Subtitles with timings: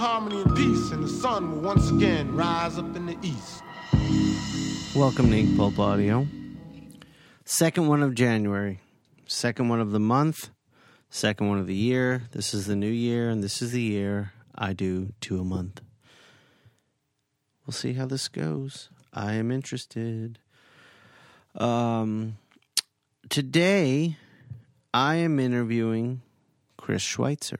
[0.00, 3.62] harmony and peace, and the sun will once again rise up in the east.
[4.96, 6.26] Welcome to Ink Pulp Audio.
[7.44, 8.80] Second one of January.
[9.26, 10.48] Second one of the month.
[11.10, 12.22] Second one of the year.
[12.32, 15.82] This is the new year, and this is the year I do two a month.
[17.66, 18.88] We'll see how this goes.
[19.12, 20.38] I am interested.
[21.54, 22.38] Um,
[23.28, 24.16] today,
[24.94, 26.22] I am interviewing
[26.78, 27.58] Chris Schweizer.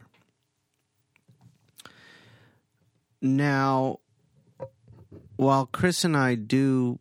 [3.23, 4.01] Now,
[5.37, 6.99] while Chris and I do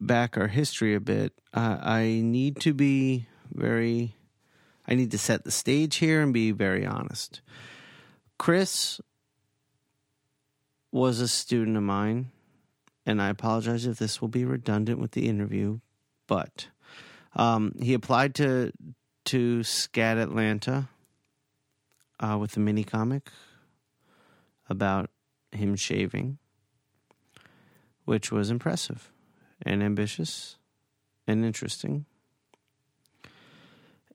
[0.00, 4.14] back our history a bit, uh, I need to be very,
[4.88, 7.42] I need to set the stage here and be very honest.
[8.38, 9.00] Chris
[10.90, 12.30] was a student of mine,
[13.04, 15.80] and I apologize if this will be redundant with the interview,
[16.26, 16.68] but
[17.36, 18.72] um, he applied to
[19.26, 20.88] to SCAD Atlanta
[22.18, 23.30] uh, with the mini comic
[24.70, 25.10] about
[25.52, 26.38] him shaving,
[28.04, 29.12] which was impressive
[29.60, 30.56] and ambitious
[31.26, 32.06] and interesting.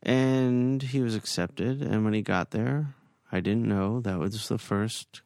[0.02, 1.82] And he was accepted.
[1.82, 2.96] And when he got there,
[3.32, 5.22] I didn't know that was the first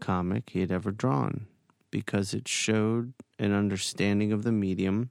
[0.00, 1.46] comic he had ever drawn
[1.90, 5.10] because it showed an understanding of the medium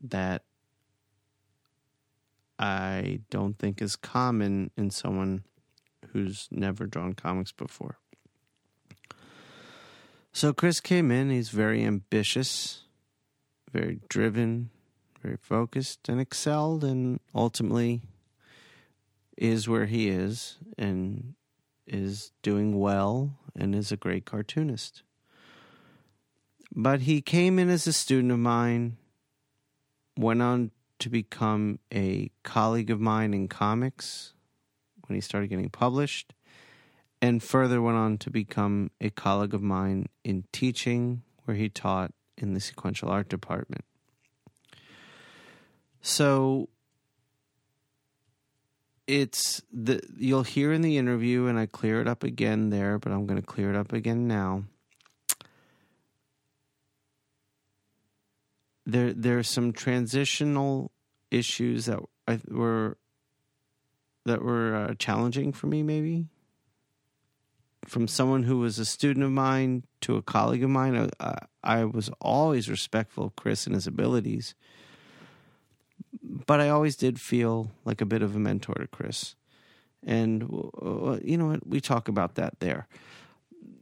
[0.00, 0.42] that
[2.58, 5.44] I don't think is common in someone
[6.12, 7.98] who's never drawn comics before.
[10.32, 12.84] So Chris came in, he's very ambitious,
[13.70, 14.70] very driven,
[15.22, 18.00] very focused, and excelled, and ultimately
[19.36, 21.34] is where he is and
[21.86, 25.02] is doing well and is a great cartoonist.
[26.74, 28.96] But he came in as a student of mine,
[30.16, 34.32] went on to become a colleague of mine in comics
[35.12, 36.32] when he started getting published,
[37.20, 42.12] and further went on to become a colleague of mine in teaching, where he taught
[42.38, 43.84] in the sequential art department.
[46.00, 46.70] So
[49.06, 53.12] it's the you'll hear in the interview and I clear it up again there, but
[53.12, 54.64] I'm going to clear it up again now.
[58.86, 60.90] There there's some transitional
[61.30, 62.96] issues that I, were
[64.24, 66.26] that were uh, challenging for me maybe
[67.84, 71.84] from someone who was a student of mine to a colleague of mine I, I
[71.84, 74.54] was always respectful of Chris and his abilities
[76.22, 79.34] but I always did feel like a bit of a mentor to Chris.
[80.04, 80.42] And
[80.82, 81.66] uh, you know what?
[81.66, 82.86] We talk about that there.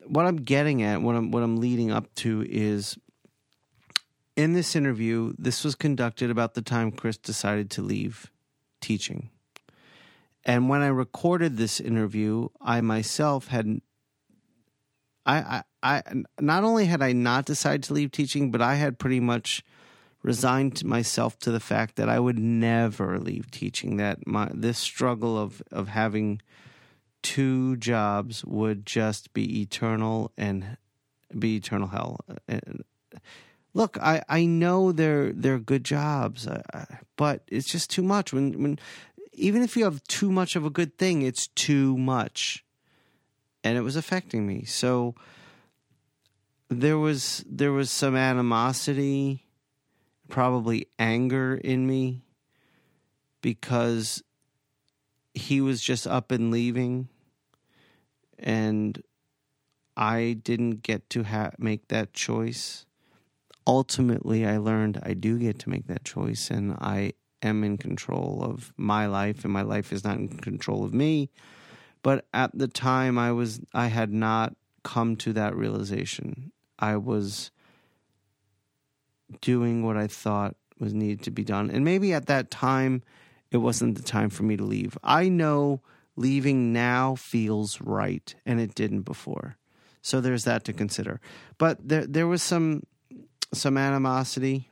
[0.06, 2.98] What I'm getting at, what I'm what I'm leading up to is
[4.36, 8.30] in this interview, this was conducted about the time Chris decided to leave
[8.80, 9.30] teaching.
[10.44, 13.80] And when I recorded this interview, I myself had
[15.26, 16.02] I I, I
[16.40, 19.62] not only had I not decided to leave teaching, but I had pretty much
[20.22, 23.96] resigned myself to the fact that I would never leave teaching.
[23.96, 26.40] That my this struggle of of having
[27.22, 30.76] two jobs would just be eternal and
[31.38, 32.20] be eternal hell.
[32.48, 32.84] And
[33.74, 36.84] look, I I know they're they're good jobs, uh,
[37.16, 38.32] but it's just too much.
[38.32, 38.78] When when
[39.40, 42.64] even if you have too much of a good thing, it's too much,
[43.64, 44.64] and it was affecting me.
[44.64, 45.14] So
[46.68, 49.44] there was there was some animosity
[50.28, 52.22] probably anger in me
[53.40, 54.22] because
[55.34, 57.08] he was just up and leaving
[58.38, 59.02] and
[59.96, 62.86] I didn't get to ha- make that choice.
[63.66, 68.42] Ultimately, I learned I do get to make that choice and I am in control
[68.42, 71.30] of my life and my life is not in control of me.
[72.02, 76.52] But at the time I was I had not come to that realization.
[76.78, 77.50] I was
[79.40, 81.70] doing what I thought was needed to be done.
[81.70, 83.02] And maybe at that time,
[83.50, 84.96] it wasn't the time for me to leave.
[85.04, 85.82] I know
[86.16, 89.56] leaving now feels right, and it didn't before.
[90.02, 91.20] So there's that to consider.
[91.58, 92.84] But there there was some
[93.52, 94.69] some animosity,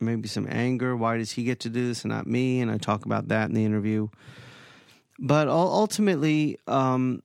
[0.00, 0.96] maybe some anger.
[0.96, 2.60] Why does he get to do this and not me?
[2.60, 4.08] And I talk about that in the interview.
[5.18, 7.22] But ultimately, um,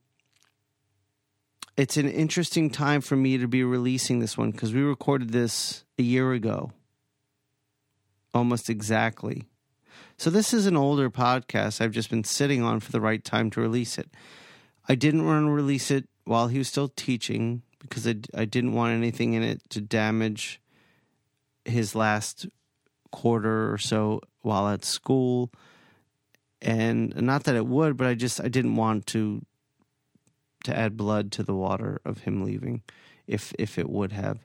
[1.77, 5.83] it's an interesting time for me to be releasing this one because we recorded this
[5.97, 6.71] a year ago,
[8.33, 9.47] almost exactly.
[10.17, 13.49] So this is an older podcast I've just been sitting on for the right time
[13.51, 14.09] to release it.
[14.87, 18.73] I didn't want to release it while he was still teaching because I, I didn't
[18.73, 20.61] want anything in it to damage
[21.65, 22.45] his last
[23.11, 25.51] quarter or so while at school
[26.61, 29.45] and not that it would but i just i didn't want to
[30.63, 32.81] to add blood to the water of him leaving,
[33.27, 34.39] if if it would have,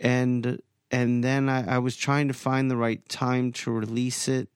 [0.00, 4.48] and and then I, I was trying to find the right time to release it,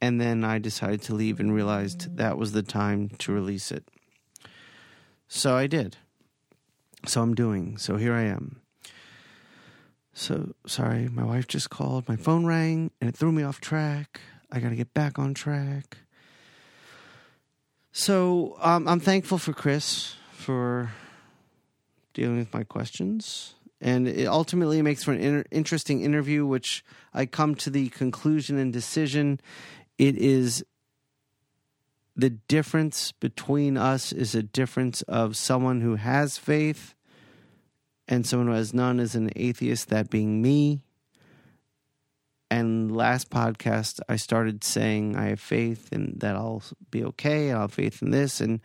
[0.00, 3.84] and then I decided to leave and realized that was the time to release it.
[5.28, 5.96] So I did.
[7.06, 7.78] So I'm doing.
[7.78, 8.60] So here I am.
[10.18, 12.08] So sorry, my wife just called.
[12.08, 14.22] My phone rang and it threw me off track.
[14.50, 15.98] I got to get back on track.
[17.92, 20.90] So um, I'm thankful for Chris for
[22.14, 23.56] dealing with my questions.
[23.78, 26.82] And it ultimately makes for an inter- interesting interview, which
[27.12, 29.38] I come to the conclusion and decision.
[29.98, 30.64] It is
[32.16, 36.94] the difference between us is a difference of someone who has faith
[38.08, 40.80] and someone who has none is an atheist, that being me.
[42.50, 47.50] And last podcast, I started saying I have faith and that I'll be okay.
[47.50, 48.40] I'll have faith in this.
[48.40, 48.60] And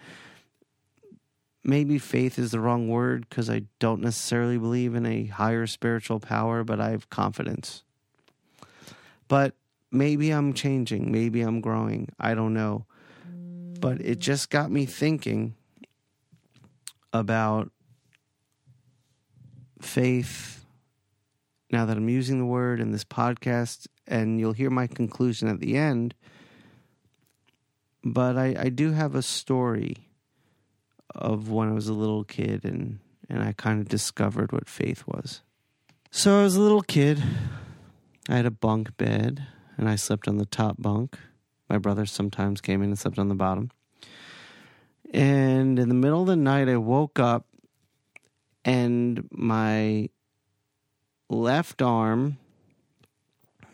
[1.64, 6.20] maybe faith is the wrong word because I don't necessarily believe in a higher spiritual
[6.20, 7.84] power, but I have confidence.
[9.28, 9.56] But
[9.92, 11.12] maybe I'm changing.
[11.12, 12.10] Maybe I'm growing.
[12.20, 12.86] I don't know.
[13.80, 15.56] But it just got me thinking
[17.14, 17.72] about
[19.84, 20.66] faith
[21.72, 25.60] now that I'm using the word in this podcast, and you'll hear my conclusion at
[25.60, 26.14] the end.
[28.04, 30.10] But I, I do have a story
[31.14, 33.00] of when I was a little kid and,
[33.30, 35.42] and I kind of discovered what faith was.
[36.10, 37.22] So I was a little kid.
[38.28, 39.46] I had a bunk bed
[39.78, 41.18] and I slept on the top bunk.
[41.70, 43.72] My brother sometimes came in and slept on the bottom.
[45.14, 47.46] And in the middle of the night, I woke up
[48.64, 50.10] and my
[51.30, 52.38] left arm,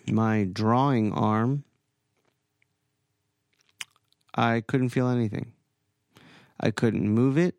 [0.10, 1.64] my drawing arm,
[4.34, 5.54] I couldn't feel anything.
[6.60, 7.56] I couldn't move it.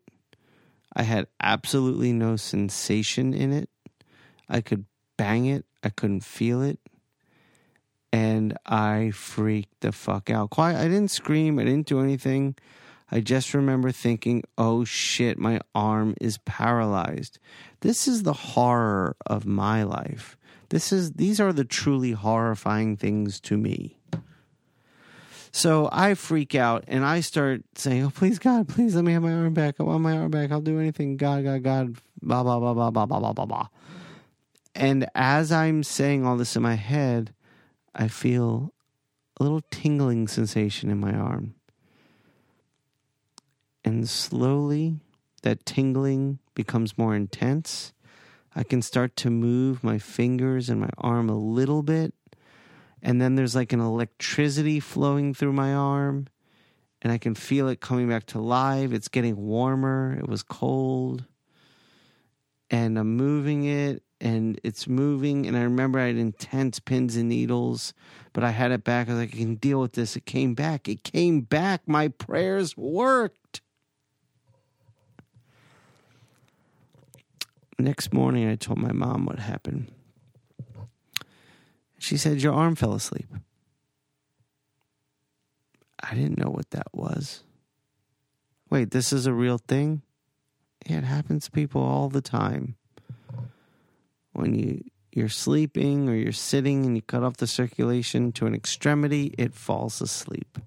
[0.95, 3.69] I had absolutely no sensation in it.
[4.47, 4.85] I could
[5.17, 5.65] bang it.
[5.83, 6.79] I couldn't feel it.
[8.11, 10.49] And I freaked the fuck out.
[10.49, 10.77] Quiet.
[10.77, 11.59] I didn't scream.
[11.59, 12.55] I didn't do anything.
[13.11, 17.39] I just remember thinking, oh shit, my arm is paralyzed.
[17.81, 20.37] This is the horror of my life.
[20.69, 23.97] This is these are the truly horrifying things to me.
[25.51, 29.23] So I freak out and I start saying, Oh, please, God, please let me have
[29.23, 29.75] my arm back.
[29.79, 30.51] I want my arm back.
[30.51, 31.17] I'll do anything.
[31.17, 33.67] God, God, God, blah, blah, blah, blah, blah, blah, blah, blah, blah.
[34.75, 37.33] And as I'm saying all this in my head,
[37.95, 38.73] I feel
[39.39, 41.55] a little tingling sensation in my arm.
[43.89, 44.97] And slowly,
[45.41, 47.91] that tingling becomes more intense.
[48.55, 52.13] I can start to move my fingers and my arm a little bit.
[53.01, 56.27] And then there's like an electricity flowing through my arm.
[57.01, 58.93] And I can feel it coming back to life.
[58.93, 60.15] It's getting warmer.
[60.19, 61.25] It was cold.
[62.69, 65.47] And I'm moving it and it's moving.
[65.47, 67.95] And I remember I had intense pins and needles,
[68.33, 69.09] but I had it back.
[69.09, 70.15] I was like, I can deal with this.
[70.15, 70.87] It came back.
[70.87, 71.87] It came back.
[71.87, 73.61] My prayers worked.
[77.79, 79.91] Next morning, I told my mom what happened.
[81.97, 83.27] She said, Your arm fell asleep.
[86.01, 87.43] I didn't know what that was.
[88.69, 90.01] Wait, this is a real thing?
[90.85, 92.75] Yeah, it happens to people all the time.
[94.33, 98.53] When you you're sleeping or you're sitting and you cut off the circulation to an
[98.53, 100.59] extremity, it falls asleep.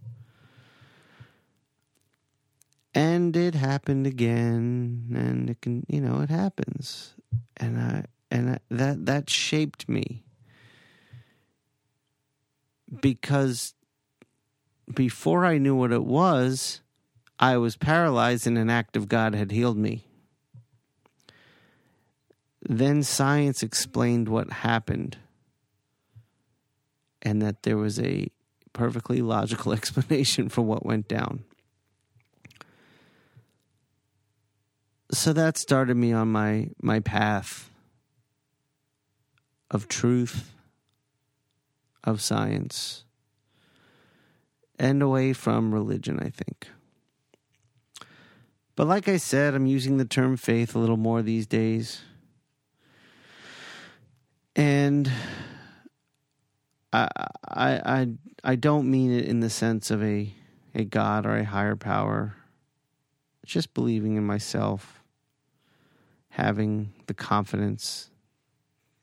[2.94, 7.14] And it happened again and it can you know it happens.
[7.56, 10.24] And i and I, that that shaped me.
[13.00, 13.74] Because
[14.92, 16.82] before i knew what it was
[17.38, 20.04] i was paralyzed and an act of god had healed me.
[22.60, 25.16] Then science explained what happened
[27.22, 28.28] and that there was a
[28.72, 31.44] perfectly logical explanation for what went down
[35.12, 37.70] so that started me on my my path
[39.70, 40.54] of truth
[42.04, 43.04] of science
[44.78, 46.68] and away from religion i think.
[48.74, 52.00] But like i said i'm using the term faith a little more these days.
[54.56, 55.10] And
[56.92, 57.08] I,
[57.48, 58.08] I I
[58.44, 60.32] I don't mean it in the sense of a
[60.74, 62.34] a God or a higher power.
[63.44, 65.01] just believing in myself
[66.32, 68.10] having the confidence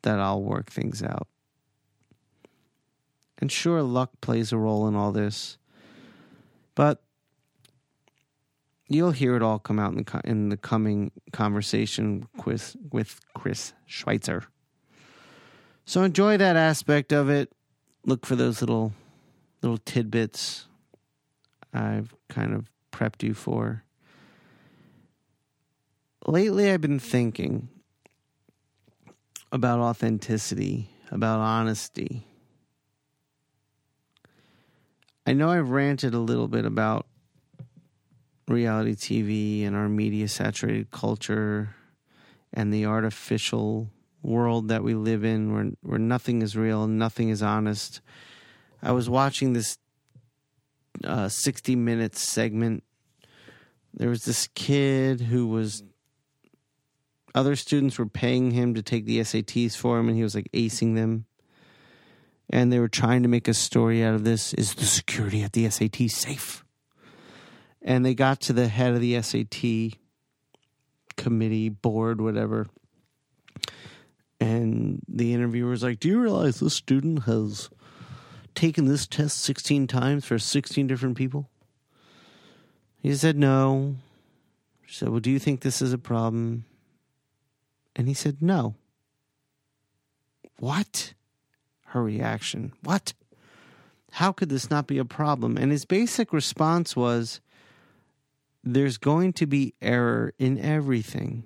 [0.02, 1.28] that I'll work things out.
[3.38, 5.60] And sure, luck plays a role in all this,
[6.74, 7.04] but
[8.88, 13.74] you'll hear it all come out in the in the coming conversation with with Chris
[13.88, 14.46] Schweizer.
[15.86, 17.52] So enjoy that aspect of it.
[18.06, 18.94] Look for those little
[19.62, 20.66] little tidbits
[21.74, 23.84] I've kind of prepped you for.
[26.28, 27.70] Lately I've been thinking
[29.52, 32.28] about authenticity, about honesty.
[35.26, 37.06] I know I've ranted a little bit about
[38.48, 41.76] reality TV and our media saturated culture
[42.54, 43.90] and the artificial
[44.22, 48.02] world that we live in where where nothing is real, nothing is honest.
[48.82, 49.78] I was watching this
[51.04, 52.84] uh, 60 minutes segment.
[53.94, 55.84] There was this kid who was
[57.36, 60.50] other students were paying him to take the SATs for him and he was like
[60.54, 61.26] acing them.
[62.50, 64.54] And they were trying to make a story out of this.
[64.56, 66.64] Is the security at the SAT safe?
[67.82, 70.00] And they got to the head of the SAT
[71.16, 72.68] committee, board, whatever.
[74.40, 77.70] And the interviewer was like, Do you realize this student has
[78.56, 81.50] taken this test 16 times for 16 different people?
[83.02, 83.96] He said, No.
[84.86, 86.66] She said, Well, do you think this is a problem?
[88.00, 88.76] And he said, No.
[90.58, 91.14] What?
[91.88, 92.72] Her reaction.
[92.82, 93.12] What?
[94.14, 95.58] How could this not be a problem?
[95.58, 97.42] And his basic response was,
[98.64, 101.44] there's going to be error in everything.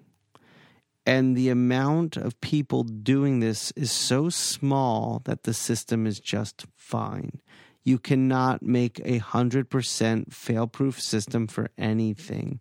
[1.08, 6.68] And the amount of people doing this is so small that the system is just
[6.76, 7.42] fine.
[7.84, 12.60] You cannot make a 100% fail proof system for anything.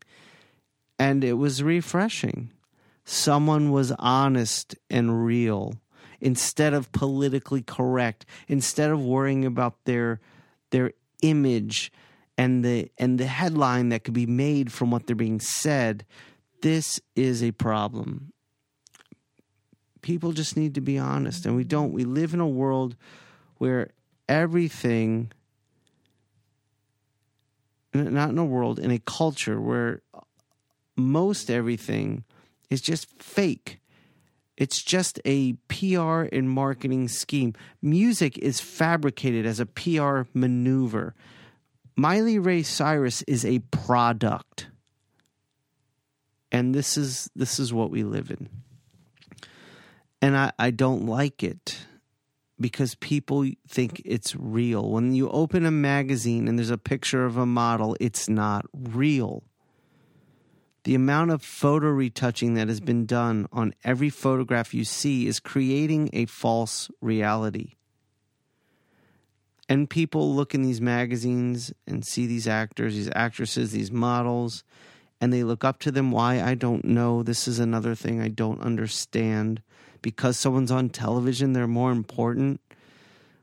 [0.99, 2.53] And it was refreshing.
[3.05, 5.75] Someone was honest and real
[6.21, 10.21] instead of politically correct, instead of worrying about their,
[10.71, 11.93] their image
[12.39, 16.05] and the and the headline that could be made from what they're being said
[16.63, 18.33] this is a problem.
[20.01, 22.97] People just need to be honest and we don't we live in a world
[23.59, 23.91] where
[24.29, 25.31] everything
[27.93, 30.01] not in a world in a culture where
[30.97, 32.25] most everything
[32.73, 33.83] is just fake
[34.57, 37.55] it's just a PR and marketing scheme.
[37.81, 41.15] Music is fabricated as a PR maneuver.
[41.97, 44.69] Miley Ray Cyrus is a product.
[46.51, 48.49] And this is this is what we live in.
[50.21, 51.79] And I, I don't like it
[52.61, 54.91] because people think it's real.
[54.91, 59.43] When you open a magazine and there's a picture of a model, it's not real.
[60.85, 65.39] The amount of photo retouching that has been done on every photograph you see is
[65.39, 67.75] creating a false reality.
[69.69, 74.65] And people look in these magazines and see these actors, these actresses, these models,
[75.21, 76.11] and they look up to them.
[76.11, 76.43] Why?
[76.43, 77.23] I don't know.
[77.23, 79.63] This is another thing I don't understand.
[80.03, 82.61] Because someone's on television, they're more important.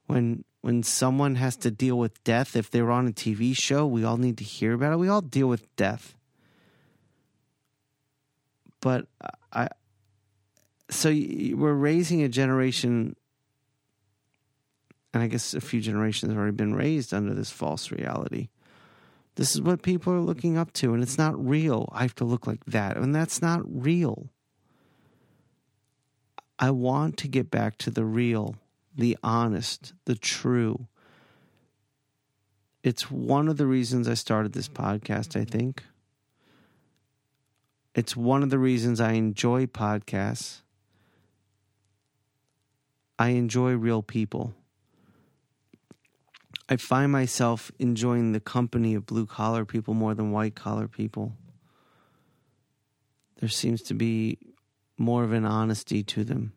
[0.08, 4.03] When when someone has to deal with death, if they're on a TV show, we
[4.03, 5.00] all need to hear about it.
[5.00, 6.17] We all deal with death.
[8.81, 9.07] But
[9.51, 9.69] I
[10.89, 13.15] so we're raising a generation
[15.13, 18.50] and I guess a few generations have already been raised under this false reality.
[19.36, 21.89] This is what people are looking up to, and it's not real.
[21.93, 24.29] I have to look like that, and that's not real.
[26.59, 28.55] I want to get back to the real,
[28.95, 30.88] the honest, the true.
[32.83, 35.83] It's one of the reasons I started this podcast, I think.
[37.96, 40.62] It's one of the reasons I enjoy podcasts.
[43.17, 44.53] I enjoy real people.
[46.69, 51.36] I find myself enjoying the company of blue collar people more than white collar people.
[53.39, 54.38] There seems to be
[54.98, 56.53] more of an honesty to them,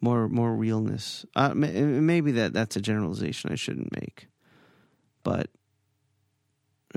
[0.00, 1.24] more more realness.
[1.36, 4.28] Uh, maybe that that's a generalization I shouldn't make,
[5.22, 5.48] but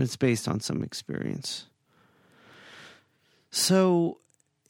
[0.01, 1.65] it's based on some experience.
[3.51, 4.19] So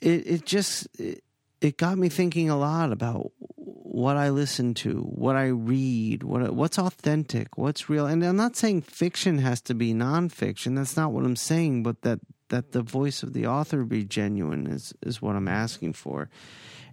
[0.02, 1.24] it it just it,
[1.62, 6.54] it got me thinking a lot about what I listen to, what I read, what
[6.54, 8.06] what's authentic, what's real.
[8.06, 10.76] And I'm not saying fiction has to be nonfiction.
[10.76, 11.84] That's not what I'm saying.
[11.84, 12.20] But that
[12.50, 16.30] that the voice of the author be genuine is is what I'm asking for.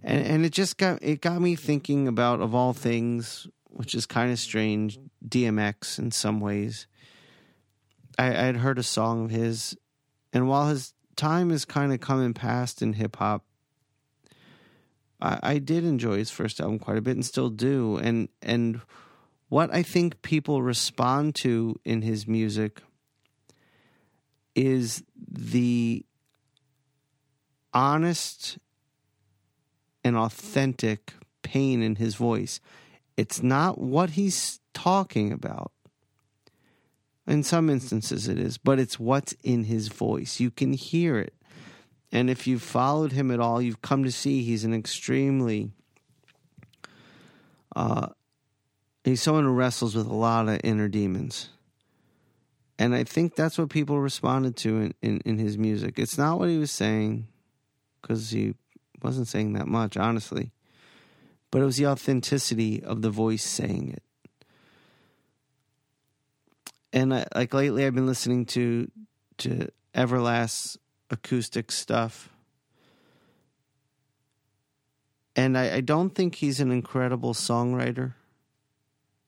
[0.03, 4.05] And and it just got it got me thinking about of all things, which is
[4.05, 6.87] kind of strange, DMX in some ways.
[8.17, 9.75] I had heard a song of his,
[10.33, 13.43] and while his time is kind of coming past in hip hop,
[15.21, 17.97] I, I did enjoy his first album quite a bit and still do.
[17.97, 18.81] And and
[19.49, 22.81] what I think people respond to in his music
[24.55, 26.03] is the
[27.73, 28.57] honest
[30.03, 32.59] and authentic pain in his voice.
[33.15, 35.71] It's not what he's talking about.
[37.27, 40.39] In some instances, it is, but it's what's in his voice.
[40.39, 41.33] You can hear it.
[42.09, 45.71] And if you've followed him at all, you've come to see he's an extremely,
[47.75, 48.07] uh,
[49.03, 51.49] he's someone who wrestles with a lot of inner demons.
[52.79, 55.99] And I think that's what people responded to in, in, in his music.
[55.99, 57.27] It's not what he was saying,
[58.01, 58.53] because he
[59.03, 60.51] wasn't saying that much, honestly.
[61.51, 64.03] But it was the authenticity of the voice saying it.
[66.93, 68.89] And I, like lately, I've been listening to
[69.39, 70.77] to Everlast's
[71.09, 72.29] acoustic stuff,
[75.35, 78.13] and I, I don't think he's an incredible songwriter.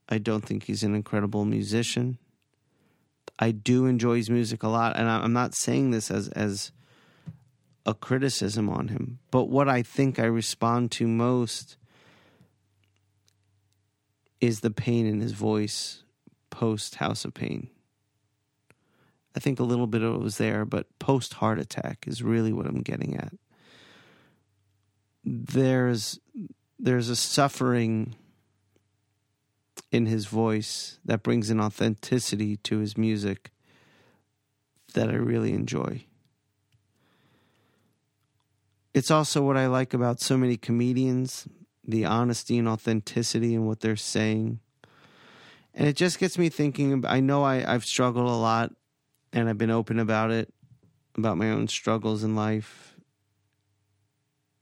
[0.08, 2.18] I don't think he's an incredible musician.
[3.38, 6.72] I do enjoy his music a lot, and I'm not saying this as as
[7.86, 9.20] a criticism on him.
[9.32, 11.78] But what I think I respond to most
[14.40, 16.04] is the pain in his voice
[16.60, 17.70] post House of Pain.
[19.34, 22.52] I think a little bit of it was there, but post heart attack is really
[22.52, 23.34] what I'm getting at.
[25.24, 26.20] There's
[26.78, 28.16] there's a suffering
[29.90, 33.52] in his voice that brings an authenticity to his music
[34.96, 36.04] that I really enjoy.
[38.94, 41.48] It's also what I like about so many comedians
[41.88, 44.60] the honesty and authenticity in what they're saying.
[45.74, 47.04] And it just gets me thinking.
[47.08, 48.74] I know I, I've struggled a lot
[49.32, 50.54] and I've been open about it,
[51.16, 52.96] about my own struggles in life.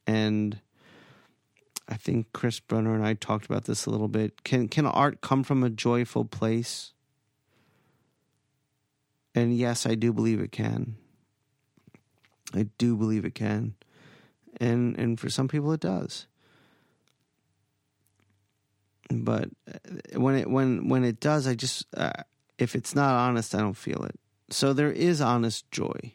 [0.06, 0.60] And
[1.88, 4.44] I think Chris Brunner and I talked about this a little bit.
[4.44, 6.94] Can can art come from a joyful place?
[9.34, 10.96] And yes, I do believe it can.
[12.54, 13.76] I do believe it can.
[14.60, 16.28] And and for some people it does.
[19.10, 22.24] But uh, when it when when it does, I just uh,
[22.58, 24.20] if it's not honest, I don't feel it.
[24.50, 26.14] So there is honest joy.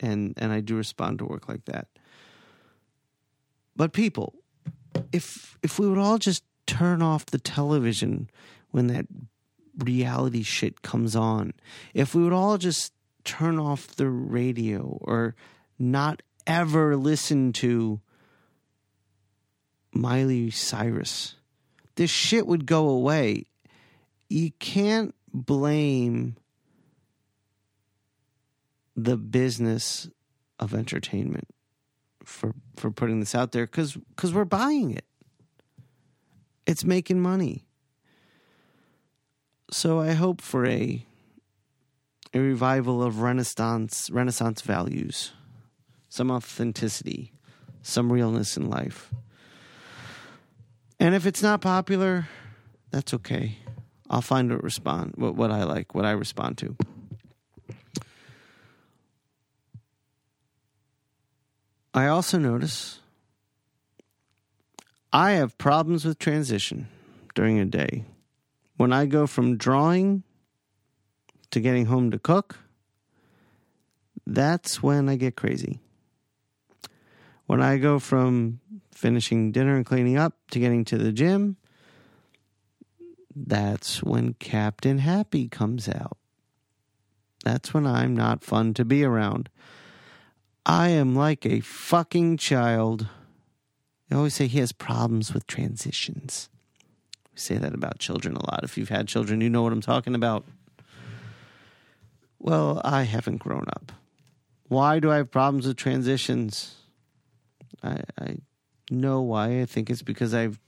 [0.00, 1.88] And and I do respond to work like that.
[3.76, 4.34] But people,
[5.12, 8.28] if if we would all just turn off the television
[8.70, 9.06] when that
[9.78, 11.52] reality shit comes on,
[11.94, 12.92] if we would all just
[13.24, 15.34] turn off the radio or
[15.78, 18.00] not ever listen to
[19.92, 21.36] Miley Cyrus,
[21.96, 23.46] this shit would go away.
[24.28, 26.36] You can't blame
[28.96, 30.08] the business
[30.58, 31.48] of entertainment
[32.24, 35.04] for for putting this out there because because we're buying it.
[36.66, 37.66] It's making money.
[39.70, 41.04] So I hope for a
[42.32, 45.32] a revival of Renaissance Renaissance values,
[46.08, 47.32] some authenticity,
[47.82, 49.12] some realness in life.
[51.04, 52.28] And if it's not popular,
[52.90, 53.58] that's okay.
[54.08, 56.74] I'll find what respond what, what I like, what I respond to.
[61.92, 63.00] I also notice
[65.12, 66.88] I have problems with transition
[67.34, 68.06] during a day.
[68.78, 70.22] When I go from drawing
[71.50, 72.60] to getting home to cook,
[74.26, 75.80] that's when I get crazy.
[77.46, 78.60] When I go from
[78.92, 81.56] finishing dinner and cleaning up to getting to the gym,
[83.34, 86.16] that's when Captain Happy comes out.
[87.44, 89.50] That's when I'm not fun to be around.
[90.64, 93.08] I am like a fucking child.
[94.10, 96.48] I always say he has problems with transitions.
[97.32, 98.60] We say that about children a lot.
[98.62, 100.44] If you've had children, you know what I'm talking about.
[102.38, 103.92] Well, I haven't grown up.
[104.68, 106.76] Why do I have problems with transitions?
[107.82, 108.36] I, I
[108.90, 109.60] know why.
[109.60, 110.58] I think it's because I've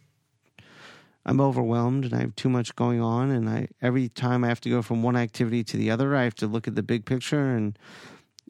[1.24, 4.60] I'm overwhelmed and I have too much going on and I every time I have
[4.62, 7.04] to go from one activity to the other, I have to look at the big
[7.04, 7.76] picture and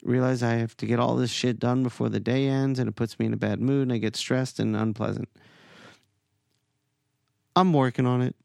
[0.03, 2.95] realize I have to get all this shit done before the day ends, and it
[2.95, 5.29] puts me in a bad mood, and I get stressed and unpleasant.
[7.55, 8.37] I'm working on it.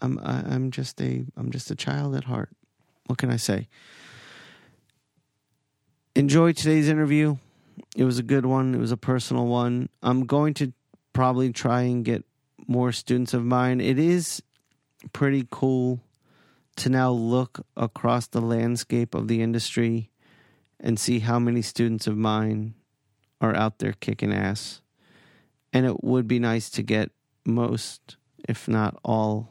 [0.00, 2.50] I'm I, am i am just a I'm just a child at heart.
[3.06, 3.68] What can I say?
[6.14, 7.36] Enjoy today's interview.
[7.96, 8.74] It was a good one.
[8.74, 9.88] It was a personal one.
[10.02, 10.72] I'm going to
[11.12, 12.24] probably try and get
[12.66, 13.80] more students of mine.
[13.80, 14.42] It is
[15.12, 16.00] pretty cool
[16.76, 20.10] to now look across the landscape of the industry
[20.80, 22.74] and see how many students of mine
[23.40, 24.80] are out there kicking ass.
[25.72, 27.10] And it would be nice to get
[27.44, 28.16] most,
[28.48, 29.48] if not all,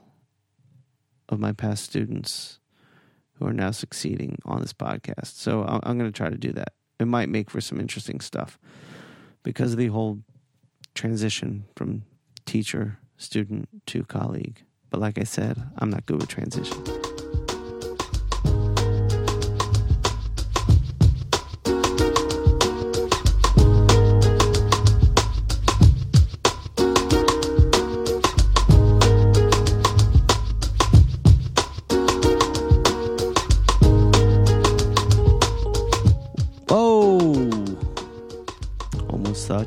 [1.29, 2.59] of my past students
[3.33, 5.35] who are now succeeding on this podcast.
[5.37, 6.73] So I'm, going to try to do that.
[7.01, 8.59] It might make for some interesting stuff
[9.41, 10.19] because of the whole
[10.93, 12.03] transition from
[12.45, 14.63] teacher, student to colleague.
[14.91, 16.83] But like I said, I'm not good with transition.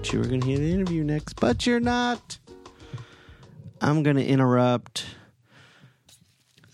[0.05, 2.39] Thought you were going to hear the interview next, but you're not.
[3.81, 5.07] I'm going to interrupt.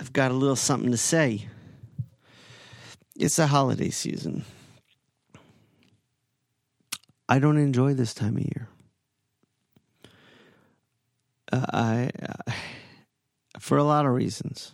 [0.00, 1.46] I've got a little something to say.
[3.14, 4.44] It's a holiday season.
[7.28, 8.68] I don't enjoy this time of year.
[11.52, 12.52] Uh, I, uh,
[13.60, 14.72] for a lot of reasons,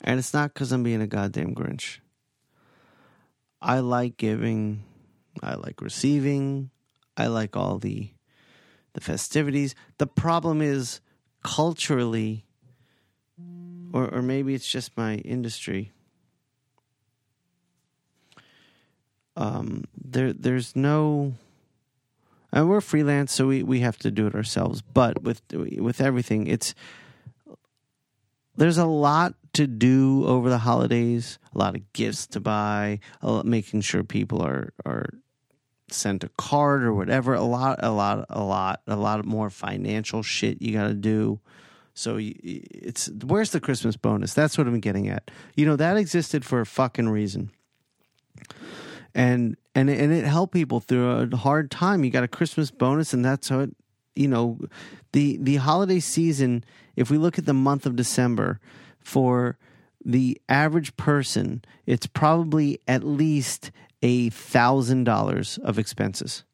[0.00, 1.98] and it's not because I'm being a goddamn Grinch.
[3.60, 4.84] I like giving,
[5.42, 6.70] I like receiving,
[7.18, 8.12] I like all the
[8.94, 9.74] the festivities.
[9.98, 11.00] The problem is
[11.42, 12.46] culturally,
[13.92, 15.92] or or maybe it's just my industry.
[19.36, 21.34] Um, there there's no
[22.52, 24.80] and we're freelance, so we, we have to do it ourselves.
[24.80, 26.74] But with with everything, it's
[28.56, 31.38] there's a lot to do over the holidays.
[31.54, 35.10] A lot of gifts to buy, lot, making sure people are are
[35.90, 37.34] sent a card or whatever.
[37.34, 41.40] A lot, a lot, a lot, a lot more financial shit you got to do.
[41.94, 44.32] So it's where's the Christmas bonus?
[44.32, 45.30] That's what I'm getting at.
[45.56, 47.50] You know that existed for a fucking reason
[49.14, 52.04] and and and it helped people through a hard time.
[52.04, 53.76] You got a Christmas bonus, and that's how it.
[54.14, 54.58] You know,
[55.12, 56.64] the the holiday season.
[56.96, 58.60] If we look at the month of December,
[58.98, 59.58] for
[60.04, 63.70] the average person, it's probably at least
[64.02, 66.44] a thousand dollars of expenses.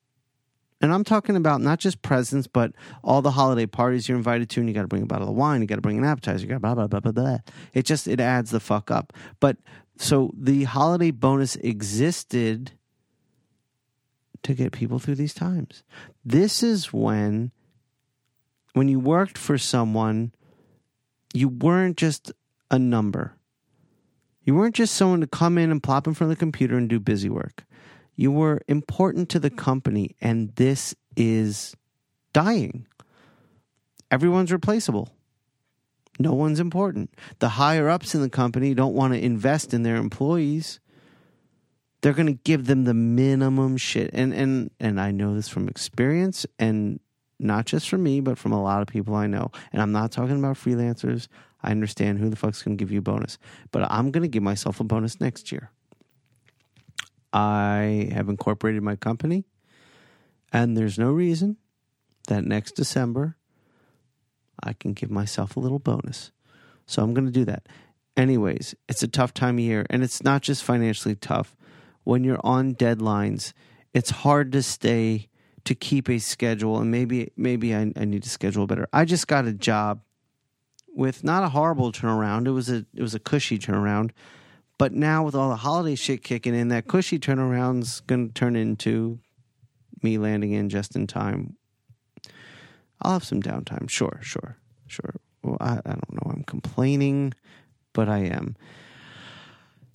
[0.81, 4.61] And I'm talking about not just presents, but all the holiday parties you're invited to,
[4.61, 6.43] and you got to bring a bottle of wine, you got to bring an appetizer,
[6.43, 7.39] you got blah blah blah blah blah.
[7.73, 9.13] It just it adds the fuck up.
[9.41, 9.57] But
[9.97, 12.73] so the holiday bonus existed
[14.43, 15.83] to get people through these times.
[16.25, 17.51] This is when
[18.75, 20.33] when you worked for someone,
[21.33, 22.33] you weren't just
[22.71, 23.34] a number.
[24.45, 26.89] You weren't just someone to come in and plop in front of the computer and
[26.89, 27.65] do busy work.
[28.17, 31.75] You were important to the company, and this is
[32.33, 32.87] dying.
[34.11, 35.09] Everyone's replaceable.
[36.19, 37.11] No one's important.
[37.41, 40.79] The higher ups in the company don't want to invest in their employees.
[42.03, 44.11] They're going to give them the minimum shit.
[44.13, 47.01] And and and I know this from experience and
[47.41, 49.51] not just from me, but from a lot of people I know.
[49.73, 51.27] And I'm not talking about freelancers.
[51.65, 53.39] I understand who the fuck's going to give you a bonus.
[53.73, 55.71] But I'm going to give myself a bonus next year.
[57.33, 59.45] I have incorporated my company,
[60.53, 61.57] and there's no reason
[62.29, 63.37] that next December
[64.63, 66.31] I can give myself a little bonus.
[66.87, 67.67] So I'm going to do that.
[68.17, 71.57] Anyways, it's a tough time of year, and it's not just financially tough.
[72.05, 73.53] When you're on deadlines,
[73.93, 75.29] it's hard to stay
[75.65, 78.87] to keep a schedule, and maybe maybe I, I need to schedule better.
[78.93, 80.03] I just got a job
[80.95, 82.47] with not a horrible turnaround.
[82.47, 84.11] It was a it was a cushy turnaround,
[84.79, 88.57] but now with all the holiday shit kicking in, that cushy turnaround's going to turn
[88.57, 89.19] into
[90.03, 91.57] me landing in just in time.
[93.03, 93.91] I'll have some downtime.
[93.91, 95.15] Sure, sure, sure.
[95.43, 96.31] Well, I, I don't know.
[96.31, 97.35] I'm complaining,
[97.93, 98.57] but I am.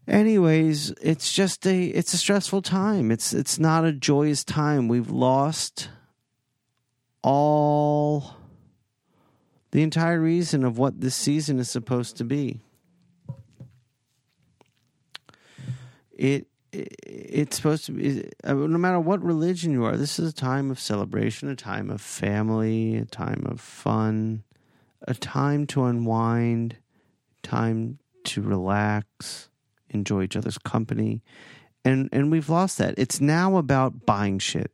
[0.07, 3.11] Anyways, it's just a it's a stressful time.
[3.11, 4.87] It's it's not a joyous time.
[4.87, 5.89] We've lost
[7.21, 8.35] all
[9.71, 12.61] the entire reason of what this season is supposed to be.
[16.11, 19.95] It, it it's supposed to be uh, no matter what religion you are.
[19.95, 24.43] This is a time of celebration, a time of family, a time of fun,
[25.07, 26.77] a time to unwind,
[27.43, 29.49] time to relax,
[29.89, 31.23] enjoy each other's company.
[31.85, 32.95] And and we've lost that.
[32.97, 34.71] It's now about buying shit.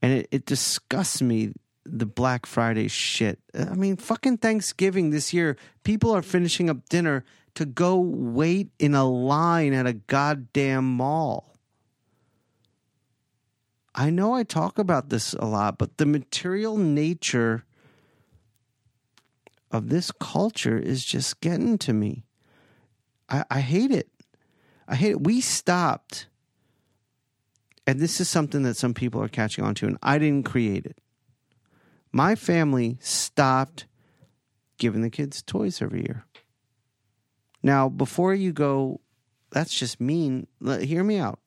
[0.00, 1.52] And it, it disgusts me
[1.84, 3.38] the Black Friday shit.
[3.54, 8.94] I mean, fucking Thanksgiving this year, people are finishing up dinner to go wait in
[8.94, 11.56] a line at a goddamn mall.
[13.94, 17.64] I know I talk about this a lot, but the material nature
[19.70, 22.24] of this culture is just getting to me.
[23.28, 24.08] I, I hate it.
[24.88, 25.24] I hate it.
[25.24, 26.26] We stopped,
[27.86, 30.86] and this is something that some people are catching on to, and I didn't create
[30.86, 30.98] it.
[32.14, 33.86] My family stopped
[34.78, 36.24] giving the kids toys every year.
[37.60, 39.00] Now, before you go,
[39.50, 40.46] that's just mean.
[40.60, 41.40] Let- Hear me out.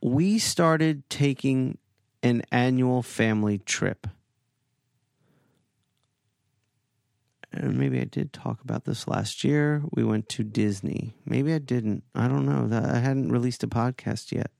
[0.00, 1.78] We started taking
[2.22, 4.06] an annual family trip.
[7.52, 9.82] And maybe I did talk about this last year.
[9.90, 11.16] We went to Disney.
[11.24, 12.04] Maybe I didn't.
[12.14, 12.68] I don't know.
[12.72, 14.52] I hadn't released a podcast yet.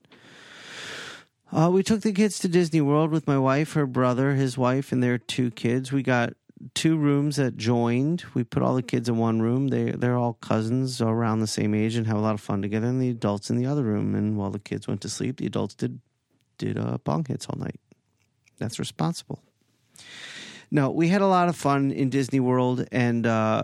[1.51, 4.91] Uh, we took the kids to Disney World with my wife, her brother, his wife,
[4.91, 5.91] and their two kids.
[5.91, 6.33] We got
[6.73, 8.25] two rooms that joined.
[8.33, 9.69] We put all the kids in one room.
[9.69, 12.87] They they're all cousins around the same age and have a lot of fun together.
[12.87, 14.13] And the adults in the other room.
[14.13, 16.01] And while the kids went to sleep, the adults did
[16.57, 17.79] did uh, bong hits all night.
[18.57, 19.41] That's responsible.
[20.69, 23.63] No, we had a lot of fun in Disney World, and uh,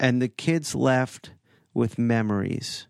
[0.00, 1.32] and the kids left
[1.74, 2.86] with memories.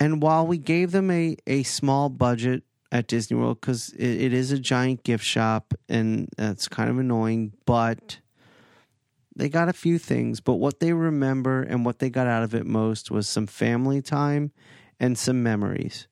[0.00, 4.32] And while we gave them a, a small budget at Disney World, because it, it
[4.32, 8.18] is a giant gift shop and it's kind of annoying, but
[9.36, 10.40] they got a few things.
[10.40, 14.02] But what they remember and what they got out of it most was some family
[14.02, 14.52] time
[14.98, 16.08] and some memories.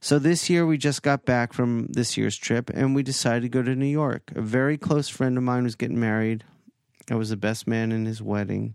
[0.00, 3.48] So this year we just got back from this year's trip and we decided to
[3.48, 4.30] go to New York.
[4.34, 6.44] A very close friend of mine was getting married.
[7.10, 8.74] I was the best man in his wedding.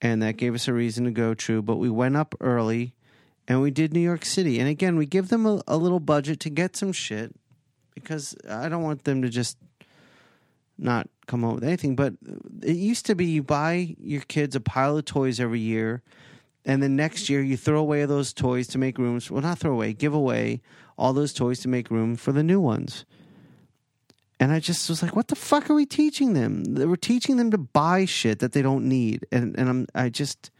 [0.00, 1.62] And that gave us a reason to go true.
[1.62, 2.94] But we went up early
[3.48, 4.58] and we did New York City.
[4.60, 7.34] And again, we give them a, a little budget to get some shit
[7.94, 9.58] because I don't want them to just
[10.78, 11.96] not come up with anything.
[11.96, 12.14] But
[12.62, 16.02] it used to be you buy your kids a pile of toys every year
[16.64, 19.30] and then next year you throw away those toys to make rooms.
[19.30, 20.60] Well not throw away give away
[20.96, 23.04] all those toys to make room for the new ones.
[24.38, 26.64] And i just was like what the fuck are we teaching them?
[26.66, 29.26] We're teaching them to buy shit that they don't need.
[29.32, 30.50] And and i'm i just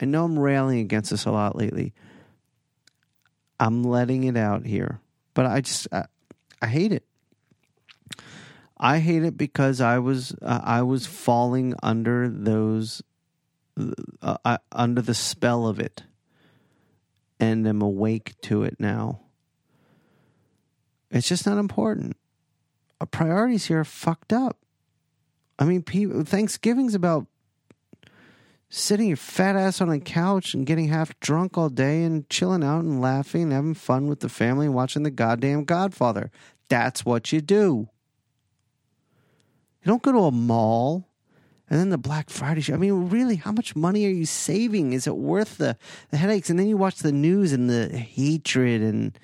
[0.00, 1.92] i know i'm railing against this a lot lately
[3.60, 5.00] i'm letting it out here
[5.34, 6.04] but i just i,
[6.62, 7.04] I hate it
[8.76, 13.02] i hate it because i was uh, i was falling under those
[14.22, 16.02] uh, uh, under the spell of it
[17.40, 19.20] and am awake to it now.
[21.10, 22.16] It's just not important.
[23.00, 24.58] Our priorities here are fucked up.
[25.58, 27.26] I mean, Thanksgiving's about
[28.70, 32.62] sitting your fat ass on a couch and getting half drunk all day and chilling
[32.62, 36.30] out and laughing and having fun with the family and watching the goddamn Godfather.
[36.68, 37.88] That's what you do.
[39.82, 41.08] You don't go to a mall
[41.70, 42.74] and then the Black Friday show.
[42.74, 44.92] I mean, really, how much money are you saving?
[44.92, 45.76] Is it worth the,
[46.10, 46.50] the headaches?
[46.50, 49.18] And then you watch the news and the hatred and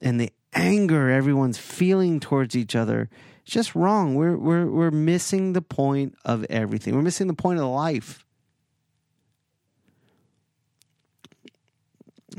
[0.00, 3.08] and the anger everyone's feeling towards each other.
[3.42, 4.14] It's just wrong.
[4.14, 6.94] We're we're we're missing the point of everything.
[6.94, 8.24] We're missing the point of life.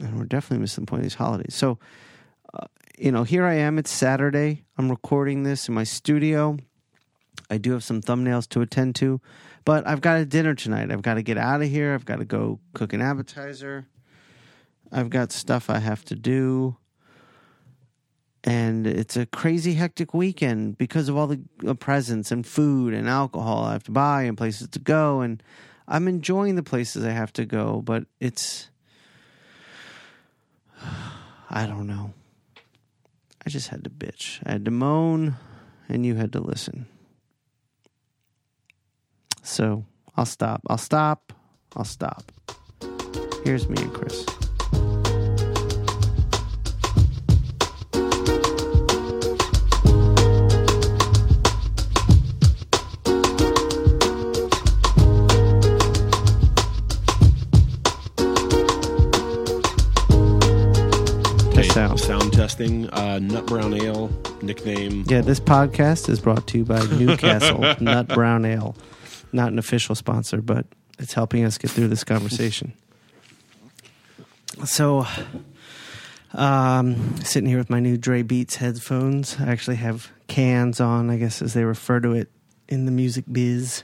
[0.01, 1.55] And we're definitely missing the point of these holidays.
[1.55, 1.77] So,
[2.53, 3.77] uh, you know, here I am.
[3.77, 4.65] It's Saturday.
[4.77, 6.57] I'm recording this in my studio.
[7.49, 9.21] I do have some thumbnails to attend to,
[9.65, 10.91] but I've got a dinner tonight.
[10.91, 11.93] I've got to get out of here.
[11.93, 13.87] I've got to go cook an appetizer.
[14.91, 16.77] I've got stuff I have to do.
[18.43, 23.09] And it's a crazy hectic weekend because of all the uh, presents and food and
[23.09, 25.21] alcohol I have to buy and places to go.
[25.21, 25.43] And
[25.87, 28.68] I'm enjoying the places I have to go, but it's.
[31.49, 32.13] I don't know.
[33.45, 34.39] I just had to bitch.
[34.45, 35.35] I had to moan,
[35.87, 36.87] and you had to listen.
[39.41, 40.61] So I'll stop.
[40.67, 41.33] I'll stop.
[41.75, 42.31] I'll stop.
[43.43, 44.25] Here's me and Chris.
[62.49, 62.89] Testing.
[62.89, 64.09] Uh, Nut Brown Ale
[64.41, 65.03] nickname.
[65.07, 68.75] Yeah, this podcast is brought to you by Newcastle Nut Brown Ale.
[69.31, 70.65] Not an official sponsor, but
[70.97, 72.73] it's helping us get through this conversation.
[74.65, 75.05] So,
[76.33, 79.39] um, sitting here with my new Dre Beats headphones.
[79.39, 82.29] I actually have cans on, I guess, as they refer to it
[82.67, 83.83] in the music biz.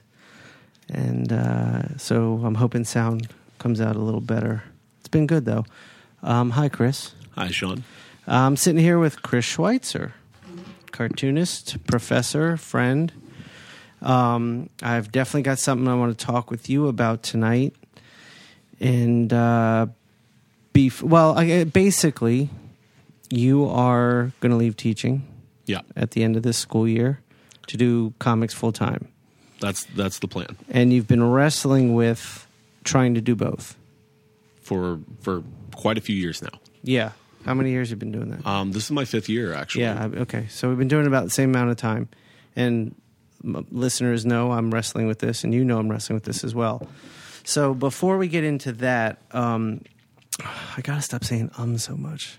[0.90, 3.28] And uh, so I'm hoping sound
[3.60, 4.64] comes out a little better.
[5.02, 5.66] It's been good, though.
[6.24, 7.12] Um, hi, Chris.
[7.36, 7.84] Hi, Sean.
[8.28, 10.14] I'm sitting here with Chris Schweizer,
[10.92, 13.12] cartoonist, professor, friend.
[14.02, 17.76] Um, I've definitely got something I want to talk with you about tonight.
[18.80, 19.88] And uh,
[20.74, 21.02] beef.
[21.02, 22.50] Well, I, basically,
[23.30, 25.26] you are going to leave teaching
[25.66, 27.22] Yeah, at the end of this school year
[27.68, 29.08] to do comics full time,
[29.60, 32.46] that's that's the plan and you've been wrestling with
[32.84, 33.76] trying to do both.
[34.62, 36.60] for for quite a few years now.
[36.84, 37.12] Yeah.
[37.46, 38.46] How many years have you been doing that?
[38.46, 39.84] Um, this is my fifth year, actually.
[39.84, 40.10] Yeah.
[40.14, 40.48] Okay.
[40.50, 42.10] So we've been doing about the same amount of time,
[42.56, 42.96] and
[43.44, 46.88] listeners know I'm wrestling with this, and you know I'm wrestling with this as well.
[47.44, 49.82] So before we get into that, um,
[50.42, 52.38] I gotta stop saying um so much.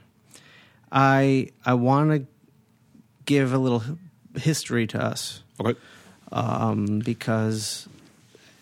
[0.91, 2.27] I I want to
[3.25, 3.83] give a little
[4.37, 5.79] history to us Okay.
[6.33, 7.89] um, because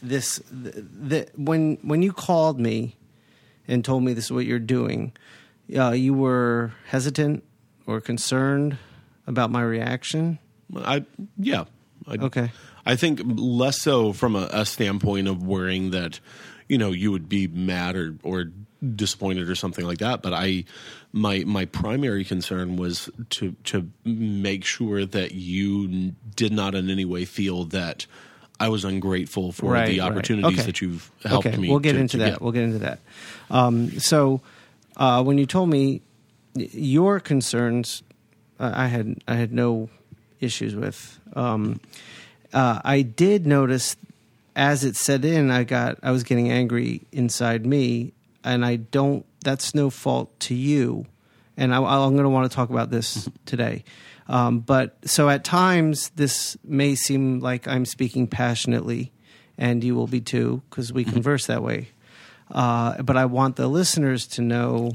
[0.02, 2.96] this the, the, when when you called me
[3.66, 5.12] and told me this is what you're doing,
[5.76, 7.42] uh, you were hesitant
[7.86, 8.76] or concerned
[9.26, 10.38] about my reaction.
[10.76, 11.04] I
[11.38, 11.64] yeah.
[12.06, 12.50] I, Okay.
[12.86, 16.20] I think less so from a, a standpoint of worrying that
[16.68, 18.46] you know you would be mad or or
[18.94, 20.20] disappointed or something like that.
[20.22, 20.64] But I
[21.12, 27.04] my my primary concern was to to make sure that you did not in any
[27.06, 28.06] way feel that
[28.60, 30.10] I was ungrateful for Right, the right.
[30.12, 30.66] opportunities Okay.
[30.66, 31.70] that you've helped okay, me.
[31.70, 32.30] we'll get to- into to that.
[32.32, 32.40] get.
[32.42, 32.98] We'll get into that.
[33.50, 34.42] Um, so,
[34.96, 36.02] uh, when you told me
[36.54, 38.02] your concerns,
[38.60, 39.88] uh, I had I had no
[40.40, 41.18] issues with.
[41.34, 41.80] Um,
[42.52, 43.96] uh, I did notice
[44.56, 49.26] as it set in, I got I was getting angry inside me, and I don't.
[49.42, 51.06] That's no fault to you,
[51.56, 53.84] and I, I'm going to want to talk about this today.
[54.26, 59.12] Um, but so at times, this may seem like I'm speaking passionately,
[59.58, 61.88] and you will be too, because we converse that way.
[62.50, 64.92] Uh, but I want the listeners to know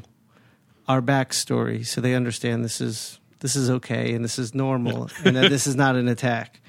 [0.87, 5.35] our backstory, so they understand this is this is okay and this is normal, and
[5.35, 6.59] that this is not an attack.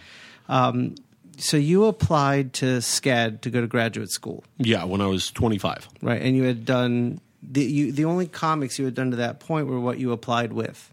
[0.49, 0.95] Um,
[1.37, 5.89] so you applied to SCAD to go to graduate school, Yeah, when I was 25.
[6.03, 6.21] right?
[6.21, 9.67] And you had done the you, the only comics you had done to that point
[9.67, 10.93] were what you applied with.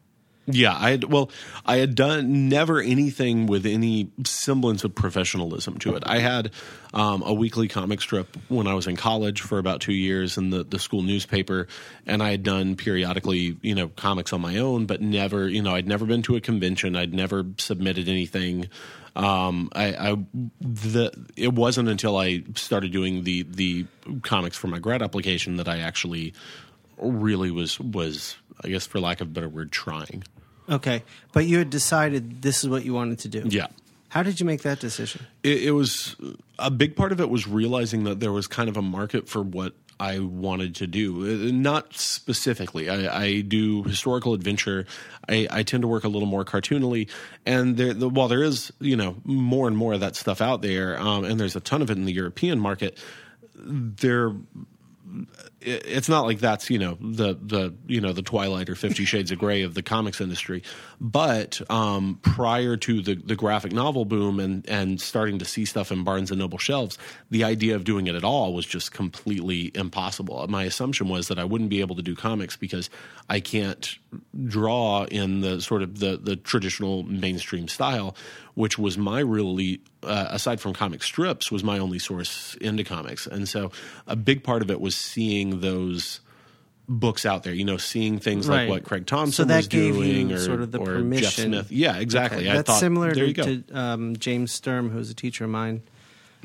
[0.49, 1.29] Yeah, I had well,
[1.65, 6.03] I had done never anything with any semblance of professionalism to it.
[6.05, 6.51] I had
[6.93, 10.49] um, a weekly comic strip when I was in college for about two years in
[10.49, 11.67] the the school newspaper,
[12.05, 15.75] and I had done periodically, you know, comics on my own, but never, you know,
[15.75, 16.95] I'd never been to a convention.
[16.95, 18.69] I'd never submitted anything.
[19.17, 20.17] Um, I, I
[20.61, 23.85] the it wasn't until I started doing the the
[24.21, 26.33] comics for my grad application that I actually
[26.97, 30.23] really was was I guess for lack of a better word trying.
[30.69, 33.43] Okay, but you had decided this is what you wanted to do.
[33.45, 33.67] Yeah.
[34.09, 35.25] How did you make that decision?
[35.43, 36.15] It, it was
[36.57, 39.41] a big part of it was realizing that there was kind of a market for
[39.41, 41.23] what I wanted to do.
[41.23, 42.89] Uh, Not specifically.
[42.89, 44.85] I, I do historical adventure.
[45.27, 47.09] I, I tend to work a little more cartoonily,
[47.45, 50.61] and there, the, while there is you know more and more of that stuff out
[50.61, 52.97] there, um, and there's a ton of it in the European market,
[53.55, 54.33] there
[55.67, 59.31] it's not like that's you know the the you know the Twilight or Fifty Shades
[59.31, 60.63] of Grey of the comics industry,
[61.01, 65.91] but um, prior to the the graphic novel boom and and starting to see stuff
[65.91, 66.97] in Barnes and Noble shelves,
[67.29, 70.45] the idea of doing it at all was just completely impossible.
[70.47, 72.89] My assumption was that I wouldn't be able to do comics because
[73.29, 73.97] I can't
[74.45, 78.15] draw in the sort of the the traditional mainstream style,
[78.53, 83.27] which was my really uh, aside from comic strips was my only source into comics,
[83.27, 83.71] and so
[84.05, 86.19] a big part of it was seeing those
[86.89, 87.53] books out there.
[87.53, 88.61] You know, seeing things Right.
[88.61, 90.85] like what Craig Thompson So that was gave you doing, or sort of the or
[90.85, 91.51] Jeff permission.
[91.51, 91.71] Smith.
[91.71, 92.39] Yeah, exactly.
[92.43, 93.43] Okay, I That's thought, similar there to, you go.
[93.43, 95.81] to um, James Sturm, who's a teacher of mine.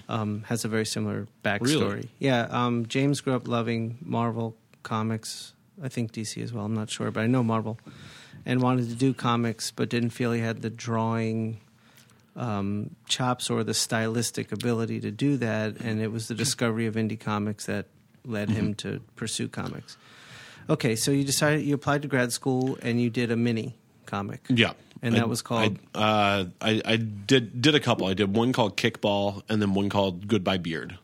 [0.08, 1.60] Um, has a very similar backstory.
[1.94, 2.08] Really?
[2.18, 5.52] Yeah, um, James grew up loving Marvel comics.
[5.82, 6.64] I think DC as well.
[6.64, 7.78] I'm not sure, but I know Marvel,
[8.44, 11.60] and wanted to do comics, but didn't feel he had the drawing
[12.36, 15.76] um, chops or the stylistic ability to do that.
[15.80, 17.86] And it was the discovery of indie comics that
[18.24, 18.88] led him Mm-hmm.
[18.88, 19.96] to pursue comics.
[20.70, 23.74] Okay, so you decided you applied to grad school and you did a mini
[24.06, 24.40] comic.
[24.48, 25.78] Yeah, And I- that was called?
[25.94, 28.06] I, uh, I, I did did a couple.
[28.06, 30.98] I did one called Kickball, and then one called Goodbye Beard.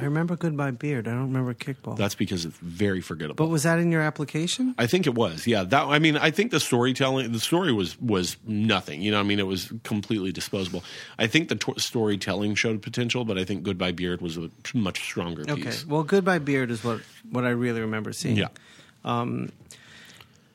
[0.00, 1.06] I remember Goodbye Beard.
[1.06, 1.96] I don't remember Kickball.
[1.96, 3.44] That's because it's very forgettable.
[3.44, 4.74] but was that in your application?
[4.78, 5.46] I think it was.
[5.46, 5.64] Yeah.
[5.64, 9.02] That I mean, I think the storytelling, the story was was nothing.
[9.02, 10.82] You know, I mean, it was completely disposable.
[11.18, 15.00] I think the to- storytelling showed potential, but I think Goodbye Beard was a much
[15.02, 15.66] stronger piece.
[15.66, 15.76] Okay.
[15.88, 18.36] Well, Goodbye Beard is what what I really remember seeing.
[18.36, 18.48] Yeah.
[19.04, 19.50] Um,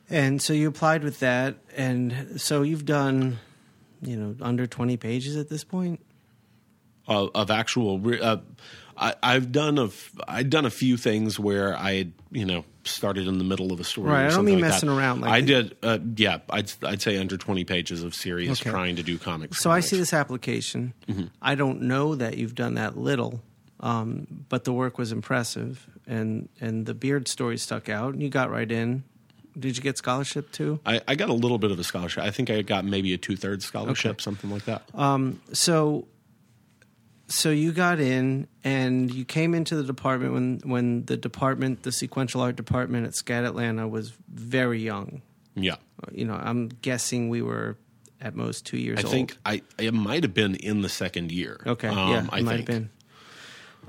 [0.09, 3.39] And so you applied with that, and so you've done,
[4.03, 5.99] you know, under twenty pages at this point.
[7.07, 8.01] uh, of actual.
[8.21, 8.37] Uh,
[8.97, 9.89] I, I've done a
[10.27, 13.79] I've done a few things where I had you know started in the middle of
[13.79, 14.09] a story.
[14.11, 14.95] Right, or I don't something mean like messing that.
[14.97, 15.75] around like I did.
[15.83, 18.69] Uh, yeah, I'd I'd say under twenty pages of serious Okay.
[18.69, 19.61] trying to do comics.
[19.61, 20.93] So I see this application.
[21.41, 23.41] I don't know that you've done that little,
[23.79, 28.29] um, but the work was impressive, and and the beard story stuck out, and you
[28.29, 29.03] got right in.
[29.57, 30.81] Did you get scholarship too?
[30.85, 32.23] I, I got a little bit of a scholarship.
[32.25, 34.21] I think I got maybe a two thirds scholarship, Okay.
[34.23, 34.83] something like that.
[35.53, 36.07] So,
[37.27, 41.91] so you got in, and you came into the department when when the department, the
[41.91, 45.21] sequential art department at SCAD Atlanta, was very young.
[45.55, 45.75] yeah,
[46.11, 47.77] You know, I'm guessing we were
[48.21, 49.05] at most two years old.
[49.05, 49.11] I old.
[49.13, 51.59] think I it might have been in the second year.
[51.65, 52.67] Okay, Um, yeah, I it might think.
[52.69, 52.89] have been.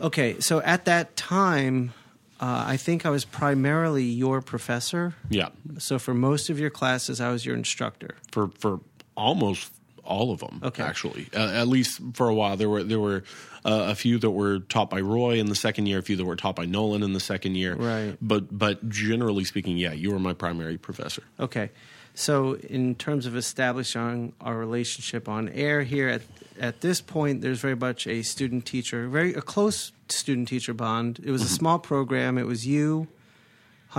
[0.00, 1.92] Okay, so at that time,
[2.40, 5.14] uh, I think I was primarily your professor.
[5.30, 8.16] Yeah, So for most of your classes, I was your instructor.
[8.30, 8.80] for for
[9.16, 9.70] almost
[10.06, 10.60] all of them.
[10.62, 10.82] Okay.
[10.82, 13.24] actually, uh, at least for a while, there were there were
[13.64, 16.24] uh, a few that were taught by Roy in the second year, a few that
[16.24, 17.74] were taught by Nolan in the second year.
[17.74, 18.16] Right.
[18.20, 21.22] But but generally speaking, yeah, you were my primary professor.
[21.40, 21.70] Okay.
[22.18, 26.22] So, in terms of establishing our relationship on air here, at
[26.58, 31.20] at this point, there's very much a student teacher, very a close student teacher bond.
[31.22, 31.52] It was Mm-hmm.
[31.52, 32.38] a small program.
[32.38, 33.08] It was you,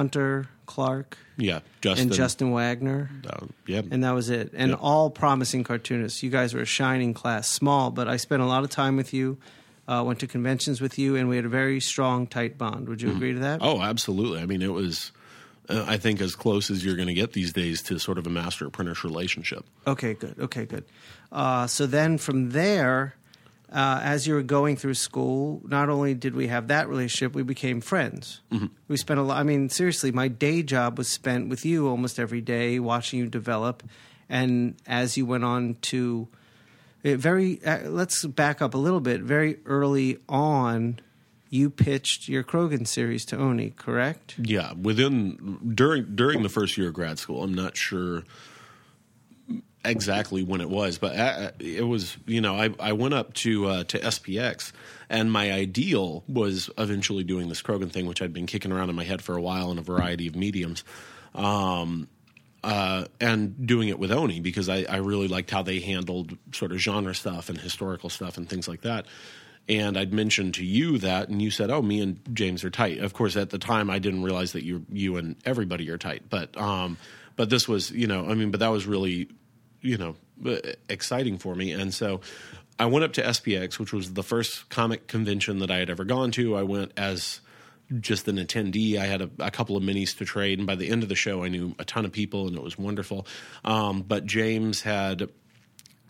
[0.01, 2.09] Hunter Clark, Yeah, Justin.
[2.09, 4.51] and Justin Wagner, Uh, yeah, and that was it.
[4.55, 4.79] And Yep.
[4.79, 6.21] all promising cartoonists.
[6.21, 9.11] You guys were a shining class, small, but I spent a lot of time with
[9.11, 9.39] you.
[9.87, 12.87] Uh, went to conventions with you, and we had a very strong, tight bond.
[12.89, 13.59] Would you agree to that?
[13.63, 14.39] Oh, absolutely.
[14.39, 15.11] I mean, it was.
[15.67, 18.27] Uh, I think as close as you're going to get these days to sort of
[18.27, 19.65] a master apprentice relationship.
[19.87, 20.35] Okay, good.
[20.39, 20.83] Okay, good.
[21.31, 23.15] Uh, so then from there,
[23.71, 27.43] uh, as you were going through school, not only did we have that relationship, we
[27.43, 28.41] became friends.
[28.87, 29.37] We spent a lot.
[29.37, 33.27] I mean, seriously, my day job was spent with you almost every day, watching you
[33.27, 33.83] develop.
[34.29, 36.27] And as you went on to
[37.03, 39.21] it very, uh, let's back up a little bit.
[39.21, 40.99] Very early on,
[41.49, 44.35] you pitched your Crogan series to Oni, correct?
[44.37, 48.23] Yeah, within during during the first year of grad school, I'm not sure
[49.85, 52.17] exactly when it was, but uh, it was.
[52.25, 54.71] You know, I I went up to uh, to SPX,
[55.09, 58.95] and my ideal was eventually doing this Crogan thing, which I'd been kicking around in
[58.95, 60.83] my head for a while in a variety of mediums.
[61.33, 62.07] Um,
[62.63, 66.71] uh, and doing it with Oni because I, I really liked how they handled sort
[66.71, 69.05] of genre stuff and historical stuff and things like that.
[69.69, 72.99] And I'd mentioned to you that, and you said, "Oh, me and James are tight."
[72.99, 76.23] Of course, at the time, I didn't realize that you you and everybody are tight.
[76.29, 76.97] But um,
[77.37, 79.29] but this was, you know, I mean, but that was really,
[79.81, 80.15] you know,
[80.89, 81.71] exciting for me.
[81.71, 82.21] And so
[82.79, 86.05] I went up to SPX, which was the first comic convention that I had ever
[86.05, 86.55] gone to.
[86.55, 87.41] I went as
[87.99, 88.97] just an attendee.
[88.97, 91.15] I had a, a couple of minis to trade, and by the end of the
[91.15, 93.25] show, I knew a ton of people, and it was wonderful.
[93.63, 95.29] Um, but James had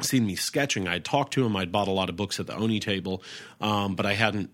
[0.02, 0.88] seen me sketching.
[0.88, 1.56] I'd talked to him.
[1.56, 3.24] I'd bought a lot of books at the Oni table,
[3.62, 4.50] um, but I hadn't.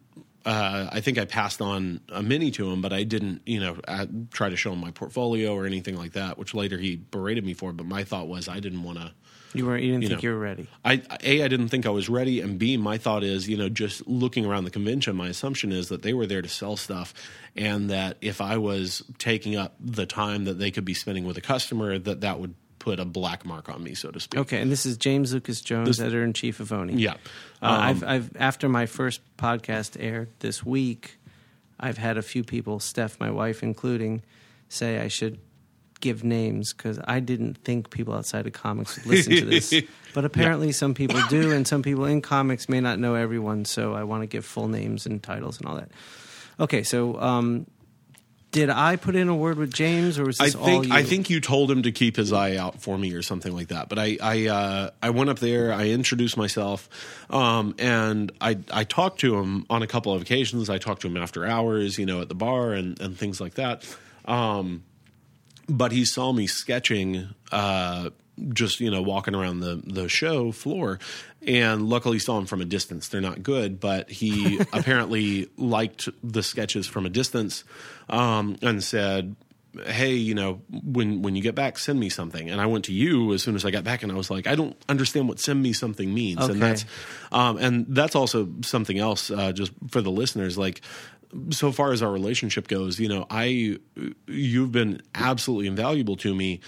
[0.45, 3.77] Uh, I think I passed on a mini to him, but I didn't, you know,
[3.87, 6.37] I try to show him my portfolio or anything like that.
[6.37, 7.71] Which later he berated me for.
[7.71, 9.13] But my thought was I didn't want to.
[9.55, 9.83] You weren't.
[9.83, 10.29] You didn't You think know.
[10.29, 10.67] you were ready.
[10.83, 13.69] I a I didn't think I was ready, and b my thought is you know
[13.69, 17.13] just looking around the convention, my assumption is that they were there to sell stuff,
[17.55, 21.37] and that if I was taking up the time that they could be spending with
[21.37, 24.41] a customer, that that would put a black mark on me, so to speak.
[24.41, 26.95] Okay, and this is James Lucas Jones, editor in chief of Oni.
[26.95, 27.13] Yeah.
[27.61, 31.17] Uh, Um, I've, I've after my first podcast aired this week,
[31.79, 34.21] I've had a few people, Steph, my wife including,
[34.67, 35.39] say I should
[36.01, 39.73] give names because I didn't think people outside of comics would listen to this,
[40.13, 43.63] but apparently some people do, and some people in comics may not know everyone.
[43.63, 45.89] So I want to give full names and titles and all that.
[46.59, 47.65] Okay, so um,
[48.53, 50.93] did I put in a word with James, or was I this all you?
[50.93, 53.69] I think you told him to keep his eye out for me or something like
[53.69, 53.89] that.
[53.89, 56.87] But I I uh, I went up there, I introduced myself,
[57.31, 60.69] um, and I I talked to him on a couple of occasions.
[60.69, 63.55] I talked to him after hours, you know, at the bar and and things like
[63.55, 63.83] that.
[64.25, 64.83] Um,
[65.67, 67.29] but he saw me sketching.
[67.51, 68.11] Uh,
[68.49, 70.99] just you know walking around the the show floor.
[71.45, 73.09] And luckily saw him from a distance.
[73.09, 77.65] They're not good but he apparently liked the sketches from a distance
[78.09, 79.35] um, and said
[79.87, 82.49] hey you know when when you get back send me something.
[82.49, 84.47] And i went to you as soon as i got back and i was like
[84.47, 86.39] i don't understand what send me something means.
[86.39, 86.53] Okay.
[86.53, 86.85] and that's
[87.31, 90.81] um, and that's also something else uh, just for the listeners like
[91.49, 93.79] so far as our relationship goes, you know, I
[94.27, 96.59] you've been absolutely invaluable to me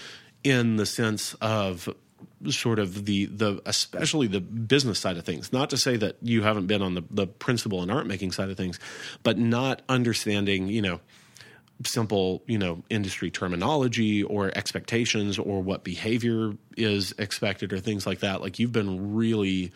[0.46, 1.88] in the sense of
[2.48, 5.52] sort of the the especially the business side of things.
[5.52, 8.48] Not to say that you haven't been on the the principle and art making side
[8.48, 8.78] of things,
[9.24, 11.00] but not understanding, you know,
[11.84, 18.20] simple, you know, industry terminology or expectations or what behavior is expected or things like
[18.20, 18.40] that.
[18.40, 19.72] Like you've been really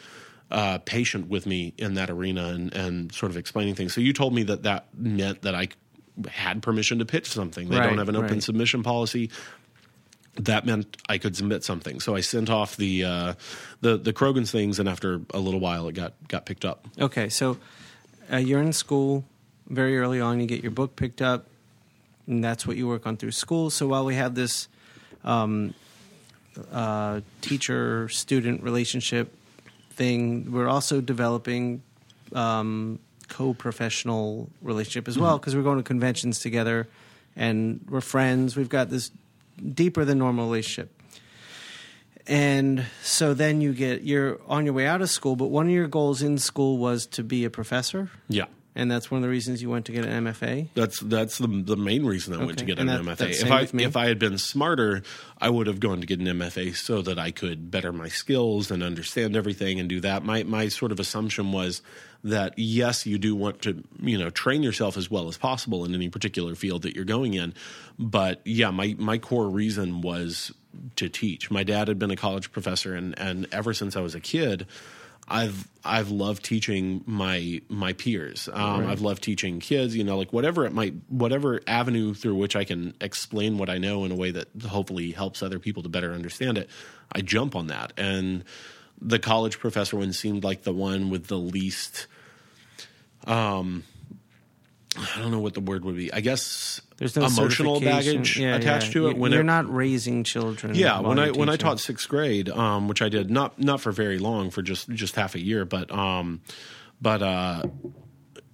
[0.52, 3.92] uh, patient with me in that arena and, and sort of explaining things.
[3.92, 5.68] So you told me that that meant that I
[6.28, 7.68] had permission to pitch something.
[7.68, 8.42] They Right, don't have an open right.
[8.42, 9.30] submission policy.
[10.36, 12.00] That meant I could submit something.
[12.00, 13.34] So I sent off the uh,
[13.80, 16.86] the the Crogan's things, and after a little while, it got got picked up.
[16.98, 17.58] Okay, so
[18.32, 19.24] uh, you're in school
[19.68, 20.40] very early on.
[20.40, 21.46] You get your book picked up,
[22.26, 23.70] and that's what you work on through school.
[23.70, 24.68] So while we have this
[25.24, 25.74] um,
[26.72, 29.34] uh, teacher-student relationship
[29.90, 31.82] thing, we're also developing
[32.32, 36.88] um, co-professional relationship as well because we're going to conventions together,
[37.36, 38.56] and we're friends.
[38.56, 39.10] We've got this
[39.74, 40.90] deeper than normal relationship.
[42.26, 45.72] And so then you get you're on your way out of school, but one of
[45.72, 48.44] your goals in school was to be a professor, Yeah.
[48.74, 50.68] And that's one of the reasons you went to get an MFA.
[50.74, 53.30] That's that's the the main reason I went to get And an that- MFA.
[53.30, 55.02] If I if I had been smarter,
[55.40, 58.70] I would have gone to get an MFA so that I could better my skills
[58.70, 60.24] and understand everything and do that.
[60.24, 61.82] My my sort of assumption was
[62.22, 65.94] that yes, you do want to you know train yourself as well as possible in
[65.94, 67.54] any particular field that you're going in,
[67.98, 70.52] but yeah, my my core reason was
[70.96, 71.50] to teach.
[71.50, 74.66] My dad had been a college professor, and and ever since I was a kid.
[75.30, 78.48] I've I've loved teaching my my peers.
[78.52, 79.96] Um, I've loved teaching kids.
[79.96, 83.78] You know, like whatever it might, whatever avenue through which I can explain what I
[83.78, 86.68] know in a way that hopefully helps other people to better understand it.
[87.12, 88.44] I jump on that, and
[89.00, 92.08] the college professor one seemed like the one with the least.
[93.26, 93.84] Um,
[95.16, 96.12] I don't know what the word would be.
[96.12, 98.92] I guess There's no emotional baggage Yeah, attached yeah.
[99.02, 99.16] to it.
[99.16, 100.74] When you're it- not raising children.
[100.74, 103.92] yeah, when I when I taught sixth grade, um, which I did not not for
[103.92, 106.40] very long, for just just half a year, but um,
[107.00, 107.62] but uh,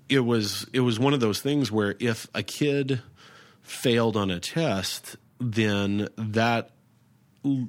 [0.09, 3.03] it was it was one of those things where if a kid
[3.63, 6.71] failed on a test, then that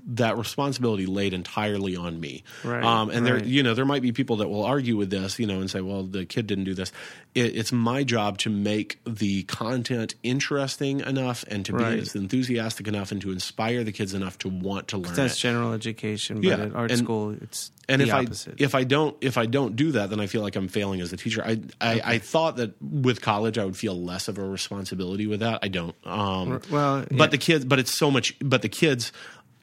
[0.07, 2.43] that responsibility laid entirely on me.
[2.63, 5.39] Right, um, and there, you know, there might be people that will argue with this,
[5.39, 6.91] you know, and say, "Well, the kid didn't do this."
[7.35, 11.95] It, it's my job to make the content interesting enough and to Right.
[11.95, 15.35] be as enthusiastic enough and to inspire the kids enough to want to learn That's
[15.35, 15.39] it.
[15.39, 18.53] general education, but Yeah, at art and- school, it's And the if opposite.
[18.59, 20.99] I if I don't if I don't do that, then I feel like I'm failing
[21.01, 21.43] as a teacher.
[21.45, 25.39] I I, I thought that with college I would feel less of a responsibility with
[25.41, 25.59] that.
[25.61, 25.95] I don't.
[26.05, 28.35] Um, well, but the kids, but it's so much.
[28.39, 29.11] But the kids,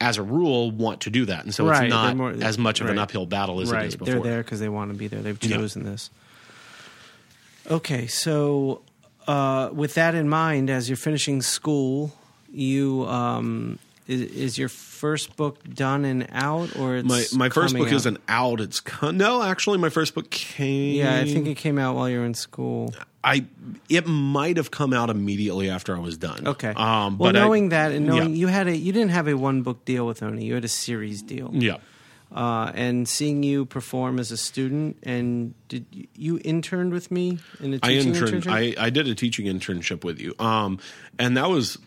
[0.01, 2.81] as a rule, want to do that, and so Right, it's not more- as much
[2.81, 4.13] of an uphill battle as right, it is before.
[4.15, 5.21] they're there because they want to be there.
[5.21, 5.57] They've Yeah.
[5.57, 6.09] chosen this.
[7.69, 8.81] Okay, so
[9.27, 12.13] uh, with that in mind, as you're finishing school,
[12.53, 17.75] you um, is, is your first book done and out, or it's My my first
[17.75, 17.93] book out?
[17.93, 18.61] isn't out.
[18.61, 20.95] It's con- no, actually, my first book came.
[20.95, 22.93] Yeah, I think it came out while you were in school.
[23.23, 23.45] I
[23.89, 26.47] it might have come out immediately after I was done.
[26.47, 26.69] Okay.
[26.69, 28.35] Um, well, but I- knowing that and knowing yeah.
[28.35, 30.67] you had a you didn't have a one book deal with Oni, you had a
[30.69, 31.49] series deal.
[31.53, 31.77] yeah.
[32.31, 37.39] Uh, and seeing you perform as a student, and did you, you interned with me
[37.59, 38.43] in a I teaching interned.
[38.43, 38.77] internship?
[38.79, 40.79] I, I did a teaching internship with you, um,
[41.17, 41.77] and that was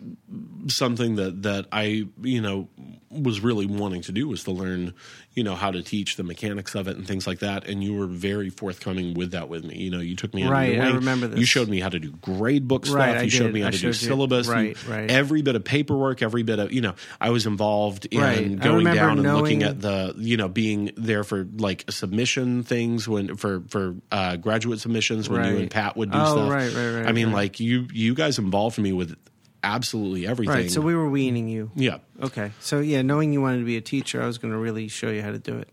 [0.69, 2.69] something that that I you know
[3.11, 4.93] was really wanting to do was to learn
[5.35, 7.67] you know how to teach the mechanics of it and things like that.
[7.69, 9.77] And you were very forthcoming with that with me.
[9.77, 11.39] You know, you took me under Right, I rememme this.
[11.39, 12.97] You showed me how to do grade book stuff.
[12.99, 13.55] Right, you I showed did.
[13.55, 14.49] me how I to do syllabus.
[14.49, 15.11] You- right, right.
[15.11, 18.59] Every bit of paperwork, every bit of you know, I was involved in Right.
[18.59, 23.37] Going down and looking at the you know being there for like submission things when
[23.37, 26.51] for for uh, graduate submissions when you and Pat would do Oh, stuff.
[26.51, 27.35] right, right, right, I mean, right.
[27.35, 29.15] like you you guys involved me with
[29.63, 30.55] absolutely everything.
[30.55, 30.71] right.
[30.71, 31.71] So we were weaning you.
[31.75, 31.99] yeah.
[32.23, 32.53] Okay.
[32.61, 35.11] So yeah, knowing you wanted to be a teacher, I was going to really show
[35.11, 35.69] you how to do it.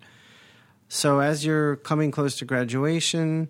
[0.87, 3.47] So as you're coming close to graduation,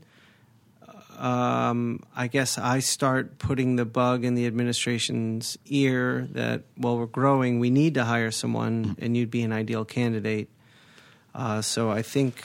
[1.18, 7.06] um, I guess I start putting the bug in the administration's ear that while we're
[7.06, 10.50] growing, we need to hire someone, and you'd be an ideal candidate.
[11.34, 12.43] Uh, so I think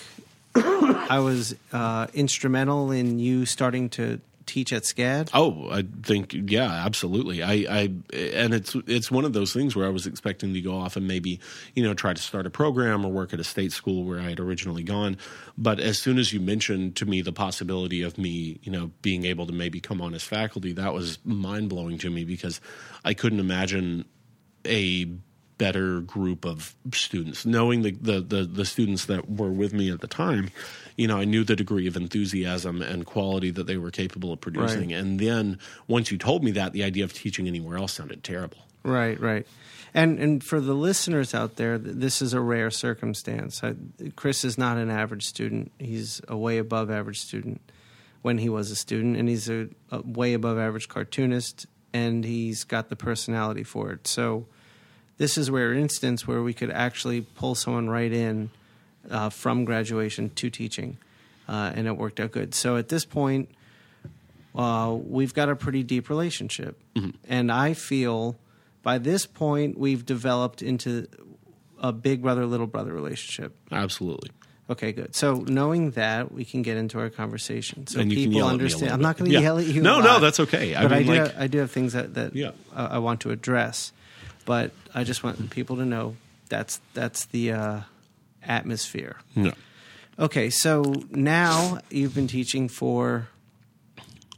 [0.55, 4.21] I was uh, instrumental in you starting to
[4.51, 5.31] teach at SCAD.
[5.33, 7.43] Oh, I think yeah, absolutely.
[7.43, 7.81] I, I
[8.13, 11.07] and it's it's one of those things where I was expecting to go off and
[11.07, 11.41] maybe
[11.75, 14.31] you know try to start a program or work at a state school where I
[14.31, 15.19] had originally gone.
[15.57, 19.25] But as soon as you mentioned to me the possibility of me, you know, being
[19.25, 22.61] able to maybe come on as faculty, that was mind blowing to me because
[23.05, 24.05] I couldn't imagine
[24.67, 25.07] a
[25.61, 27.45] better group of students.
[27.45, 30.49] Knowing the, the, the, the students that were with me at the time,
[30.97, 34.41] you know, I knew the degree of enthusiasm and quality that they were capable of
[34.41, 34.89] producing.
[34.89, 34.99] Right.
[34.99, 38.57] And then once you told me that, the idea of teaching anywhere else sounded terrible.
[38.83, 39.47] Right, right.
[39.93, 43.63] And and for the listeners out there, this is a rare circumstance.
[43.63, 43.75] I,
[44.17, 45.73] Chris is not an average student.
[45.79, 47.61] He's a way above average student
[48.23, 52.65] when he was a student, and he's a, a way above average cartoonist, and he's
[52.65, 54.07] got the personality for it.
[54.07, 54.47] So
[55.21, 58.49] this is where rare instance where we could actually pull someone right in
[59.11, 60.97] uh, from graduation to teaching,
[61.47, 62.55] uh, and it worked out good.
[62.55, 63.51] So at this point,
[64.55, 66.81] uh, we've got a pretty deep relationship.
[67.29, 68.37] And I feel
[68.83, 71.07] by this point, we've developed into
[71.79, 73.55] a big brother, little brother relationship.
[73.71, 74.31] Absolutely.
[74.71, 75.15] Okay, good.
[75.15, 77.87] So knowing that, we can get into our conversation.
[77.87, 78.93] So And you can people yell at me a understand.
[78.93, 79.41] I'm not going to Yeah.
[79.43, 79.83] yell at you.
[79.83, 80.75] No, no, that's okay.
[80.75, 81.09] I but I, do.
[81.13, 82.53] like- I do have things that that Yeah.
[82.75, 83.93] I want to address.
[84.45, 86.17] But I just want people to know
[86.49, 87.81] that's that's the uh,
[88.43, 89.17] atmosphere.
[89.35, 89.53] No.
[90.19, 93.29] Okay, so now you've been teaching for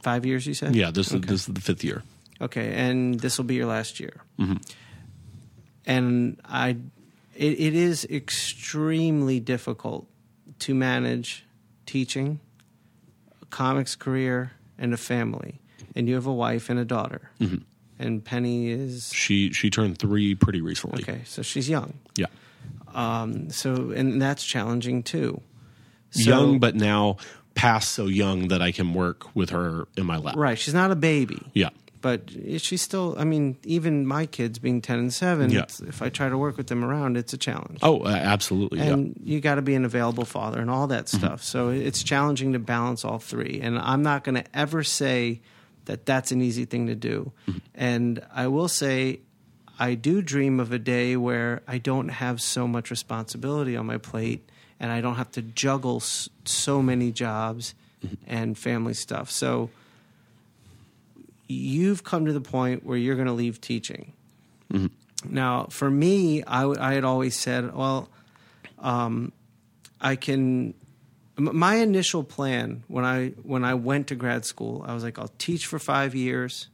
[0.01, 0.47] five years.
[0.47, 2.03] You said, Yeah, this is this is the fifth year.
[2.39, 4.21] Okay, and this will be your last year.
[4.39, 4.57] Mm-hmm.
[5.85, 6.77] And I
[7.35, 10.07] it, it is extremely difficult
[10.59, 11.45] to manage
[11.85, 12.39] teaching,
[13.41, 15.59] a comics career, and a family.
[15.95, 17.29] And you have a wife and a daughter.
[17.39, 17.63] Mm-hmm.
[18.03, 21.03] And Penny is She she turned three pretty recently.
[21.03, 21.93] okay, so she's young.
[22.17, 22.27] Yeah.
[22.93, 25.41] Um, so and that's challenging too.
[26.11, 27.17] So- young, but now
[27.55, 30.35] past so young that I can work with her in my lap.
[30.35, 31.39] right, she's not a baby.
[31.53, 31.69] Yeah.
[32.01, 35.63] but she's still i mean even my kids being 10 and 7 Yeah.
[35.87, 38.79] if i try to work with them around it's a challenge Oh, uh, absolutely.
[38.81, 41.17] and you got to be an available father and all that Mm-hmm.
[41.25, 45.39] stuff so it's challenging to balance all three and i'm not going to ever say
[45.85, 47.57] that that's an easy thing to do Mm-hmm.
[47.75, 49.19] and i will say
[49.79, 53.97] i do dream of a day where i don't have so much responsibility on my
[53.97, 54.47] plate
[54.79, 57.73] and i don't have to juggle s- so many jobs
[58.05, 58.15] Mm-hmm.
[58.27, 59.69] and family stuff so
[61.47, 64.13] you've come to the point where you're going to leave teaching.
[65.29, 68.09] Now, for me, I, w- I had always said, well,
[68.79, 69.31] um,
[70.01, 70.73] I can.
[71.35, 75.33] My initial plan when I when I went to grad school, I was like, I'll
[75.39, 76.67] teach for five years,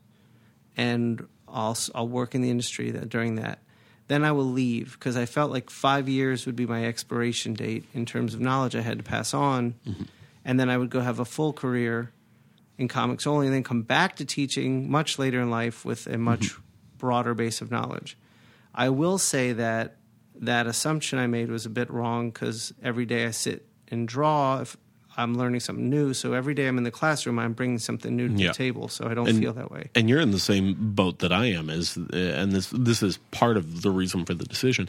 [0.76, 3.60] and I'll I'll work in the industry that during that.
[4.08, 7.86] Then I will leave because I felt like five years would be my expiration date
[7.94, 10.04] in terms of knowledge I had to pass on, mm-hmm.
[10.44, 12.12] and then I would go have a full career
[12.78, 16.18] in comics only, and then come back to teaching much later in life with a
[16.18, 16.62] much mm-hmm.
[16.98, 18.18] broader base of knowledge.
[18.74, 19.98] I will say that
[20.36, 24.60] that assumption I made was a bit wrong because every day I sit and draw,
[24.62, 24.78] if
[25.18, 26.14] I'm learning something new.
[26.14, 28.48] So every day I'm in the classroom, I'm bringing something new to Yeah.
[28.50, 28.88] the table.
[28.88, 29.90] So I don't And- feel that way.
[29.96, 33.18] And you're in the same boat that I am, is uh, and this this is
[33.32, 34.88] part of the reason for the decision,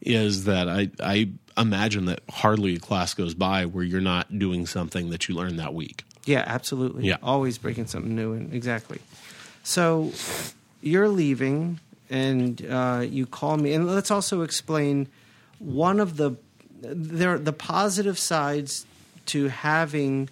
[0.00, 4.66] is that I I imagine that hardly a class goes by where you're not doing
[4.66, 6.04] something that you learned that week.
[6.26, 7.06] Yeah, absolutely.
[7.06, 7.16] Yeah.
[7.22, 8.50] Always breaking something new in.
[8.52, 8.98] Exactly.
[9.62, 10.12] So
[10.82, 11.80] you're leaving
[12.10, 13.72] and uh, you call me.
[13.72, 15.08] And let's also explain
[15.58, 16.32] one of the
[16.88, 18.86] there the positive sides
[19.26, 20.28] to having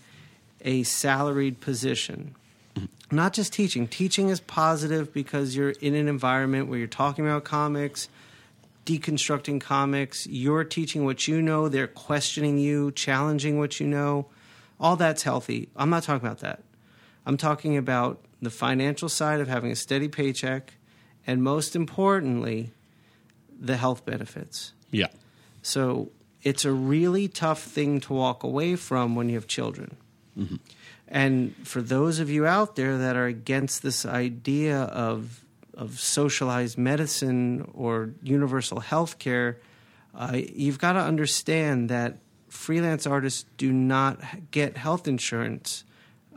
[0.63, 2.35] a salaried position.
[2.75, 3.17] Mm-hmm.
[3.17, 3.87] Not just teaching.
[3.89, 8.09] Teaching is positive because you're in an environment where you're talking about comics,
[8.87, 10.27] deconstructing comics.
[10.27, 11.69] You're teaching what you know.
[11.69, 14.27] They're questioning you, challenging what you know.
[14.81, 15.69] All that's healthy.
[15.77, 16.63] I'm not talking about that.
[17.25, 20.75] I'm talking about the financial side of having a steady paycheck,
[21.25, 22.73] and most importantly,
[23.61, 24.73] the health benefits.
[24.91, 25.07] Yeah.
[25.63, 26.11] So
[26.43, 29.97] it's a really tough thing to walk away from when you have children.
[31.09, 36.77] And for those of you out there that are against this idea of of socialized
[36.77, 39.59] medicine or universal health care,
[40.15, 42.19] uh, you've got to understand that
[42.49, 44.21] freelance artists do not
[44.51, 45.85] get health insurance.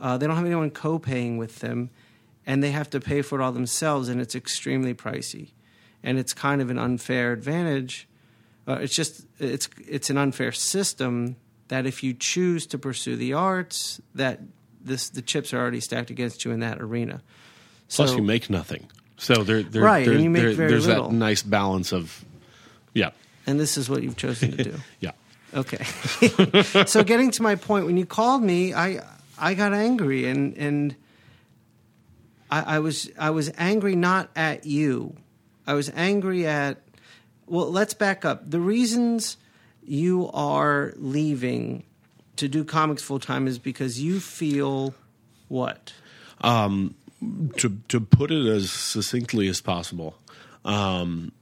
[0.00, 1.90] Uh, they don't have anyone co-paying with them,
[2.46, 5.50] and they have to pay for it all themselves, and it's extremely pricey.
[6.02, 8.08] And it's kind of an unfair advantage.
[8.68, 11.36] Uh, it's just it's it's an unfair system
[11.68, 14.40] that if you choose to pursue the arts, that
[14.82, 17.22] this the chips are already stacked against you in that arena.
[17.88, 18.88] Plus, you make nothing.
[19.18, 21.08] So there, there Right, and you make there- very there's little.
[21.08, 22.24] that nice balance of,
[22.92, 23.10] yeah,
[23.46, 24.74] and this is what you've chosen to do.
[25.00, 25.12] yeah.
[25.54, 25.82] Okay.
[26.86, 29.00] so getting to my point, when you called me, I
[29.38, 30.96] I got angry and and
[32.50, 35.16] I, I was I was angry not at you.
[35.66, 36.78] I was angry at
[37.46, 38.50] well, let's back up.
[38.50, 39.36] The reasons
[39.82, 41.84] you are leaving
[42.36, 44.94] to do comics full time is because you feel
[45.48, 45.92] what?
[47.56, 50.18] to to put it as succinctly as possible,
[50.64, 51.32] um,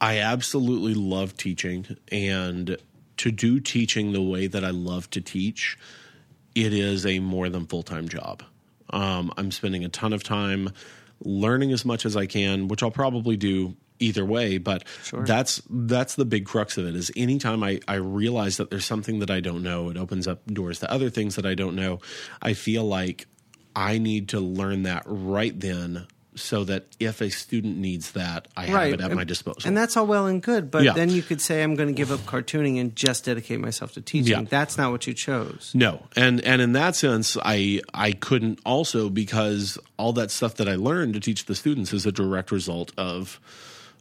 [0.00, 2.76] I absolutely love teaching, and
[3.16, 5.78] to do teaching the way that I love to teach,
[6.54, 8.42] it is a more than full time job.
[8.90, 10.70] Um, I'm spending a ton of time
[11.22, 14.58] learning as much as I can, which I'll probably do either way.
[14.58, 15.24] But Sure.
[15.24, 16.96] that's that's the big crux of it.
[16.96, 20.44] Is anytime I I realize that there's something that I don't know, it opens up
[20.46, 22.00] doors to other things that I don't know.
[22.42, 23.26] I feel like
[23.76, 26.06] I need to learn that right then.
[26.36, 29.62] So that if a student needs that, I have it at my disposal.
[29.66, 30.92] And that's all well and good, but Yeah.
[30.92, 34.00] then you could say I'm going to give up cartooning and just dedicate myself to
[34.00, 34.32] teaching.
[34.42, 34.46] Yeah.
[34.48, 35.72] That's not what you chose.
[35.74, 40.68] No, and and in that sense, I I couldn't also because all that stuff that
[40.68, 43.40] I learned to teach the students is a direct result of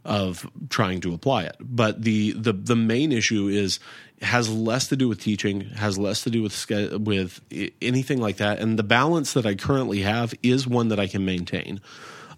[0.06, 1.56] of trying to apply it.
[1.60, 3.80] But the the the main issue is
[4.22, 6.66] has less to do with teaching, has less to do with
[7.00, 7.41] with
[7.82, 11.26] anything like that, and the balance that I currently have is one that I can
[11.26, 11.82] maintain.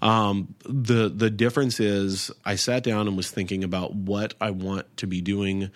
[0.01, 4.97] Um, the the difference is I sat down and was thinking about what I want
[4.97, 5.69] to be doing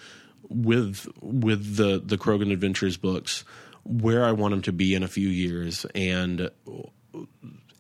[0.50, 3.44] with with the the Crogan Adventures books,
[3.84, 6.50] where I want them to be in a few years, and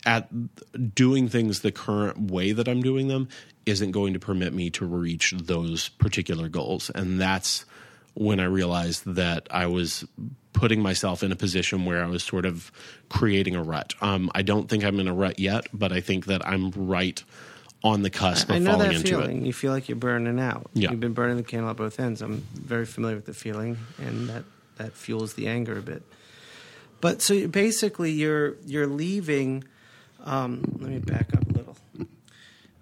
[0.05, 0.29] at
[0.93, 3.27] doing things the current way that I'm doing them
[3.65, 7.65] isn't going to permit me to reach those particular goals, and that's
[8.13, 10.05] when I realized that I was
[10.53, 12.71] putting myself in a position where I was sort of
[13.09, 13.93] creating a rut.
[13.99, 17.21] Um, I don't think I'm in a rut yet, but I think that I'm right
[17.83, 19.41] on the cusp of I know falling that into feeling.
[19.41, 19.47] it.
[19.47, 20.71] You feel like you're burning out.
[20.73, 20.91] Yeah.
[20.91, 22.21] You've been burning the candle at both ends.
[22.21, 24.43] I'm very familiar with the feeling, and that
[24.77, 26.03] that fuels the anger a bit.
[27.01, 29.65] But so basically, you're you're leaving.
[30.25, 31.77] Um, let me back up a little.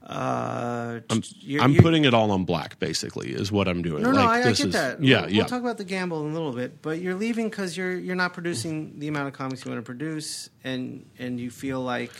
[0.06, 1.00] Uh,
[1.40, 4.04] you're- I'm you're- putting it all on black, basically, is what I'm doing.
[4.04, 5.04] No, no, Like, I, I this get is- that.
[5.04, 5.38] Yeah, we'll, yeah.
[5.40, 8.16] We'll talk about the gamble in a little bit, but you're leaving because you're you're
[8.16, 12.12] not producing the amount of comics you want to produce, and and you feel like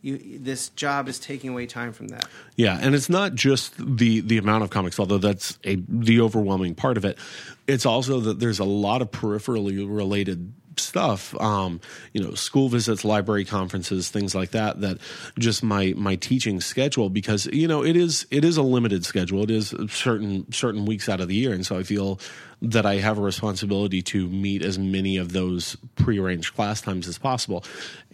[0.00, 2.26] you this job is taking away time from that.
[2.56, 6.74] Yeah, and it's not just the the amount of comics, although that's a the overwhelming
[6.74, 7.18] part of it.
[7.66, 11.80] It's also that there's a lot of peripherally related stuff um
[12.12, 14.98] you know school visits library conferences things like that that
[15.38, 19.42] just my my teaching schedule because you know it is it is a limited schedule.
[19.42, 21.52] It is certain certain weeks out of the year.
[21.52, 22.20] And so i feel
[22.62, 27.18] that i have a responsibility to meet as many of those prearranged class times as
[27.18, 27.64] possible.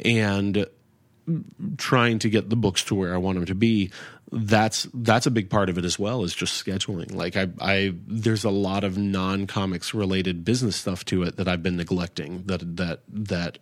[0.05, 0.67] And
[1.77, 3.91] trying to get the books to where I want them to be.
[4.33, 7.15] That's that's a big part of it as well is just scheduling.
[7.15, 11.47] Like I, I there's a lot of non comics related business stuff to it that
[11.49, 13.59] I've been neglecting that that that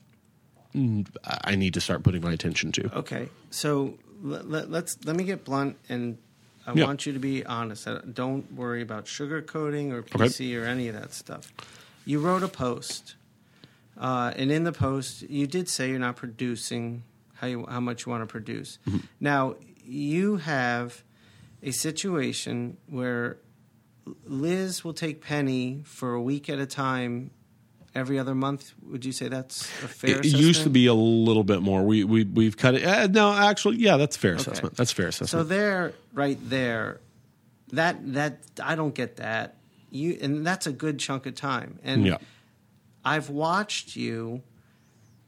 [1.44, 2.98] I need to start putting my attention to.
[2.98, 6.18] Okay, so let, let's let me get blunt, and
[6.66, 6.84] I Yeah.
[6.86, 7.88] want you to be honest.
[8.14, 11.52] Don't worry about sugarcoating or PC or any of that stuff.
[12.04, 13.16] You wrote a post,
[13.98, 17.02] uh, and in the post, you did say you're not producing
[17.40, 18.78] how you, how much you want to produce.
[19.18, 21.02] Now you have
[21.62, 23.38] a situation where
[24.24, 27.30] Liz will take Penny for a week at a time.
[27.92, 30.18] Every other month, would you say that's a fair?
[30.18, 31.82] It, it used to be a little bit more.
[31.82, 32.84] We we we've cut it.
[32.84, 34.76] Uh, no, actually, yeah, that's fair assessment.
[34.76, 35.30] That's fair assessment.
[35.30, 37.00] So there, right there,
[37.72, 39.56] that that I don't get that.
[39.90, 41.80] You and that's a good chunk of time.
[41.82, 42.18] And yeah,
[43.04, 44.42] I've watched you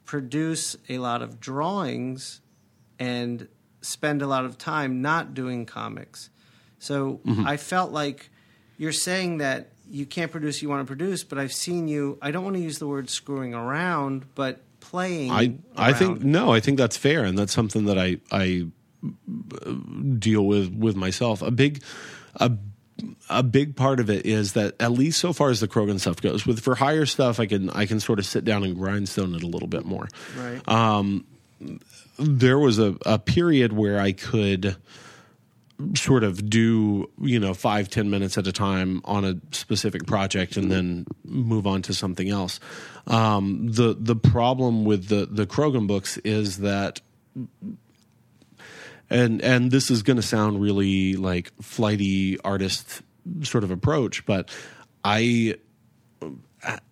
[0.04, 2.40] produce a lot of drawings
[2.98, 3.48] and
[3.80, 6.30] spend a lot of time not doing comics.
[6.78, 7.46] So Mm-hmm.
[7.46, 8.30] I felt like
[8.78, 12.30] you're saying that you can't produce you want to produce, but I've seen you I
[12.30, 16.60] don't want to use the word screwing around, but playing I I think no, I
[16.60, 18.66] think that's fair, and that's something that I I
[19.04, 19.72] uh,
[20.18, 21.42] deal with with myself.
[21.42, 21.82] A big
[22.36, 22.50] a
[23.28, 26.20] a big part of it is that at least so far as the Crogan stuff
[26.20, 29.34] goes, with for higher stuff, I can I can sort of sit down and grindstone
[29.34, 30.08] it a little bit more.
[30.36, 30.66] right.
[30.68, 31.26] Um,
[32.18, 34.76] there was a, a period where I could
[35.94, 40.56] sort of do you know five ten minutes at a time on a specific project
[40.56, 42.60] and then move on to something else.
[43.06, 47.00] Um, the the problem with the the Crogan books is that.
[49.12, 53.02] And and this is going to sound really like flighty artist
[53.42, 54.50] sort of approach, but
[55.04, 55.56] I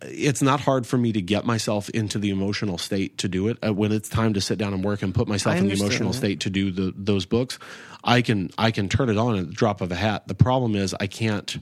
[0.03, 3.59] it's not hard for me to get myself into the emotional state to do it
[3.64, 6.11] uh, when it's time to sit down and work and put myself in the emotional
[6.11, 6.18] that.
[6.18, 7.59] state to do the, those books
[8.03, 10.75] i can i can turn it on at the drop of a hat the problem
[10.75, 11.59] is i can't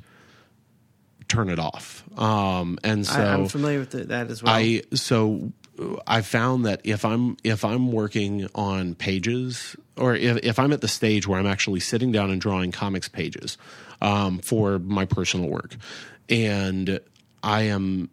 [1.29, 4.55] turn it off um, and so I, I'm familiar with the, that as well.
[4.55, 5.53] I so
[6.07, 10.81] I found that if I'm if I'm working on pages or if, if I'm at
[10.81, 13.59] the stage where I'm actually sitting down and drawing comics pages
[14.01, 15.77] um, for my personal work,
[16.29, 17.01] and
[17.43, 18.11] I am.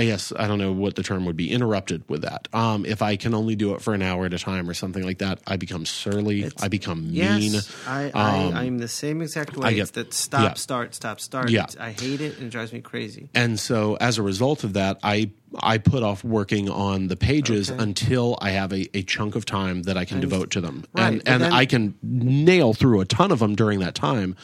[0.00, 1.50] I guess I don't know what the term would be.
[1.50, 2.48] Interrupted with that.
[2.52, 5.02] Um, if I can only do it for an hour at a time or something
[5.04, 6.40] like that, I become surly.
[6.44, 7.60] It's- I become mean.
[7.86, 9.68] I, I, Um, I'm the same exact way.
[9.68, 10.54] I get- it's that stop, yeah.
[10.54, 11.50] start, stop, start.
[11.50, 11.64] Yeah.
[11.64, 13.28] It's- I hate it and it drives me crazy.
[13.34, 15.30] and so as a result of that i
[15.62, 17.82] i put off working on the pages Okay.
[17.82, 21.06] until i have a, a chunk of time that i can devote to them Right,
[21.14, 24.36] and and then- i can nail through a ton of them during that time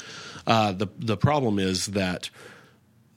[0.47, 2.29] uh, the the problem is that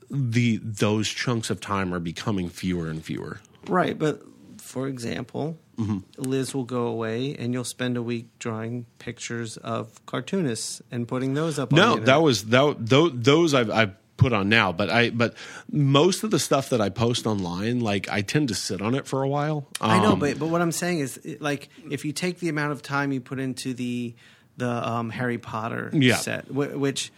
[0.10, 4.22] the those chunks of time are becoming fewer and fewer Right, but
[4.58, 6.00] for example, Mm-hmm.
[6.30, 11.36] Liz will go away and you'll spend a week drawing pictures of cartoonists and putting
[11.36, 11.72] those up.
[11.72, 15.10] on the no that was that those, those I've, I've put on now but i
[15.10, 15.36] but
[15.72, 19.08] most of the stuff that i post online like i tend to sit on it
[19.08, 22.12] for a while I know, Um, but but what I'm saying is, like, if you
[22.12, 24.14] take the amount of time you put into the
[24.58, 26.18] the um, Harry Potter Yeah.
[26.18, 27.14] set, wh- which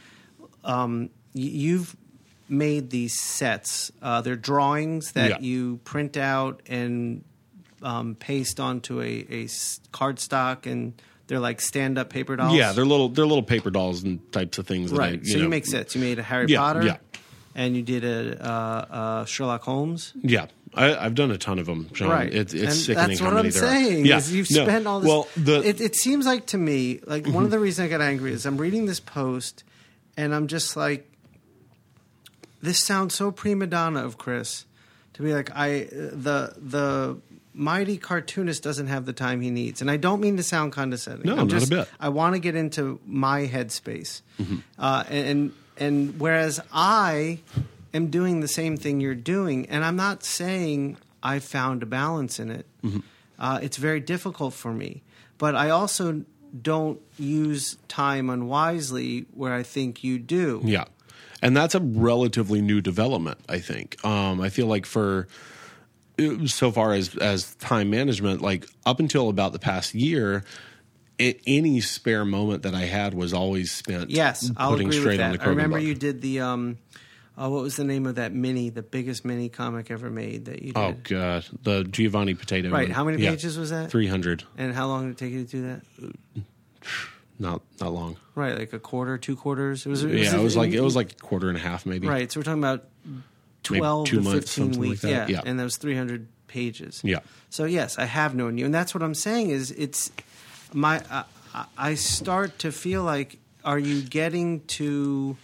[0.64, 1.96] um, y- you've
[2.52, 5.40] made these sets, uh, they're drawings that Yeah.
[5.40, 7.24] you print out and
[7.82, 9.24] um, paste onto a
[9.92, 10.94] cardstock, and
[11.28, 12.54] they're like stand up paper dolls.
[12.54, 15.20] yeah they're little they're little paper dolls and types of things that I, right.
[15.20, 15.96] you so know, you make sets.
[15.96, 16.84] You made a Harry Yeah, Potter.
[16.84, 16.98] yeah.
[17.56, 18.50] and you did a, uh,
[18.94, 20.14] uh, Sherlock Holmes.
[20.22, 20.48] Yeah.
[20.74, 22.08] I, I've done a ton of them, John.
[22.10, 23.68] Right, It, it's and sickening that's how what many I'm there are.
[23.68, 24.06] saying.
[24.06, 24.64] Yeah, is you've no.
[24.64, 25.08] spent all this.
[25.10, 25.68] Well, the Mm-hmm.
[25.68, 28.46] it, it seems like to me, like one of the reasons I got angry is
[28.46, 29.66] I'm reading this post,
[30.16, 31.11] and I'm just like,
[32.62, 34.66] this sounds so prima donna of Chris
[35.14, 37.18] to be like, I the the
[37.54, 41.28] mighty cartoonist doesn't have the time he needs, and I don't mean to sound condescending.
[41.28, 41.80] No, I'm not a bit.
[41.80, 42.04] Mm-hmm.
[42.04, 44.22] I want to get into my headspace,
[44.80, 47.40] uh, and, and and whereas I
[47.94, 52.40] am doing the same thing you're doing, and I'm not saying I found a balance
[52.40, 52.66] in it.
[52.84, 53.00] Mm-hmm.
[53.38, 55.02] Uh, it's very difficult for me,
[55.38, 56.24] but I also
[56.62, 60.62] don't use time unwisely where I think you do.
[60.64, 60.86] Yeah.
[61.42, 64.04] And that's a relatively new development, I think.
[64.06, 65.28] Um, I feel like for
[66.46, 70.44] so far as as time management, like up until about the past year,
[71.20, 75.42] any spare moment that I had was always spent Yes, I'll putting agree with that.
[75.42, 75.86] I remember book.
[75.88, 76.78] you did the um,
[77.38, 80.62] uh, what was the name of that mini, the biggest mini comic ever made that
[80.62, 80.78] you did?
[80.78, 82.70] Oh god, the Giovanni Potato.
[82.70, 82.92] Right, one.
[82.92, 83.32] how many Yeah.
[83.32, 83.90] pages was that?
[83.90, 84.44] Three hundred.
[84.60, 86.44] And how long did it take you to do that?
[87.42, 88.18] Not not long.
[88.36, 89.86] Right, like a quarter, two quarters.
[89.86, 90.04] It was.
[90.04, 92.08] yeah, it was like it was like a quarter and a half, maybe.
[92.08, 92.32] right.
[92.32, 92.86] So we're talking about
[93.64, 95.10] twelve two to months, fifteen something like that.
[95.10, 95.42] yeah, Yeah.
[95.44, 97.02] and that was three hundred pages.
[97.04, 97.20] Yeah.
[97.50, 99.50] So yes, I have known you, and that's what I'm saying.
[99.50, 100.12] Is it's
[100.72, 101.24] my I,
[101.54, 105.36] I- I start to feel like are you getting to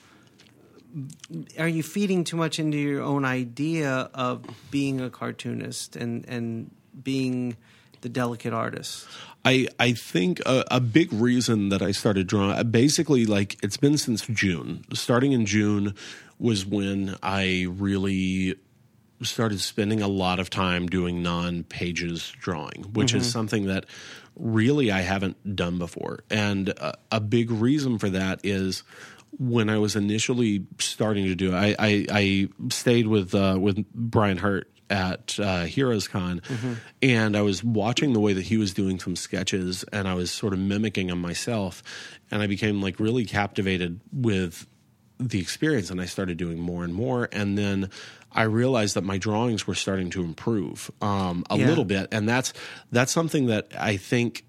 [1.59, 6.71] are you feeding too much into your own idea of being a cartoonist and and
[7.03, 7.57] being
[8.01, 9.07] the delicate artist?
[9.45, 13.97] I I think a, a big reason that I started drawing, basically, like it's been
[13.97, 14.83] since June.
[14.93, 15.95] Starting in June
[16.39, 18.55] was when I really
[19.21, 23.85] started spending a lot of time doing non pages drawing, which is something that
[24.35, 26.19] really I haven't done before.
[26.29, 28.83] And a, a big reason for that is
[29.39, 33.85] when I was initially starting to do it, I, I, I stayed with uh, with
[33.93, 36.41] Brian Hurtt at uh, Heroes Con,
[37.01, 40.31] and I was watching the way that he was doing some sketches, and I was
[40.31, 41.83] sort of mimicking him myself,
[42.31, 44.67] and I became like really captivated with
[45.19, 47.89] the experience and I started doing more and more and then
[48.31, 51.67] I realized that my drawings were starting to improve um, a Yeah.
[51.69, 52.53] little bit and that's
[52.91, 54.45] that's something that I think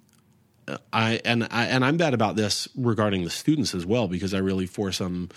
[0.68, 4.34] uh, I and I and I'm bad about this regarding the students as well because
[4.34, 5.30] I really force them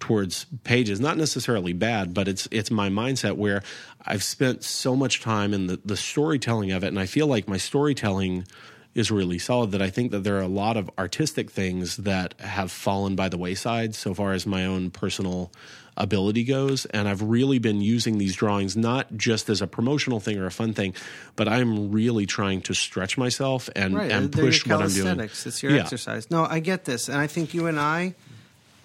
[0.00, 3.62] towards pages not necessarily bad but it's it's my mindset where
[4.06, 7.48] I've spent so much time in the the storytelling of it and I feel like
[7.48, 8.46] my storytelling
[8.94, 12.34] is really solid that I think that there are a lot of artistic things that
[12.40, 15.52] have fallen by the wayside so far as my own personal
[15.96, 20.38] ability goes and I've really been using these drawings not just as a promotional thing
[20.38, 20.94] or a fun thing
[21.34, 25.18] but I'm really trying to stretch myself and Right, and they're push what I'm doing.
[25.20, 25.82] It's your Yeah.
[25.82, 26.30] exercise.
[26.30, 28.14] No, I get this, and I think you and I,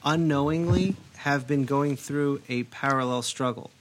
[0.04, 3.72] unknowingly, have been going through a parallel struggle.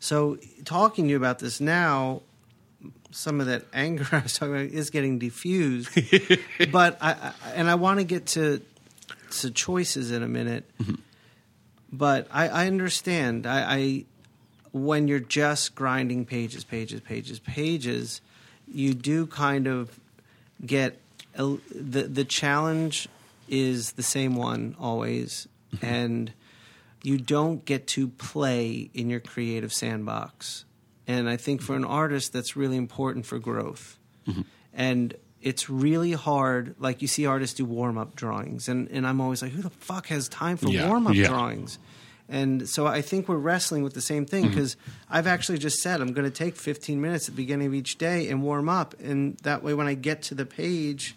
[0.00, 2.22] So, talking to you about this now,
[3.10, 5.90] some of that anger I was talking about is getting diffused.
[6.72, 8.60] but I, I and I want to get to
[9.38, 10.64] to choices in a minute.
[10.80, 10.94] Mm-hmm.
[11.92, 13.46] But I, I understand.
[13.46, 14.04] I, I
[14.72, 18.20] when you're just grinding pages, pages, pages, pages,
[18.66, 19.98] you do kind of
[20.64, 20.98] get
[21.36, 23.08] a, the the challenge
[23.48, 25.48] is the same one always,
[25.82, 26.32] and
[27.02, 30.64] you don't get to play in your creative sandbox.
[31.06, 33.98] And I think for an artist, that's really important for growth.
[34.72, 36.74] And it's really hard.
[36.78, 39.70] Like you see artists do warm up drawings, and, and I'm always like, who the
[39.70, 41.28] fuck has time for Yeah, warm up yeah.
[41.28, 41.78] drawings?
[42.26, 44.54] And so I think we're wrestling with the same thing Mm-hmm.
[44.54, 44.76] because
[45.10, 47.98] I've actually just said I'm going to take 15 minutes at the beginning of each
[47.98, 51.14] day and warm up, and that way when I get to the page,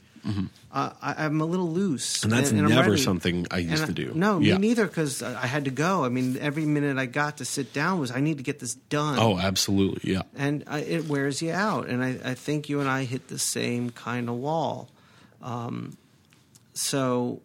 [0.71, 2.17] uh, I, I'm a little loose.
[2.17, 2.25] Mm-hmm.
[2.25, 4.13] And that's I'm never something I used And to do.
[4.13, 4.55] No, Yeah.
[4.57, 6.03] me neither, because I had to go.
[6.03, 8.75] I mean, every minute I got to sit down was I need to get this
[8.75, 9.17] done.
[9.19, 10.11] Oh, absolutely.
[10.13, 10.23] Yeah.
[10.35, 11.87] and I, it wears you out.
[11.87, 14.89] And I, I think you and I hit the same kind of wall.
[15.41, 15.97] Um,
[16.73, 17.41] so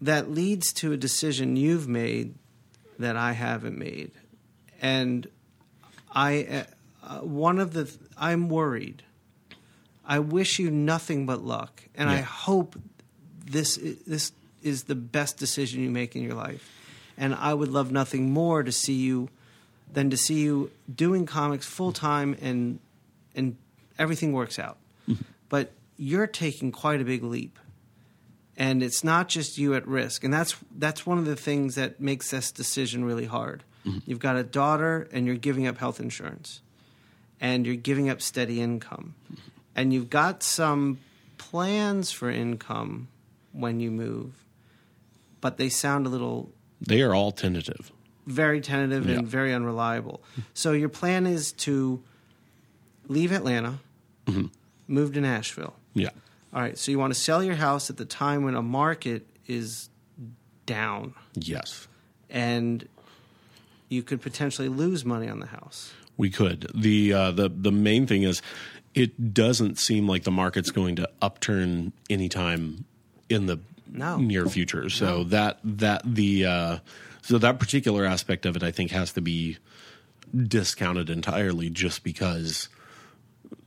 [0.00, 2.34] that leads to a decision you've made
[2.98, 4.10] that I haven't made,
[4.80, 5.26] and
[6.12, 6.66] I
[7.02, 9.02] uh, one of the I'm worried.
[10.08, 12.76] I wish you nothing but luck, and I hope
[13.44, 14.32] this i- this
[14.62, 16.62] is the best decision you make in your life.
[17.16, 19.28] And I would love nothing more to see you
[19.92, 22.78] than to see you doing comics full time and
[23.34, 23.56] and
[23.98, 24.78] everything works out.
[25.08, 25.22] Mm-hmm.
[25.48, 27.58] But you're taking quite a big leap.
[28.56, 30.24] And it's not just you at risk.
[30.24, 33.62] And that's that's one of the things that makes this decision really hard.
[33.86, 33.98] Mm-hmm.
[34.06, 36.60] You've got a daughter and you're giving up health insurance.
[37.40, 39.14] And you're giving up steady income.
[39.78, 40.98] And you've got some
[41.38, 43.08] plans for income
[43.52, 44.32] when you move,
[45.40, 46.50] but they sound a little
[46.80, 47.92] They are all tentative.
[48.26, 49.18] very tentative Yeah.
[49.18, 50.20] and very unreliable.
[50.52, 52.02] So your plan is to
[53.08, 53.78] leave Atlanta,
[54.26, 54.46] Mm-hmm.
[54.88, 55.74] move to Nashville.
[55.94, 56.10] Yeah.
[56.52, 56.76] All right.
[56.76, 59.88] So you want to sell your house at the time when a market is
[60.66, 61.88] down, Yes.
[62.28, 62.86] and
[63.88, 65.92] you could potentially lose money on the house.
[66.18, 66.66] We could.
[66.74, 68.42] The uh, the the main thing is
[68.94, 72.84] it doesn't seem like the market's going to upturn anytime
[73.28, 73.58] in the
[73.92, 74.16] No.
[74.18, 74.88] near future.
[74.90, 76.78] So that that the uh,
[77.22, 79.58] so that particular aspect of it I think has to be
[80.36, 82.68] discounted entirely just because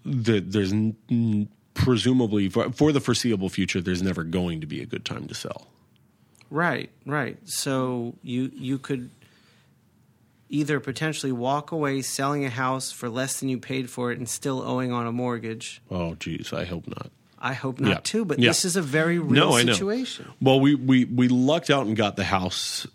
[0.05, 4.85] the, there's n- presumably for, for the foreseeable future there's never going to be a
[4.85, 5.67] good time to sell.
[6.49, 7.37] Right, right.
[7.45, 9.09] So you you could
[10.51, 14.27] either potentially walk away selling a house for less than you paid for it and
[14.29, 15.81] still owing on a mortgage.
[15.89, 17.09] Oh geez, I hope not.
[17.39, 17.99] I hope not Yeah.
[18.03, 18.49] too, but Yeah.
[18.49, 20.27] this is a very real No, situation.
[20.39, 22.85] Well, we, we we lucked out and got the house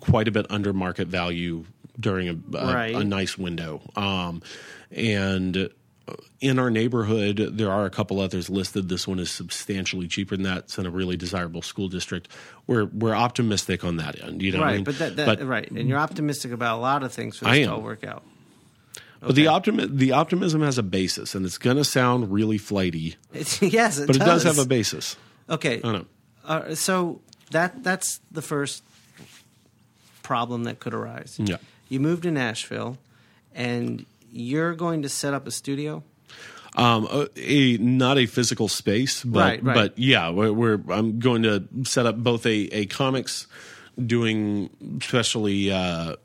[0.00, 1.64] quite a bit under market value
[1.98, 2.94] during a, a, Right.
[2.94, 3.80] a nice window.
[3.96, 4.42] Um,
[4.92, 5.68] and
[6.40, 8.88] in our neighborhood, there are a couple others listed.
[8.88, 10.58] This one is substantially cheaper than that.
[10.58, 12.28] It's in a really desirable school district.
[12.66, 14.42] We're we're optimistic on that end.
[14.42, 14.84] You know, what I Right, mean?
[14.84, 17.66] but that, that right, and you're optimistic about a lot of things for I this
[17.66, 17.74] to am.
[17.78, 18.22] all work out.
[19.20, 19.54] But the Okay.
[19.54, 23.98] optimi- the optimism has a basis, and it's going to sound really flighty, It's, yes,
[23.98, 24.22] it but does.
[24.22, 25.16] it does have a basis.
[25.50, 26.02] Okay, I
[26.44, 28.82] uh, so that that's the first
[30.22, 31.36] problem that could arise.
[31.42, 31.56] Yeah.
[31.88, 32.98] You moved to Nashville,
[33.54, 34.04] and
[34.36, 36.02] you're going to set up a studio.
[36.76, 39.74] Um, a, a not a physical space, but Right, right.
[39.74, 43.46] but yeah, we're, we're I'm going to set up both a a comics
[44.04, 44.68] doing
[45.00, 46.16] especially uh,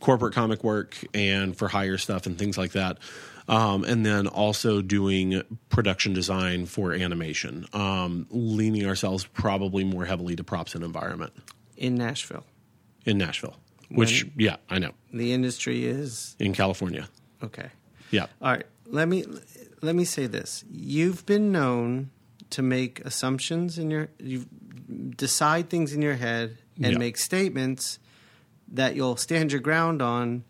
[0.00, 2.98] corporate comic work and for hire stuff and things like that.
[3.46, 10.34] Um, and then also doing production design for animation, um, leaning ourselves probably more heavily
[10.36, 11.32] to props and environment
[11.76, 12.44] in Nashville.
[13.04, 13.56] in Nashville.
[13.90, 17.08] Which, yeah, I know The industry is in California.
[17.42, 17.68] okay.
[18.10, 19.24] Yeah, All right, let me
[19.82, 20.64] let me say this.
[20.70, 22.10] You've been known
[22.50, 24.46] to make assumptions in your you
[25.16, 26.98] decide things in your head and Yeah.
[26.98, 27.98] make statements
[28.68, 30.44] that you'll stand your ground on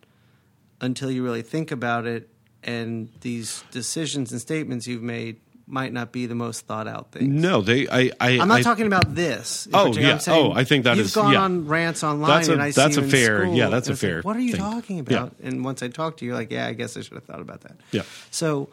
[0.80, 2.28] until you really think about it
[2.62, 5.36] and these decisions and statements you've made
[5.66, 7.28] might not be the most thought out things.
[7.32, 7.88] no, they.
[7.88, 8.10] I.
[8.20, 9.66] I I'm not I- talking about this.
[9.72, 10.18] Oh, yeah.
[10.18, 11.40] Saying Oh, I think that you've is- gone yeah.
[11.42, 13.88] on rants online, That's a- and I see that's you a fair- school, yeah, that's
[13.88, 14.60] a it's like, fair what are you thing.
[14.60, 15.02] talking Yeah.
[15.18, 15.36] about?
[15.42, 17.40] And once I talk to you, you're like, yeah, I guess I should have thought
[17.40, 17.76] about that.
[17.92, 18.02] Yeah.
[18.30, 18.68] So,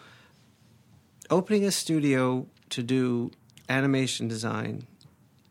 [1.30, 3.32] opening a studio to do
[3.70, 4.86] animation design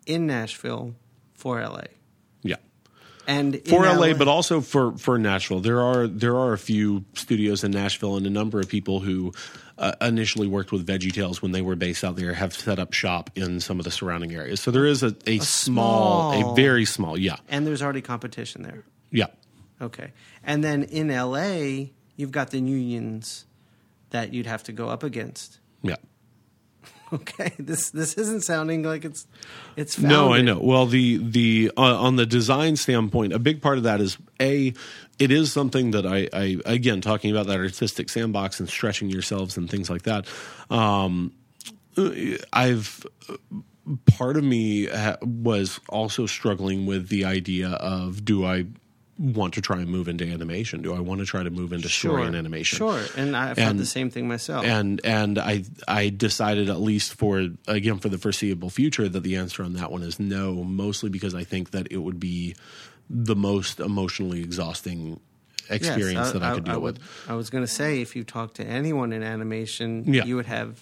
[0.06, 0.94] in Nashville
[1.32, 1.86] for LA, yeah.
[3.26, 5.60] And for LA, but also for for Nashville.
[5.60, 9.32] There are there are a few studios in Nashville, and a number of people who
[9.78, 13.30] uh, initially worked with VeggieTales when they were based out there have set up shop
[13.34, 14.60] in some of the surrounding areas.
[14.60, 18.62] So there is a, a, small, small- a very small, yeah, and there's already competition
[18.62, 18.84] there.
[19.10, 19.26] yeah,
[19.80, 20.12] Okay,
[20.44, 23.44] and then in LA, you've got the unions
[24.10, 25.58] that you'd have to go up against.
[25.82, 25.96] yeah.
[27.20, 29.26] Okay, this this isn't sounding like it's
[29.74, 30.60] it's No, I know.
[30.60, 34.72] Well, the the uh, on the design standpoint, a big part of that is a
[35.18, 39.56] it is something that I, I again talking about that artistic sandbox and stretching yourselves
[39.56, 40.26] and things like that.
[40.70, 41.32] Um,
[42.52, 43.04] I've
[44.06, 48.66] part of me ha- was also struggling with the idea of do I
[49.20, 50.80] want to try and move into animation?
[50.80, 52.78] Do I want to try to move into story and animation?
[52.78, 54.64] Sure, and I've had the same thing myself.
[54.64, 59.36] and and I I decided at least for again for the foreseeable future that the
[59.36, 62.56] answer on that one is no, mostly because I think that it would be
[63.10, 65.20] the most emotionally exhausting
[65.68, 67.06] Yes, experience that I, could deal would- with.
[67.28, 70.24] I was going to say, if you talk to anyone in animation, Yeah.
[70.24, 70.80] you would have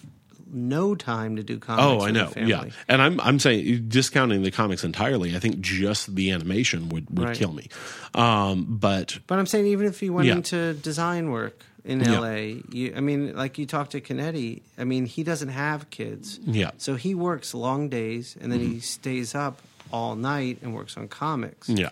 [0.51, 1.83] no time to do comics.
[1.83, 5.35] Oh, I know, yeah, and I'm I'm saying discounting the comics entirely.
[5.35, 7.37] I think just the animation would would Right.
[7.37, 7.67] kill me.
[8.13, 10.35] Um, but But I'm saying, even if you went Yeah.
[10.35, 12.19] into design work in Yeah.
[12.19, 16.39] LA, you, I mean, like you talked to Kennedy, I mean, he doesn't have kids.
[16.45, 16.67] Yeah.
[16.67, 16.77] Mm-hmm.
[16.79, 21.07] So he works long days and then he stays up all night and works on
[21.07, 21.69] comics.
[21.69, 21.89] yeah,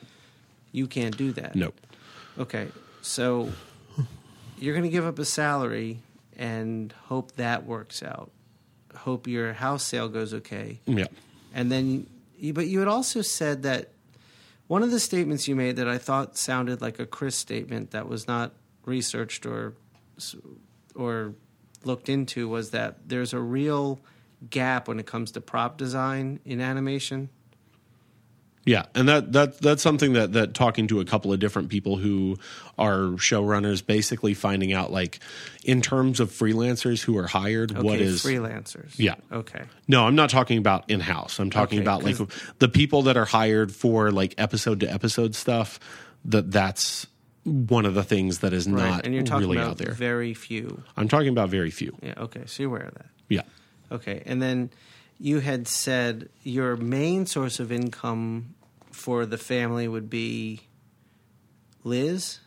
[0.71, 1.55] You can't do that.
[1.55, 1.71] no,
[2.37, 2.67] Okay,
[3.01, 3.51] so
[4.59, 5.99] you're going to give up a salary
[6.37, 8.29] and hope that works out.
[8.97, 11.05] Hope your house sale goes okay, yeah,
[11.53, 13.91] and then, you, but you had also said that
[14.67, 18.07] one of the statements you made that I thought sounded like a Chris statement that
[18.07, 18.53] was not
[18.85, 19.73] researched or
[20.95, 21.33] or
[21.83, 23.99] looked into was that there's a real
[24.49, 27.29] gap when it comes to prop design in animation.
[28.67, 31.95] Yeah, and that that that's something that that talking to a couple of different people
[31.95, 32.37] who
[32.77, 35.19] are showrunners, basically finding out like
[35.63, 38.91] in terms of freelancers who are hired, Okay, what is freelancers?
[38.97, 39.15] Yeah.
[39.31, 39.63] Okay.
[39.87, 41.39] No, I'm not talking about in house.
[41.39, 42.17] I'm talking Okay, about like
[42.59, 45.79] the people that are hired for like episode to episode stuff.
[46.25, 47.07] That that's
[47.45, 48.89] one of the things that is Right.
[48.89, 49.93] not and you're talking really about out there.
[49.93, 50.83] very few.
[50.97, 51.95] I'm talking about very few.
[52.03, 52.15] Yeah.
[52.17, 52.41] Okay.
[52.47, 53.05] So you're aware of that.
[53.29, 53.43] Yeah.
[53.93, 54.23] Okay.
[54.25, 54.71] And then
[55.19, 58.55] you had said your main source of income
[59.07, 60.59] for the family would be
[61.85, 62.39] Liz.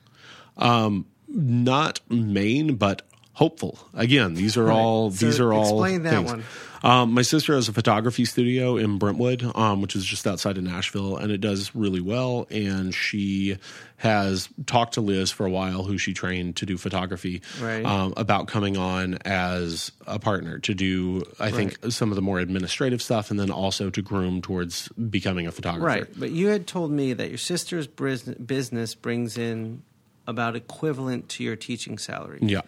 [0.58, 3.00] Um, not main, but
[3.40, 3.78] hopeful.
[3.94, 4.76] Again, these are Right.
[4.76, 6.30] all So these are all explain that things.
[6.30, 6.44] one.
[6.82, 10.64] Um, my sister has a photography studio in Brentwood, um, which is just outside of
[10.64, 12.46] Nashville, and it does really well.
[12.50, 13.56] And she
[13.96, 17.84] has talked to Liz for a while, who she trained to do photography, Right.
[17.84, 22.40] um, about coming on as a partner to do, I think, some of the more
[22.40, 25.86] administrative stuff, and then also to groom towards becoming a photographer.
[25.86, 26.06] Right.
[26.18, 29.82] But you had told me that your sister's business brings in
[30.26, 32.38] about equivalent to your teaching salary.
[32.42, 32.60] Yeah.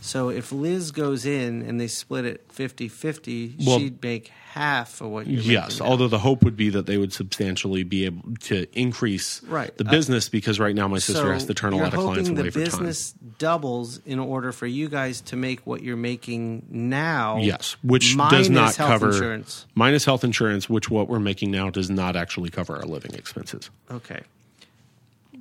[0.00, 5.08] So if Liz goes in and they split it 50-50, Well- she'd make half of
[5.10, 8.66] what you're Yes, although the hope would be that they would substantially be able to
[8.72, 9.76] increase Right.
[9.76, 12.00] the Uh, business because right now my sister so has to turn a lot of
[12.00, 12.64] clients away the for time.
[12.64, 17.38] The business doubles in order for you guys to make what you're making now.
[17.38, 19.66] Yes, which does not health cover insurance.
[19.74, 23.68] minus health insurance, which what we're making now does not actually cover our living expenses,
[23.90, 24.20] Okay.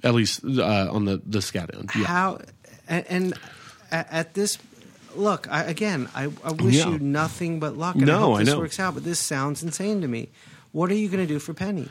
[0.03, 1.89] at least uh, on the the scat end.
[1.95, 2.05] Yeah.
[2.05, 2.39] How
[2.87, 3.33] and, and
[3.91, 4.57] at, at this
[5.15, 6.89] look I, again, I, I wish Yeah.
[6.89, 7.95] you nothing but luck.
[7.95, 8.59] And I No, hope I this know.
[8.59, 8.93] works out.
[8.93, 10.29] But this sounds insane to me.
[10.73, 11.89] What are you going to do for Penny?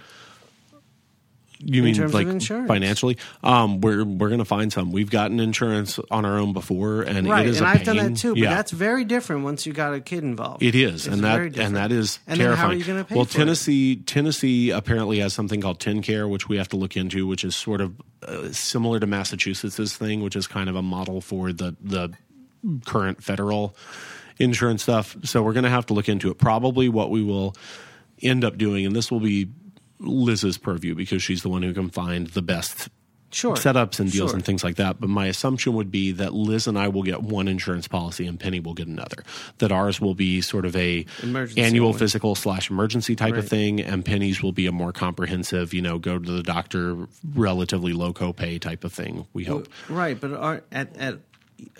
[1.59, 3.17] You mean terms of like financially?
[3.43, 4.93] Um, we're we're gonna find some.
[4.93, 8.17] We've gotten insurance on our own before, and right, it is and I've done that
[8.17, 8.35] too.
[8.35, 8.51] But Yeah.
[8.55, 10.63] that's very different once you got a kid involved.
[10.63, 12.57] It is, It's and that and that is And then terrifying.
[12.69, 13.39] how are you going to pay well, for it?
[13.41, 17.57] Tennessee, Tennessee apparently has something called TennCare, which we have to look into, which is
[17.57, 17.95] sort of
[18.27, 22.11] uh, similar to Massachusetts's thing, which is kind of a model for the the
[22.85, 23.75] current federal
[24.39, 25.17] insurance stuff.
[25.25, 26.39] So we're going to have to look into it.
[26.39, 27.55] Probably what we will
[28.23, 29.49] end up doing, and this will be
[29.99, 32.89] Liz's purview because she's the one who can find the best
[33.33, 33.57] Sure.
[33.57, 34.37] setups and deals Sure.
[34.37, 35.01] and things like that.
[35.01, 38.39] But my assumption would be that Liz and I will get one insurance policy and
[38.39, 39.25] Penny will get another.
[39.59, 41.99] That ours will be sort of a Emergency annual only.
[41.99, 45.99] physical slash emergency type of thing, and Penny's will be a more comprehensive, you know,
[45.99, 49.27] go to the doctor, relatively low copay type of thing.
[49.33, 49.69] We hope.
[49.89, 51.19] Right, but are, at at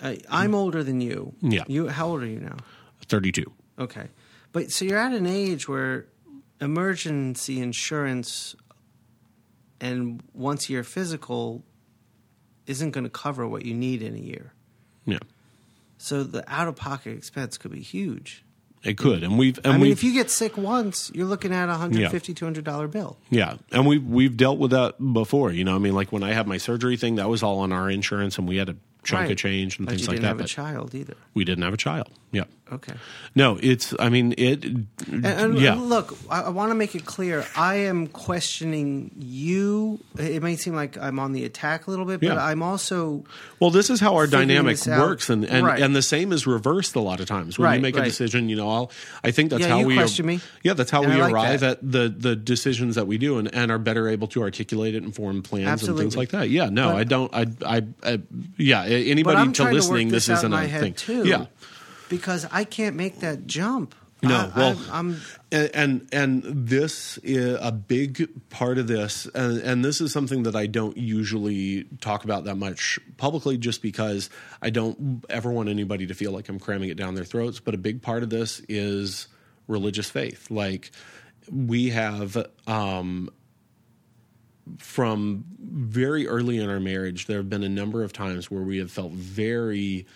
[0.01, 1.33] uh, I'm older than you.
[1.41, 1.63] Yeah.
[1.67, 2.57] You how old are you now?
[3.07, 3.51] Thirty two.
[3.79, 4.07] Okay.
[4.51, 6.07] But so you're at an age where
[6.59, 8.55] emergency insurance
[9.79, 11.63] and once year physical
[12.65, 14.53] isn't going to cover what you need in a year.
[15.05, 15.19] Yeah,
[15.97, 18.43] So the out of pocket expense could be huge.
[18.83, 21.53] it could, and we've and I mean, we've if you get sick once, you're looking
[21.53, 23.17] at a $150, $200 bill.
[23.29, 25.51] Yeah, and we've we've dealt with that before.
[25.51, 27.71] You know, I mean, like when I had my surgery thing, that was all on
[27.71, 29.31] our insurance, and we had a chunk Right.
[29.31, 30.27] of change and But things like didn't that.
[30.27, 31.15] have a child either.
[31.33, 32.09] we didn't have a child.
[32.33, 32.43] Yeah.
[32.71, 32.93] Okay.
[33.35, 33.93] No, it's.
[33.99, 34.63] I mean, it.
[34.65, 35.75] And, and yeah.
[35.75, 37.45] look, I, I want to make it clear.
[37.55, 39.99] I am questioning you.
[40.17, 42.43] It may seem like I'm on the attack a little bit, but Yeah.
[42.43, 43.23] I'm also
[43.59, 45.81] Well, this is how our dynamic works, and and, Right.
[45.81, 47.57] and the same is reversed a lot of times.
[47.57, 48.91] When you Right, make a decision, you know, I'll.
[49.23, 50.39] I think that's Yeah, how you we question me.
[50.63, 51.77] Yeah, that's how And we like arrive that.
[51.79, 55.03] at the the decisions that we do, and, and are better able to articulate it,
[55.03, 56.03] and form plans, Absolutely.
[56.05, 56.49] and things like that.
[56.49, 57.33] Yeah, no, But- I don't.
[57.33, 58.19] I, I, I
[58.57, 58.83] yeah.
[58.83, 60.93] Anybody to listening, to this, this, isn't in my a thing.
[60.93, 61.25] too.
[61.27, 61.45] Yeah.
[62.09, 63.95] Because I can't make that jump.
[64.23, 69.27] No, I, well, I, am and, and and this is a big part of this,
[69.35, 73.83] and, and this is something that I don't usually talk about that much publicly, just
[73.83, 77.59] because I don't ever want anybody to feel like I'm cramming it down their throats.
[77.59, 79.27] But a big part of this is
[79.67, 80.49] religious faith.
[80.49, 80.91] Like
[81.51, 83.29] we have um,
[84.79, 88.79] from very early in our marriage, there have been a number of times where we
[88.79, 90.07] have felt very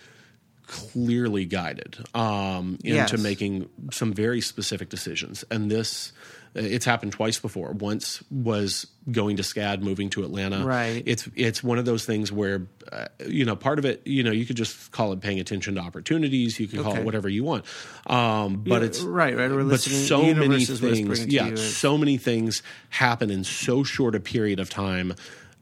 [0.72, 3.18] clearly guided um, into Yes.
[3.22, 5.44] making some very specific decisions.
[5.50, 6.12] And this,
[6.54, 7.72] it's happened twice before.
[7.72, 10.64] Once was going to SCAD, moving to Atlanta.
[10.64, 11.02] Right.
[11.04, 14.30] It's it's one of those things where, uh, you know, part of it, you know,
[14.30, 16.58] you could just call it paying attention to opportunities.
[16.60, 17.00] You could call Okay.
[17.00, 17.64] it whatever you want.
[18.06, 22.62] Um, but Yeah, it's right, right, we're But so many things, yeah, so many things
[22.90, 25.14] happen in so short a period of time.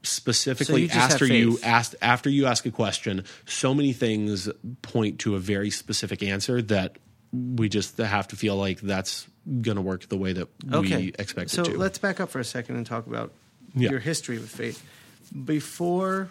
[0.03, 4.49] Specifically, you after you asked after you ask a question, so many things
[4.83, 6.97] point to a very specific answer that
[7.33, 9.27] we just have to feel like that's
[9.61, 10.97] going to work the way that okay.
[10.97, 11.79] we expect so it to.
[11.79, 13.33] let's back up for a second and talk about
[13.75, 13.91] Yeah.
[13.91, 14.83] your history with faith.
[15.45, 16.29] Before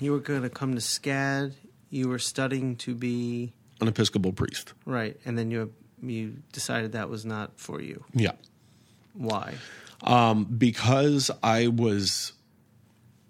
[0.00, 1.52] you were going to come to SCAD,
[1.90, 4.72] you were studying to be An Episcopal priest.
[4.84, 5.72] right, and then you
[6.02, 8.04] you decided that was not for you.
[8.12, 8.32] Yeah.
[9.14, 9.54] Why?
[10.02, 12.32] um, because I was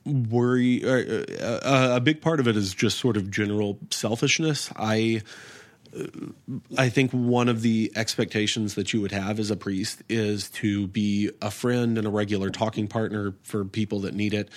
[0.05, 5.23] worry uh, uh, a big part of it is just sort of general selfishness i
[5.97, 6.05] uh,
[6.77, 10.89] I think one of the expectations that you would have as a priest is to
[10.89, 14.49] be a friend and a regular talking partner for people that need it.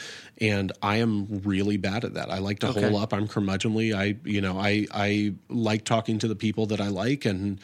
[0.42, 2.32] And I am really bad at that.
[2.32, 2.82] I like to Okay.
[2.82, 3.14] hole up.
[3.14, 3.96] I'm curmudgeonly.
[3.96, 7.60] I, you know, I, I like talking to the people that I like and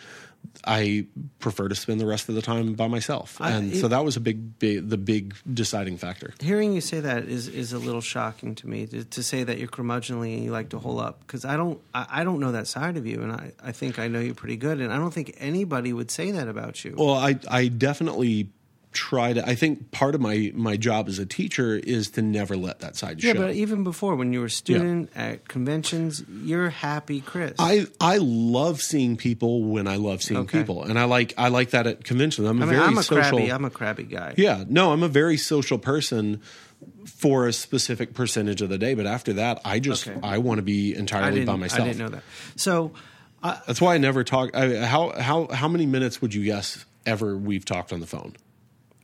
[0.65, 1.05] I
[1.39, 3.37] prefer to spend the rest of the time by myself.
[3.41, 6.33] I- and it- so that was a big, big, the big deciding factor.
[6.39, 9.57] Hearing you say that is, is a little shocking to me to, to say that
[9.59, 12.51] you're curmudgeonly and you like to hole up because I don't I, I don't know
[12.53, 14.97] that side of you and I, I think I know you pretty good and I
[14.97, 16.95] don't think anybody would say that about you.
[16.97, 18.49] Well, I I definitely
[18.93, 19.47] try to.
[19.47, 22.95] I think part of my my job as a teacher is to never let that
[22.95, 23.39] side yeah, show.
[23.39, 27.53] but even before when you were a student at conventions, you're happy, Chris.
[27.59, 30.59] I I love seeing people when I love seeing Okay.
[30.59, 32.47] people, and I like I like that at conventions.
[32.47, 33.37] I'm a I mean, very I'm a social.
[33.37, 33.51] crabby.
[33.51, 34.33] I'm a crabby guy.
[34.37, 36.41] yeah, no, I'm a very social person
[37.05, 40.19] for a specific percentage of the day, but after that, I just Okay.
[40.23, 41.81] I want to be entirely by myself.
[41.81, 42.23] I didn't know that.
[42.55, 42.91] So
[43.41, 44.55] uh, That's why I never talk.
[44.55, 48.33] I, how how how many minutes would you guess ever we've talked on the phone?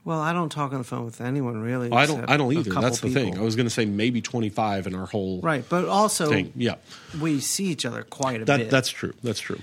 [0.06, 1.92] Well, I don't talk on the phone with anyone really.
[1.92, 2.30] I don't.
[2.30, 2.72] I don't either.
[2.72, 3.38] That's the thing.
[3.38, 6.54] I was going to say maybe 25 in our whole right, but also thing.
[6.56, 6.76] Yeah,
[7.22, 8.70] we see each other quite a that bit.
[8.70, 9.14] that's true.
[9.24, 9.60] That's true.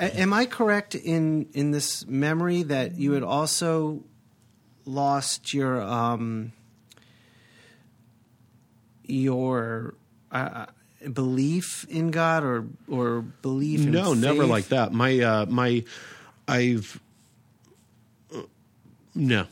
[0.00, 4.02] A- Am I correct in in this memory that you had also
[4.86, 6.52] lost your um
[9.04, 9.94] your
[10.32, 10.66] uh,
[11.12, 14.92] belief in God or or belief in No, never like that.
[14.92, 15.84] My uh my
[16.48, 16.98] I've uh,
[19.14, 19.46] no.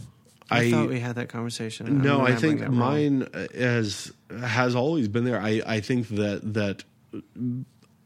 [0.50, 2.00] I, I, thought we had that conversation.
[2.02, 5.40] No, I think mine uh, has has always been there.
[5.40, 6.84] I I think that that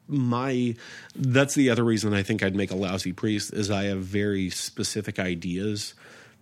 [0.08, 0.74] my
[1.14, 4.50] that's the other reason I think I'd make a lousy priest is I have very
[4.50, 5.94] specific ideas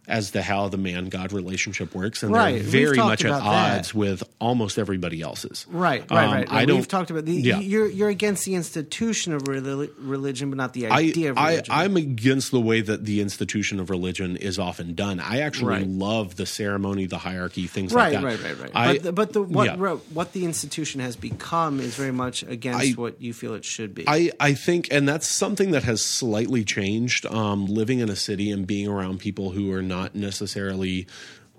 [0.09, 2.55] as to how the man God relationship works, and Right.
[2.60, 3.78] they're very much at about that.
[3.78, 5.66] odds with almost everybody else's.
[5.70, 6.51] Right, right, Um, right.
[6.51, 7.35] I We've talked about the.
[7.35, 7.60] Yeah.
[7.60, 11.64] You're you're against the institution of religion, but not the I, idea of religion.
[11.68, 15.20] I'm against the way that the institution of religion is often done.
[15.20, 15.86] I actually Right.
[15.89, 18.27] love the ceremony, the hierarchy, things right, like that.
[18.44, 18.70] right, right, right.
[18.74, 19.97] I- but the, but the what yeah.
[20.12, 23.94] what the institution has become is very much against I- what you feel it should
[23.94, 24.05] be.
[24.09, 27.27] I, I think, and that's something that has slightly changed.
[27.27, 31.07] Um, living in a city and being around people who are not necessarily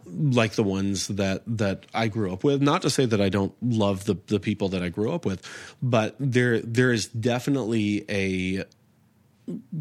[0.07, 2.61] like the ones that that I grew up with.
[2.61, 5.41] Not to say that I don't love the the people that I grew up with,
[5.81, 8.63] but there there is definitely a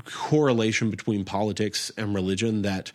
[0.04, 2.92] correlation between politics and religion that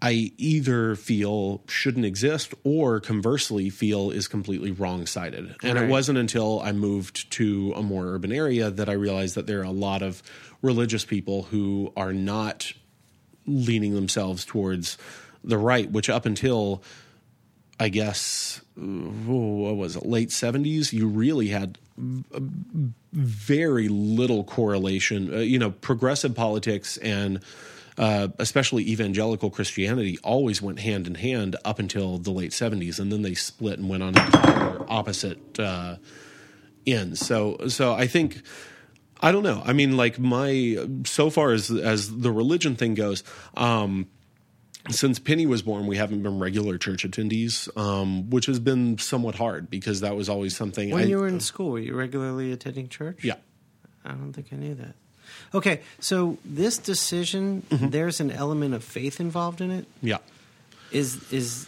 [0.00, 5.56] I either feel shouldn't exist or conversely feel is completely wrong sided.
[5.62, 5.84] And Right.
[5.84, 9.60] it wasn't until I moved to a more urban area that I realized that there
[9.60, 10.22] are a lot of
[10.62, 12.72] religious people who are not
[13.48, 14.98] leaning themselves towards
[15.42, 16.82] the right, which up until
[17.80, 21.78] I guess what was it, late seventies, you really had
[23.12, 25.34] very little correlation.
[25.34, 27.40] Uh, you know, progressive politics and
[27.96, 33.10] uh, especially evangelical Christianity always went hand in hand up until the late seventies, and
[33.10, 34.14] then they split and went on
[34.88, 35.96] opposite uh,
[36.86, 37.24] ends.
[37.24, 38.42] So, so I think.
[39.20, 39.62] I don't know.
[39.64, 43.24] I mean, like my so far as as the religion thing goes,
[43.56, 44.06] um,
[44.90, 49.34] since Penny was born, we haven't been regular church attendees, um, which has been somewhat
[49.34, 50.90] hard because that was always something.
[50.90, 53.22] when I, you were in school, were you regularly attending church?
[53.24, 53.34] yeah,
[54.04, 54.94] I don't think I knew that.
[55.54, 57.88] Okay, so this decision, Mm-hmm.
[57.90, 59.86] there's an element of faith involved in it.
[60.02, 60.18] yeah.
[60.90, 61.66] Is is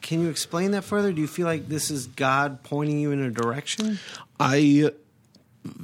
[0.00, 1.12] can you explain that further?
[1.12, 4.00] Do you feel like this is God pointing you in a direction?
[4.40, 4.90] I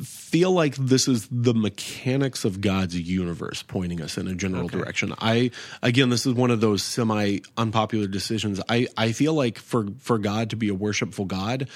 [0.02, 4.78] feel like this is the mechanics of God's universe pointing us in a general Okay.
[4.78, 5.12] direction.
[5.18, 5.50] I
[5.82, 8.60] again this is one of those semi unpopular decisions.
[8.68, 11.68] I I feel like for for God to be a worshipful God,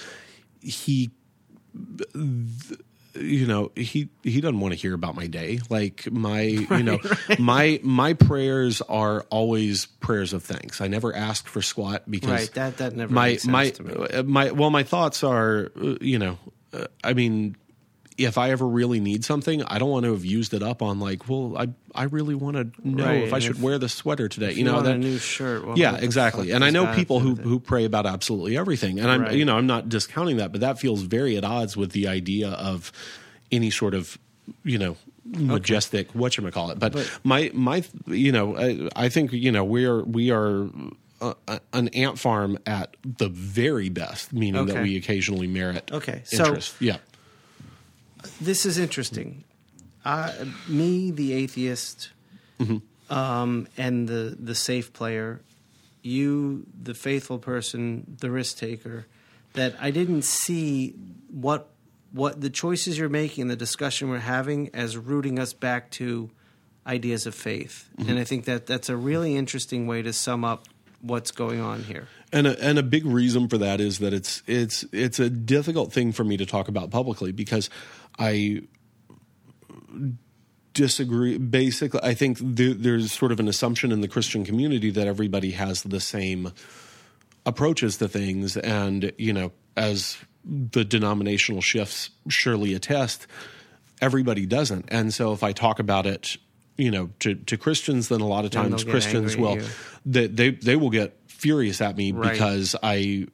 [0.63, 1.11] he
[3.15, 7.01] you know he he doesn't want to hear about my day like my you know
[7.39, 12.55] my my prayers are always prayers of thanks i never ask for squat because Right,
[12.55, 13.95] that- that never my makes sense my to me.
[13.95, 16.39] uh, my well my thoughts are uh, you know
[16.73, 17.57] uh, i mean
[18.21, 21.01] if i ever really need something i don't want to have used it up on
[21.01, 23.93] like well i i really want to know Right, if i should if- wear this
[23.95, 25.67] sweater today If you know want that a new shirt.
[25.67, 26.51] Well, yeah exactly.
[26.53, 29.01] and i know people who who pray about absolutely everything.
[29.01, 29.33] And i'm Right.
[29.35, 32.51] you know i'm not discounting that but that feels very at odds with the idea
[32.51, 32.93] of
[33.51, 34.19] any sort of
[34.65, 39.09] you know majestic what you call it but, But- my my you know I, I
[39.09, 40.69] think you know we are we are
[41.21, 41.35] uh,
[41.75, 46.75] an ant farm at the very best meaning that we occasionally merit Okay, so- interest.
[46.81, 46.97] Yeah
[48.41, 49.45] this is interesting.
[50.05, 50.33] I,
[50.69, 52.11] me, the atheist,
[52.59, 53.13] Mm-hmm.
[53.13, 55.41] um, and the the safe player,
[56.03, 59.07] you the faithful person, the risk taker,
[59.55, 60.95] that I didn't see
[61.31, 61.69] what
[62.13, 66.31] what the choices you're making, the discussion we're having, as rooting us back to
[66.87, 68.11] ideas of faith, Mm-hmm.
[68.11, 70.65] and I think that that's a really interesting way to sum up
[71.03, 72.09] what's going on here.
[72.33, 75.93] And a, and a big reason for that is that it's it's it's a difficult
[75.93, 77.71] thing for me to talk about publicly because
[78.21, 78.63] I
[80.75, 81.39] disagree.
[81.39, 85.53] Basically, I think there, there's sort of an assumption in the Christian community that everybody
[85.53, 86.53] has the same
[87.47, 93.27] approaches to things, and you know, as the denominational shifts surely attest,
[94.01, 94.87] everybody doesn't.
[94.89, 96.37] And so, if I talk about it,
[96.77, 99.59] you know, to, to Christians, then a lot of times Christians will
[100.07, 102.33] they, they they will get furious at me Right.
[102.33, 103.27] because I.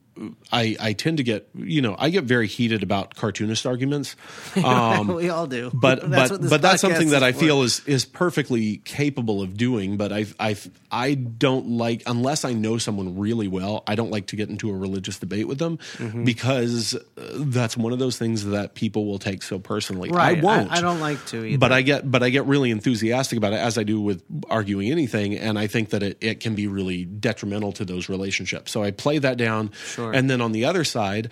[0.53, 4.17] I, I tend to get you know I get very heated about cartoonist arguments,
[4.65, 7.39] um, we all do, but That's but but that's something that I for.
[7.41, 9.97] feel is is perfectly capable of doing.
[9.97, 10.57] But I I
[10.91, 13.83] I don't like unless I know someone really well.
[13.87, 16.25] I don't like to get into a religious debate with them Mm-hmm.
[16.25, 16.99] because uh,
[17.37, 20.11] that's one of those things that people will take so personally.
[20.11, 20.39] right.
[20.39, 20.71] I won't.
[20.71, 21.59] I, don't like to either.
[21.59, 24.91] But I get, but I get really enthusiastic about it as I do with arguing
[24.91, 28.73] anything, and I think that it, it can be really detrimental to those relationships.
[28.73, 30.06] So I play that down, Sure.
[30.15, 31.31] And then on the other side,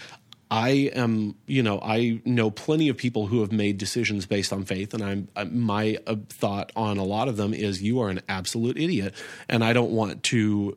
[0.51, 4.64] I am, you know, I know plenty of people who have made decisions based on
[4.64, 8.09] faith, and I'm I, my uh, thought on a lot of them is you are
[8.09, 9.14] an absolute idiot,
[9.48, 10.76] and I don't want to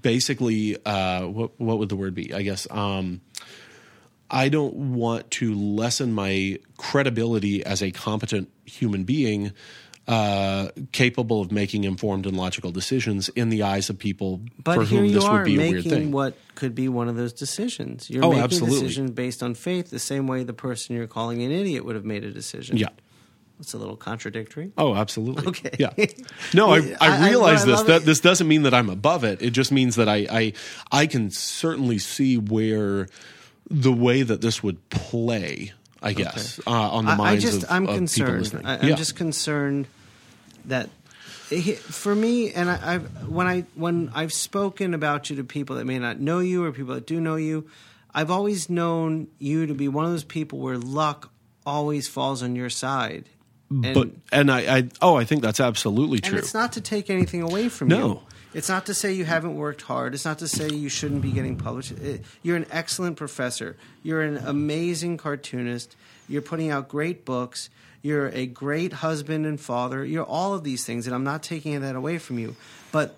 [0.00, 2.32] basically, uh, what what would the word be?
[2.32, 2.66] I guess.
[2.70, 3.20] Um,
[4.30, 9.52] I don't want to lessen my credibility as a competent human being
[10.08, 14.84] uh, capable of making informed and logical decisions in the eyes of people But for
[14.84, 16.10] whom this would be a weird making thing.
[16.12, 18.08] what could be one of those decisions.
[18.08, 18.78] You're Oh, making absolutely.
[18.78, 21.96] a decision based on faith, the same way the person you're calling an idiot would
[21.96, 22.76] have made a decision.
[22.76, 22.88] yeah.
[23.58, 24.70] it's a little contradictory.
[24.78, 25.46] Oh, absolutely.
[25.48, 25.70] Okay.
[25.78, 25.90] Yeah.
[26.54, 27.82] No, I, I- I I- realize I this.
[27.82, 29.42] That this doesn't mean that I'm above it.
[29.42, 30.52] It just means that I, I
[30.92, 33.08] I can certainly see where
[33.68, 35.72] the way that this would play.
[36.02, 38.38] I guess uh, on the I, I minds just of, I'm of people concerned.
[38.40, 38.66] listening.
[38.66, 38.94] I, I'm Yeah.
[38.94, 39.86] just concerned
[40.68, 40.90] that
[41.76, 45.84] for me, and I, I've when I when I've spoken about you to people that
[45.84, 47.68] may not know you or people that do know you,
[48.14, 51.30] I've always known you to be one of those people where luck
[51.64, 53.28] always falls on your side.
[53.68, 56.38] And, but and I, I oh I think that's absolutely and true.
[56.38, 58.06] it's not to take anything away from No.
[58.06, 58.20] you.
[58.54, 60.14] It's not to say you haven't worked hard.
[60.14, 61.92] It's not to say you shouldn't be getting published.
[61.92, 63.76] Uh, you're an excellent professor.
[64.02, 65.94] You're an amazing cartoonist.
[66.26, 67.68] You're putting out great books.
[68.06, 70.04] You're a great husband and father.
[70.04, 72.54] You're all of these things, and I'm not taking that away from you.
[72.92, 73.16] But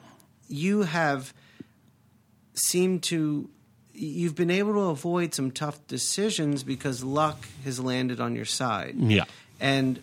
[0.49, 1.35] you have
[2.55, 3.51] seemed to
[3.93, 8.95] you've been able to avoid some tough decisions because luck has landed on your side.
[8.97, 9.25] Yeah.
[9.61, 10.03] And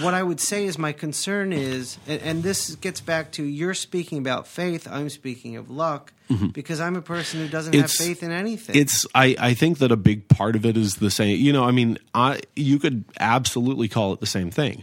[0.00, 3.74] what I would say is my concern is, and, and this gets back to you're
[3.74, 6.12] speaking about faith, I'm speaking of luck,
[6.52, 8.02] because I'm a person who doesn't have Mm-hmm.
[8.02, 8.76] It's- faith in anything.
[8.76, 11.38] It's I, I think that a big part of it is the same.
[11.40, 14.82] You know, I mean, I you could absolutely call it the same thing.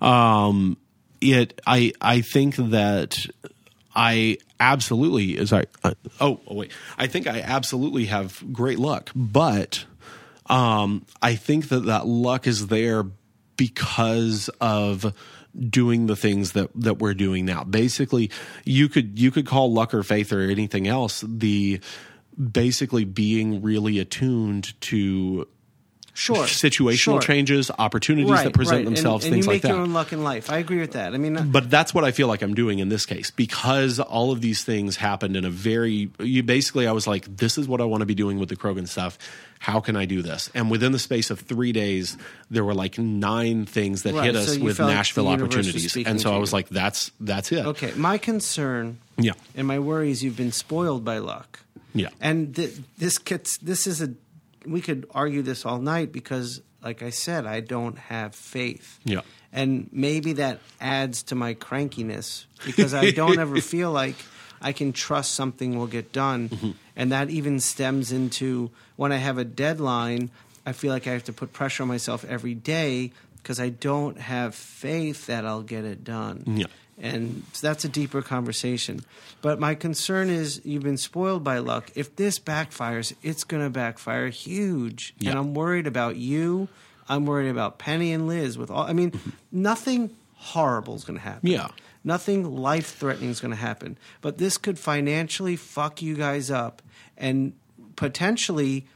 [0.00, 0.76] Um,
[1.20, 3.26] it I I think that
[3.94, 9.10] I absolutely is I uh, oh, oh wait I think I absolutely have great luck,
[9.14, 9.84] but
[10.46, 13.04] um, I think that that luck is there
[13.56, 15.14] because of
[15.68, 17.64] doing the things that that we're doing now.
[17.64, 18.30] Basically,
[18.64, 21.80] you could you could call luck or faith or anything else the
[22.52, 25.46] basically being really attuned to
[26.14, 27.20] sure situational sure.
[27.20, 28.86] changes, opportunities right, that present right.
[28.86, 29.82] And- themselves, and, things you like make your that.
[29.82, 30.50] own luck in life.
[30.50, 31.12] I agree with that.
[31.14, 34.00] I mean, uh, But that's what I feel like I'm doing in this case because
[34.00, 36.10] all of these things happened in a very.
[36.18, 38.56] You basically, I was like, "This is what I want to be doing with the
[38.56, 39.18] Crogan stuff.
[39.58, 42.16] How can I do this?" And within the space of three days,
[42.50, 46.32] there were like nine things that Right, hit us you with Nashville opportunities, and so
[46.34, 46.56] I was you.
[46.56, 49.32] like, "That's that's it." okay, my concern Yeah.
[49.56, 51.60] and my worry is you've been spoiled by luck.
[51.94, 52.08] Yeah.
[52.20, 54.10] And th- this gets this is a
[54.66, 59.00] we could argue this all night because like I said, I don't have faith.
[59.04, 59.22] Yeah.
[59.52, 64.16] And maybe that adds to my crankiness because I don't ever feel like
[64.60, 66.50] I can trust something will get done.
[66.50, 66.70] Mm-hmm.
[66.96, 70.30] And that even stems into when I have a deadline,
[70.66, 74.18] I feel like I have to put pressure on myself every day because I don't
[74.18, 76.44] have faith that I'll get it done.
[76.46, 76.66] Yeah.
[76.98, 79.04] And so that's a deeper conversation.
[79.42, 81.90] But my concern is you've been spoiled by luck.
[81.94, 85.14] If this backfires, it's going to backfire huge.
[85.24, 86.68] And I'm worried about you.
[87.08, 89.30] I'm worried about Penny and Liz with all I mean, mm-hmm.
[89.52, 91.50] nothing horrible is going to happen.
[91.50, 91.68] Yeah.
[92.04, 93.98] Nothing life threatening is going to happen.
[94.20, 96.82] But this could financially fuck you guys up
[97.16, 97.54] and
[97.96, 98.86] potentially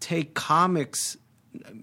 [0.00, 1.16] take comics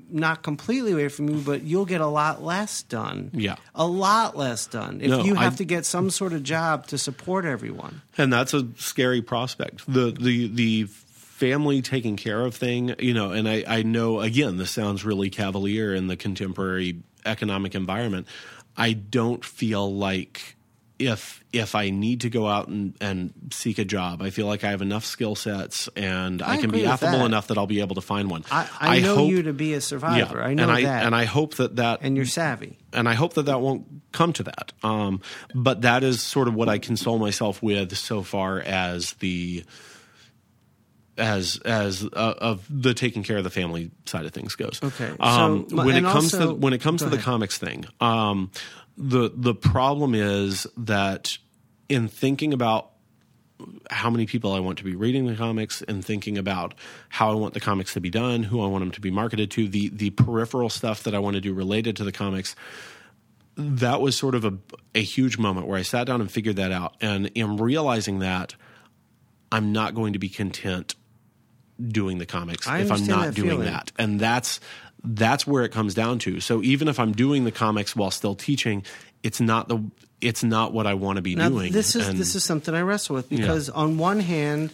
[0.09, 3.31] not completely away from you, but you'll get a lot less done.
[3.33, 3.55] Yeah.
[3.75, 6.87] a lot less done if No, you have I- to get some sort of job
[6.87, 8.01] to support everyone.
[8.17, 9.83] and that's a scary prospect.
[9.87, 14.57] The the the family taking care of thing, you know, and I, I know again
[14.57, 18.27] this sounds really cavalier in the contemporary economic environment.
[18.77, 20.55] I don't feel like
[21.07, 24.63] if if I need to go out and, and seek a job, I feel like
[24.63, 27.25] I have enough skill sets and I, I can be affable that.
[27.25, 28.43] enough that I'll be able to find one.
[28.49, 30.41] I, I, know hope, you to be a survivor.
[30.41, 32.79] I know and I that, and I hope that that and you're savvy.
[32.91, 34.73] and I hope that that won't come to that.
[34.81, 35.21] Um,
[35.53, 39.63] but that is sort of what I console myself with so far as the
[41.15, 44.79] as as uh, of the taking care of the family side of things goes.
[44.83, 45.11] Okay.
[45.19, 47.85] Um, So, when it and comes also- to when it comes to the comics thing,
[48.01, 48.49] um,
[48.97, 51.37] the the problem is that
[51.89, 52.91] in thinking about
[53.89, 56.73] how many people I want to be reading the comics and thinking about
[57.09, 59.51] how I want the comics to be done, who I want them to be marketed
[59.51, 62.55] to, the the peripheral stuff that I want to do related to the comics.
[63.55, 64.57] That was sort of a
[64.95, 68.55] a huge moment where I sat down and figured that out, and am realizing that
[69.51, 70.95] I'm not going to be content
[71.81, 73.65] doing the comics I if I'm not that doing feeling.
[73.65, 74.59] that, and that's
[75.03, 76.39] that's where it comes down to.
[76.39, 78.83] So even if I'm doing the comics while still teaching,
[79.23, 79.83] it's not the
[80.21, 81.73] it's not what I want to be Now, doing.
[81.73, 84.71] this is And- this is something I wrestle with because on one hand,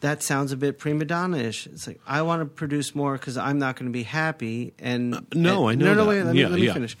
[0.00, 1.68] that sounds a bit prima donna-ish.
[1.68, 4.72] It's like I want to produce more because I'm not going to be happy.
[4.80, 6.24] And Uh, no, and- I know No, no, wait.
[6.24, 6.72] Let me, Yeah, let me yeah.
[6.74, 6.96] finish.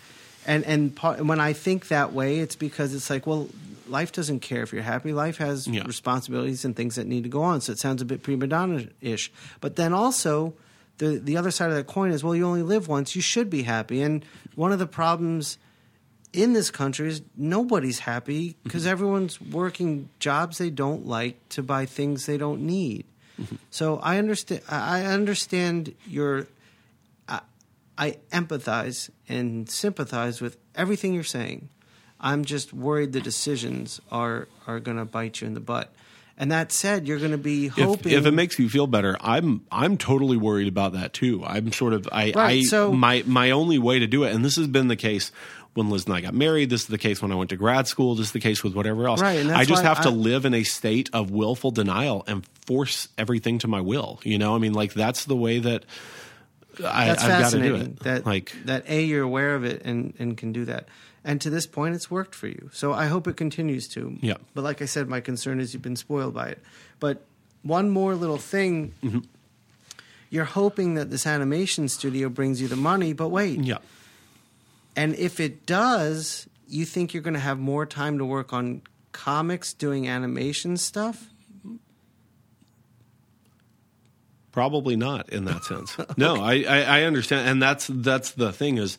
[0.46, 3.48] And and part, when I think that way, it's because it's like, well,
[3.88, 5.12] life doesn't care if you're happy.
[5.12, 5.82] Life has Yeah.
[5.84, 7.60] responsibilities and things that need to go on.
[7.60, 9.32] So it sounds a bit prima donna-ish.
[9.60, 10.54] But then also,
[10.98, 13.16] the the other side of that coin is, well, you only live once.
[13.16, 14.02] You should be happy.
[14.02, 14.24] And
[14.54, 15.58] one of the problems
[16.32, 18.62] in this country is nobody's happy mm-hmm.
[18.64, 23.04] because everyone's working jobs they don't like to buy things they don't need.
[23.40, 23.56] Mm-hmm.
[23.70, 24.62] So I understand.
[24.68, 26.46] I understand your.
[27.28, 27.40] I,
[27.98, 31.68] I empathize and sympathize with everything you're saying.
[32.20, 35.92] I'm just worried the decisions are are going to bite you in the butt.
[36.38, 38.12] And that said, you're going to be hoping.
[38.12, 41.44] if it makes you feel better, I'm I'm totally worried about that too.
[41.44, 44.44] I'm sort of I, Right, I so- my my only way to do it, and
[44.44, 45.30] this has been the case
[45.74, 46.68] when Liz and I got married.
[46.70, 48.14] This is the case when I went to grad school.
[48.14, 49.20] This is the case with whatever else.
[49.20, 53.58] Right, I just have to live in a state of willful denial and force everything
[53.60, 54.20] to my will.
[54.24, 55.84] You know, I mean, like that's the way that
[56.84, 58.00] I, that's I've got to do it.
[58.00, 60.88] That like that a you're aware of it and and can do that.
[61.24, 62.70] And to this point, it's worked for you.
[62.72, 64.18] So I hope it continues to.
[64.20, 64.34] Yeah.
[64.54, 66.62] But like I said, my concern is you've been spoiled by it.
[66.98, 67.22] But
[67.62, 68.94] one more little thing.
[69.02, 69.20] Mm-hmm.
[70.30, 73.60] You're hoping that this animation studio brings you the money, but wait.
[73.60, 73.78] yeah.
[74.96, 78.82] And if it does, you think you're going to have more time to work on
[79.12, 81.28] comics doing animation stuff?
[84.52, 85.96] Probably not in that sense.
[86.16, 88.98] No, I, I, I understand, and that's that's the thing is,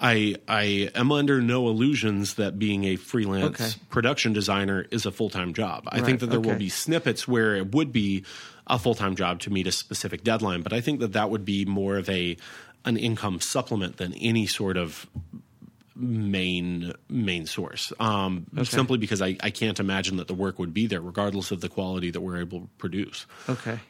[0.00, 3.70] I I am under no illusions that being a freelance Okay.
[3.90, 5.88] production designer is a full time job.
[5.88, 8.24] I Right, think that there will be snippets where it would be
[8.66, 11.44] a full time job to meet a specific deadline, but I think that that would
[11.44, 12.36] be more of a
[12.84, 15.06] an income supplement than any sort of
[15.96, 17.92] main main source.
[17.98, 21.60] Um, Simply because I, I can't imagine that the work would be there, regardless of
[21.60, 23.26] the quality that we're able to produce.
[23.48, 23.80] Okay.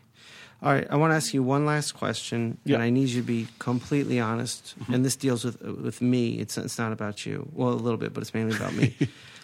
[0.61, 0.87] All right.
[0.91, 2.75] I want to ask you one last question, Yeah.
[2.75, 4.75] and I need you to be completely honest.
[4.81, 4.95] Mm-hmm.
[4.95, 6.39] And this deals with with me.
[6.41, 7.49] It's it's not about you.
[7.53, 8.97] Well, a little bit, but it's mainly about me.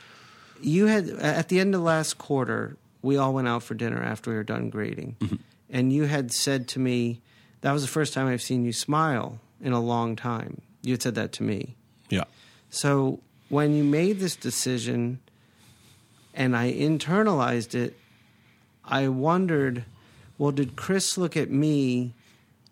[0.61, 4.31] you had at the end of last quarter, we all went out for dinner after
[4.31, 5.36] we were done grading, mm-hmm.
[5.70, 7.20] and you had said to me,
[7.61, 11.03] "That was the first time I've seen you smile in a long time." You had
[11.03, 11.77] said that to me.
[12.11, 12.24] Yeah.
[12.70, 15.20] So when you made this decision
[16.35, 17.97] and I internalized it,
[18.85, 19.85] I wondered,
[20.39, 22.15] well, did Chris look at me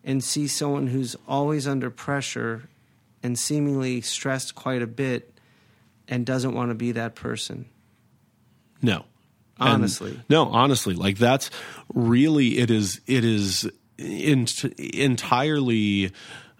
[0.03, 2.63] and see someone who's always under pressure
[3.21, 5.33] and seemingly stressed quite a bit
[6.07, 7.65] and doesn't want to be that person?
[8.81, 9.05] No.
[9.59, 10.19] And- Honestly.
[10.29, 11.49] no, honestly, like that's
[11.93, 16.11] really it is it is in, entirely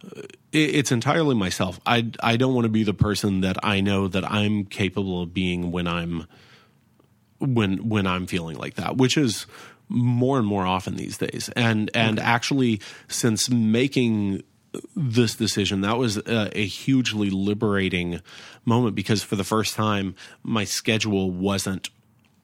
[0.06, 0.22] uh,
[0.52, 1.80] it's entirely myself.
[1.86, 5.34] I I don't want to be the person that I know that I'm capable of
[5.34, 6.28] being when I'm
[7.40, 9.48] when when I'm feeling like that, which is
[9.94, 11.50] more and more often these days.
[11.56, 14.44] And and actually since making
[14.96, 18.20] this decision that was a, a hugely liberating
[18.66, 21.92] moment because for the first time my schedule wasn't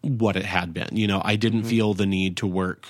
[0.01, 0.89] what it had been.
[0.91, 2.87] You know, I didn't feel the need to work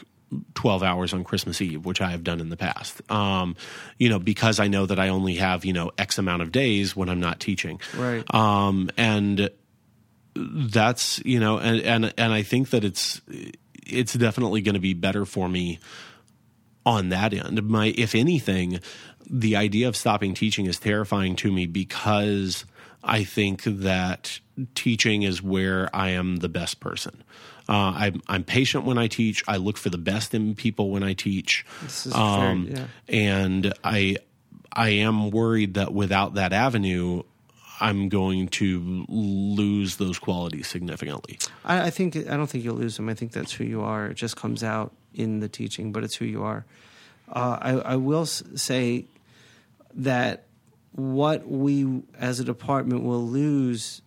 [0.53, 3.01] 12 hours on Christmas Eve, which I have done in the past.
[3.11, 3.55] Um,
[3.97, 6.95] you know, because I know that I only have, you know, X amount of days
[6.95, 7.81] when I'm not teaching.
[7.97, 8.23] Right.
[8.33, 9.49] Um, and
[10.35, 13.21] that's, you know, and, and, and I think that it's,
[13.91, 15.79] it's definitely going to be better for me
[16.85, 17.61] on that end.
[17.63, 18.79] My, if anything,
[19.29, 22.65] the idea of stopping teaching is terrifying to me because
[23.03, 24.39] I think that
[24.75, 27.23] teaching is where I am the best person.
[27.67, 29.43] Uh, I'm, I'm patient when I teach.
[29.47, 31.65] I look for the best in people when I teach.
[31.83, 33.15] This is Um, fair, yeah.
[33.15, 34.15] and I
[34.71, 37.23] I am worried that without that avenue,
[37.79, 41.39] I'm going to lose those qualities significantly.
[41.63, 43.09] I, I think I don't think you'll lose them.
[43.09, 44.07] I think that's who you are.
[44.07, 46.65] It just comes out in the teaching, but it's who you are.
[47.31, 49.05] Uh, I, I will say
[49.93, 50.43] that
[50.93, 54.01] what we as a department will lose,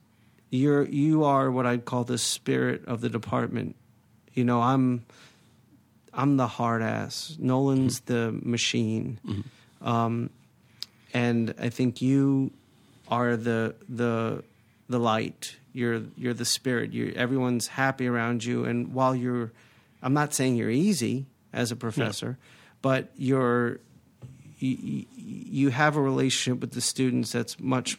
[0.51, 3.77] you're you are what I'd call the spirit of the department.
[4.35, 5.05] You know, I'm
[6.13, 7.37] I'm the hard ass.
[7.39, 9.19] Nolan's the machine.
[9.81, 10.31] Um,
[11.15, 12.53] and I think you
[13.09, 14.45] are the the
[14.89, 15.57] the light.
[15.73, 16.93] You're you're the spirit.
[16.93, 18.65] You everyone's happy around you.
[18.65, 19.53] And while you're,
[20.03, 22.39] I'm not saying you're easy as a professor,
[22.83, 23.81] but you're
[24.59, 27.99] you, you have a relationship with the students that's much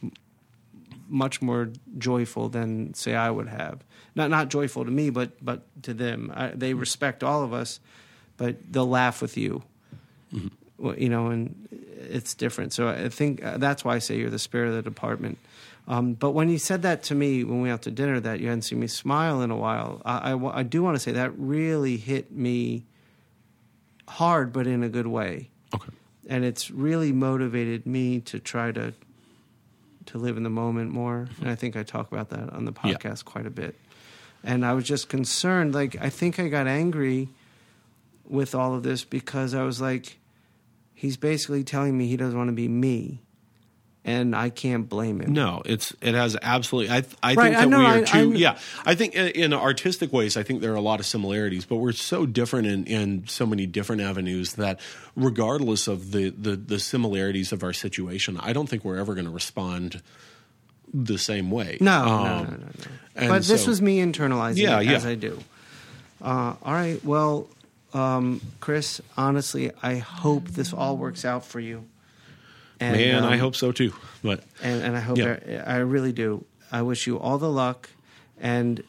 [1.09, 3.83] much more joyful than say I would have.
[4.15, 6.31] Not not joyful to me, but but to them.
[6.33, 7.79] I, they respect all of us,
[8.37, 9.63] but they'll laugh with you.
[10.33, 10.47] Mm-hmm.
[10.77, 11.67] Well, you know, and
[12.09, 12.73] it's different.
[12.73, 15.37] So I think uh, that's why I say you're the spirit of the department.
[15.87, 18.39] Um, but when you said that to me when we went out to dinner, that
[18.39, 21.11] you hadn't seen me smile in a while, I, I I do want to say
[21.13, 22.85] that really hit me
[24.07, 25.89] hard, but in a good way Okay.
[26.27, 28.93] and it's really motivated me to try to
[30.05, 32.73] to live in the moment more and i think i talk about that on the
[32.83, 32.95] Yeah.
[32.97, 33.73] podcast quite a bit
[34.43, 37.29] and i was just concerned like i think i got angry
[38.27, 40.17] with all of this because i was like
[41.03, 43.21] he's basically telling me he doesn't want to be me
[44.05, 46.89] and i can't blame him No, it's it has absolutely.
[46.91, 49.15] I I Right, think I that know, we are I- 2 I'm- yeah, I think
[49.15, 52.25] in, in artistic ways, I think there are a lot of similarities, but we're so
[52.25, 54.79] different in, in so many different avenues that,
[55.15, 59.25] regardless of the the, the similarities of our situation, I don't think we're ever going
[59.25, 60.01] to respond
[60.93, 61.77] the same way.
[61.79, 62.67] no, no, Um, no, no, no.
[63.15, 64.97] and but this was me internalizing Yeah, it yeah.
[64.97, 65.39] as i do
[66.21, 67.47] uh, all right well
[67.93, 71.85] um, chris honestly i hope this all works out for you
[72.79, 73.93] and, Man, I um, hope so too.
[74.23, 75.63] But and, and I hope Yeah.
[75.65, 76.45] I, I really do.
[76.71, 77.89] I wish you all the luck,
[78.39, 78.83] and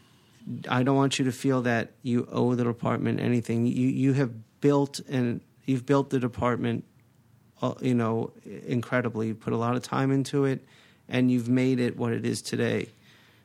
[0.69, 3.67] I don't want you to feel that you owe the department anything.
[3.67, 6.85] You you have built and you've built the department,
[7.63, 8.33] uh, you know,
[8.67, 9.29] incredibly.
[9.29, 10.65] You put a lot of time into it,
[11.09, 12.89] and you've made it what it is today.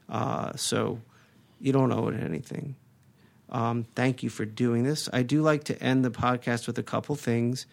[0.07, 0.99] Uh, so
[1.60, 2.76] you don't owe it anything.
[3.51, 5.09] Um, thank you for doing this.
[5.11, 7.65] I do like to end the podcast with a couple things.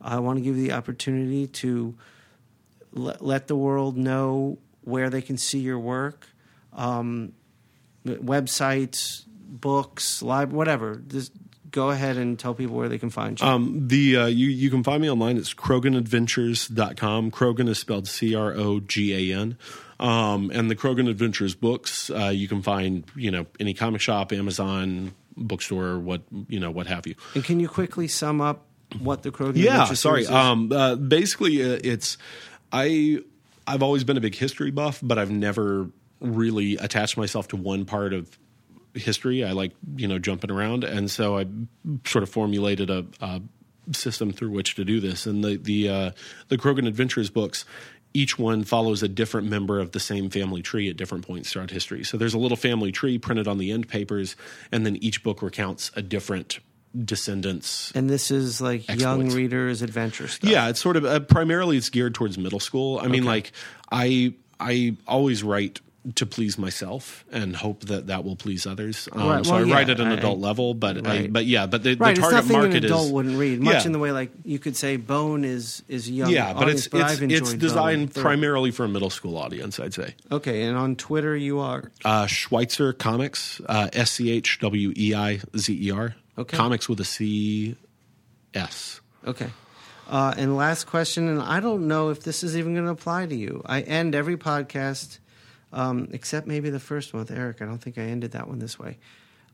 [0.00, 1.94] I want to give you the opportunity to
[2.92, 6.28] let, let the world know where they can see your work,
[6.72, 7.32] um,
[8.04, 10.96] websites, books, live, whatever.
[10.96, 11.32] Just
[11.70, 13.46] go ahead and tell people where they can find you.
[13.46, 15.36] Um, the uh, you you can find me online.
[15.36, 17.30] It's CroganAdventures.com.
[17.30, 19.58] Crogan is spelled C R O G A N.
[20.00, 24.32] Um, and the Crogan Adventures books, uh, you can find you know any comic shop,
[24.32, 27.14] Amazon, bookstore, or what you know, what have you.
[27.34, 28.66] and can you quickly sum up
[28.98, 30.26] what the Crogan Yeah, sorry.
[30.26, 32.16] Um, uh, basically, uh, it's
[32.72, 33.20] I
[33.66, 35.90] I've always been a big history buff, but I've never
[36.20, 38.38] really attached myself to one part of
[38.94, 39.44] history.
[39.44, 41.46] I like you know jumping around, and so I
[42.06, 43.42] sort of formulated a, a
[43.92, 45.26] system through which to do this.
[45.26, 46.10] And the the uh,
[46.48, 47.64] the Crogan Adventures books.
[48.14, 51.70] Each one follows a different member of the same family tree at different points throughout
[51.70, 52.04] history.
[52.04, 54.36] So there's a little family tree printed on the end papers,
[54.70, 56.60] and then each book recounts a different
[57.04, 60.48] descendants and this is like young readers adventure stuff.
[60.48, 63.00] yeah, it's sort of uh, primarily it's geared towards middle school.
[63.00, 63.50] I mean, like
[63.90, 65.80] I I always write
[66.16, 69.08] to please myself and hope that that will please others.
[69.12, 71.66] Um, Right, so well, I write at an I- adult level, but I, but yeah,
[71.66, 73.60] but the, Right, the target market an adult is wouldn't read.
[73.62, 73.86] Much Yeah.
[73.86, 76.28] in the way like you could say Bone is is young.
[76.30, 78.22] yeah, but audience, it's but it's it's Bone designed thoroughly.
[78.36, 80.14] primarily for a middle school audience, I'd say.
[80.30, 85.14] Okay, and on Twitter you are Uh, Schweizer Comics, uh, S C H W E
[85.14, 86.56] I Z E R, Okay.
[86.56, 87.76] comics with a C
[88.52, 89.00] S.
[89.26, 89.48] Okay.
[90.06, 93.24] Uh, and last question, and I don't know if this is even going to apply
[93.24, 93.62] to you.
[93.64, 95.18] I end every podcast,
[95.74, 97.60] um, except maybe the first one with Eric.
[97.60, 98.96] I don't think I ended that one this way,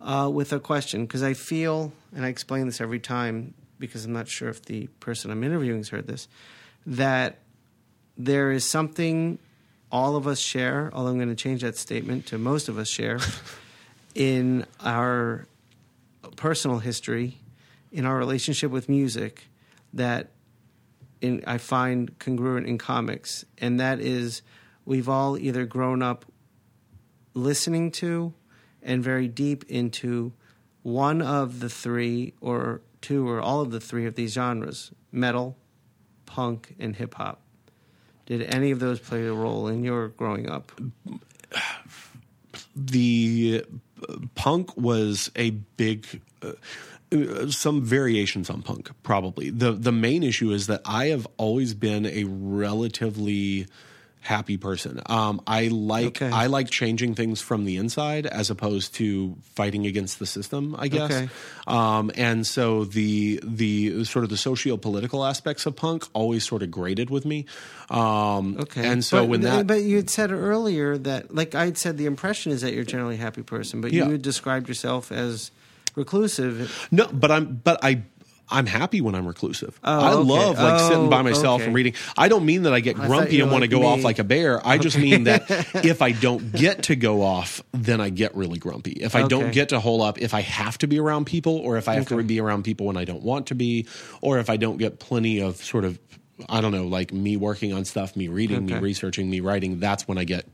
[0.00, 4.12] uh, with a question because I feel, and I explain this every time because I'm
[4.12, 6.28] not sure if the person I'm interviewing has heard this,
[6.86, 7.38] that
[8.18, 9.38] there is something
[9.90, 12.86] all of us share, although I'm going to change that statement to most of us
[12.86, 13.18] share,
[14.14, 15.46] in our
[16.36, 17.38] personal history,
[17.90, 19.46] in our relationship with music,
[19.94, 20.28] that
[21.22, 24.42] in, I find congruent in comics, and that is
[24.90, 26.24] we've all either grown up
[27.32, 28.34] listening to
[28.82, 30.32] and very deep into
[30.82, 35.56] one of the three or two or all of the three of these genres: metal,
[36.26, 37.40] punk, and hip hop.
[38.26, 40.72] Did any of those play a role in your growing up?
[42.74, 43.64] the
[44.34, 46.52] punk was a big uh,
[47.48, 52.06] some variations on punk probably the the main issue is that i have always been
[52.06, 53.66] a relatively
[54.20, 56.28] happy person um, i like Okay.
[56.30, 60.88] i like changing things from the inside as opposed to fighting against the system i
[60.88, 61.28] guess Okay.
[61.66, 66.70] um, and so the the sort of the socio-political aspects of punk always sort of
[66.70, 67.46] grated with me
[67.88, 68.86] um, Okay.
[68.86, 71.96] and so but, when that but you had said earlier that, like I had said,
[71.98, 74.04] the impression is that you're generally a happy person, but Yeah.
[74.06, 75.50] you had described yourself as
[75.96, 76.70] reclusive.
[76.90, 78.02] No, but I'm but I
[78.50, 79.78] I'm happy when I'm reclusive.
[79.84, 80.28] Oh, I okay.
[80.28, 81.66] love like oh, sitting by Oh, myself okay.
[81.66, 81.94] and reading.
[82.16, 84.18] I don't mean that I get grumpy you and want to like go off like
[84.18, 84.66] a bear.
[84.66, 85.44] I just mean that
[85.84, 88.92] if I don't get to go off, then I get really grumpy.
[88.92, 91.76] If I don't get to hole up, if I have to be around people, or
[91.76, 93.86] if I have to be around people when I don't want to be,
[94.20, 95.98] or if I don't get plenty of sort of
[96.48, 99.78] I don't know, like me working on stuff, me reading, me researching, me writing.
[99.78, 100.46] That's when I get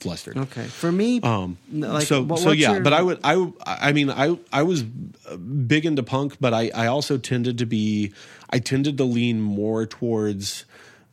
[0.00, 0.36] flustered.
[0.36, 0.64] Okay.
[0.64, 4.10] For me, Um, like, so what- so yeah, your- but I would I I mean
[4.10, 8.12] I I was big into punk, but I I also tended to be
[8.50, 10.64] I tended to lean more towards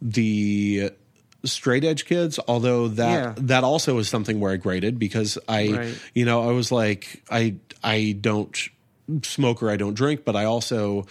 [0.01, 0.91] the
[1.45, 3.33] straight edge kids although that Yeah.
[3.37, 5.95] that also is something where i graded because i Right.
[6.15, 8.57] you know i was like i i don't
[9.23, 11.05] smoke or i don't drink but i also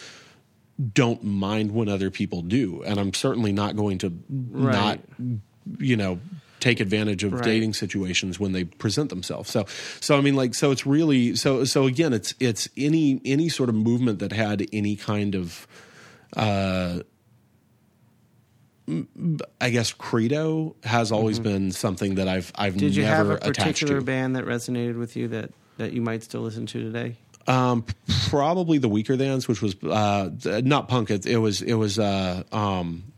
[0.95, 5.01] don't mind when other people do and i'm certainly not going to not
[5.79, 6.19] you know
[6.63, 7.43] take advantage of Right.
[7.45, 9.67] dating situations when they present themselves so
[10.01, 13.69] so i mean like so it's really so so again it's it's any any sort
[13.69, 15.67] of movement that had any kind of
[16.35, 17.03] Uh,
[19.61, 22.81] I guess credo has always been something that I've I've Mm-hmm.
[22.81, 26.41] Did you have a particular band that resonated with you that, that you might still
[26.43, 27.17] listen to today?
[27.47, 27.85] Um,
[28.29, 30.31] probably the Weakerthans, which was uh,
[30.65, 31.11] not punk.
[31.11, 33.12] It, it was it was uh, um,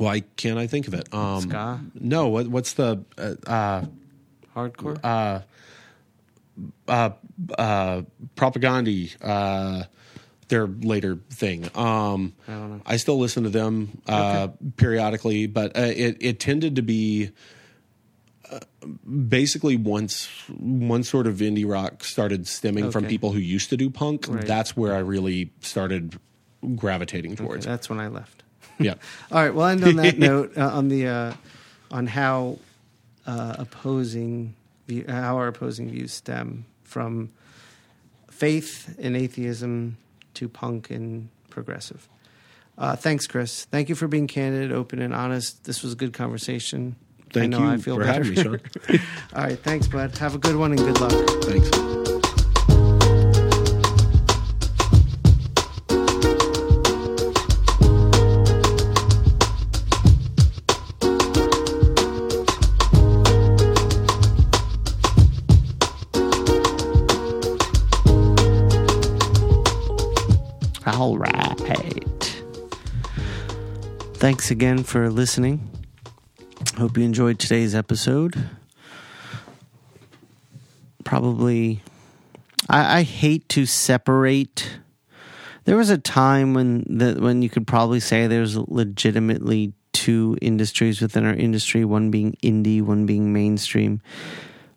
[0.00, 1.12] why can't I think of it?
[1.14, 1.80] Um, Ska?
[1.94, 3.84] No, what, what's the uh, uh,
[4.56, 4.98] Hardcore?
[7.58, 8.02] uh,
[8.36, 9.16] Propagandhi?
[9.20, 9.84] Uh,
[10.48, 11.64] their later thing.
[11.76, 12.82] Um, I don't know.
[12.84, 17.30] I still listen to them uh, periodically, but uh, it it tended to be
[18.50, 18.58] uh,
[19.28, 23.90] basically once one sort of indie rock started stemming from people who used to do
[23.90, 24.26] punk.
[24.28, 24.44] Right.
[24.44, 26.18] That's where I really started
[26.74, 27.64] gravitating Okay, towards.
[27.64, 28.42] that's when I left.
[28.84, 28.94] yeah,
[29.30, 29.54] All right.
[29.54, 31.32] Well, end on that note uh, on the uh,
[31.90, 32.58] on how
[33.26, 34.54] uh, opposing
[34.86, 37.30] view, how our opposing views stem from
[38.30, 39.96] faith and atheism
[40.34, 42.08] to punk and progressive.
[42.78, 43.66] Uh, thanks, Chris.
[43.66, 45.64] Thank you for being candid, open, and honest.
[45.64, 46.96] This was a good conversation.
[47.32, 48.24] thank I know you I feel for better.
[48.24, 48.60] having me, Sean.
[49.34, 49.58] All right.
[49.58, 50.16] Thanks, bud.
[50.16, 51.12] Have a good one and good luck.
[51.44, 52.19] Thanks.
[74.20, 75.66] Thanks again for listening.
[76.76, 78.50] Hope you enjoyed today's episode.
[81.04, 81.82] Probably,
[82.68, 84.78] I, I hate to separate.
[85.64, 91.00] There was a time when the, when you could probably say there's legitimately two industries
[91.00, 94.02] within our industry, one being indie, one being mainstream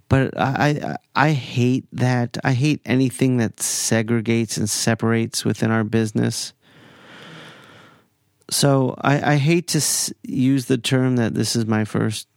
[0.07, 2.37] but I, I I hate that.
[2.43, 6.53] I hate anything that segregates and separates within our business.
[8.53, 12.27] So I, I hate to s- use the term that this is my first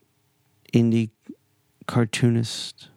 [0.72, 1.10] indie
[1.86, 2.88] cartoonist.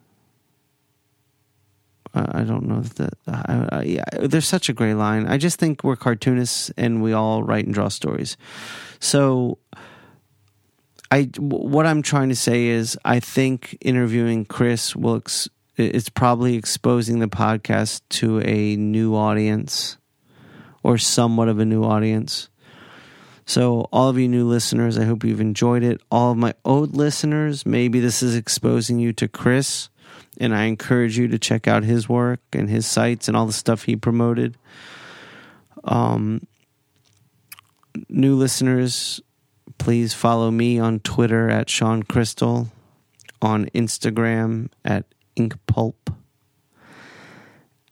[2.13, 3.13] I don't know that.
[3.27, 5.27] I, I, there's such a gray line.
[5.27, 8.35] I just think we're cartoonists and we all write and draw stories.
[8.99, 9.59] So
[11.11, 16.55] I what I'm trying to say is I think interviewing Chris will ex, it's probably
[16.55, 19.97] exposing the podcast to a new audience
[20.83, 22.49] or somewhat of a new audience.
[23.49, 25.99] So all of you new listeners, I hope you've enjoyed it.
[26.11, 29.89] All of my old listeners, maybe this is exposing you to Chris
[30.39, 33.51] and I encourage you to check out his work and his sites and all the
[33.51, 34.55] stuff he promoted.
[35.83, 36.45] Um
[38.07, 39.19] new listeners,
[39.79, 42.67] please follow me on Twitter at Sean Crystal,
[43.41, 45.05] on Instagram at
[45.35, 46.11] Ink Pulp,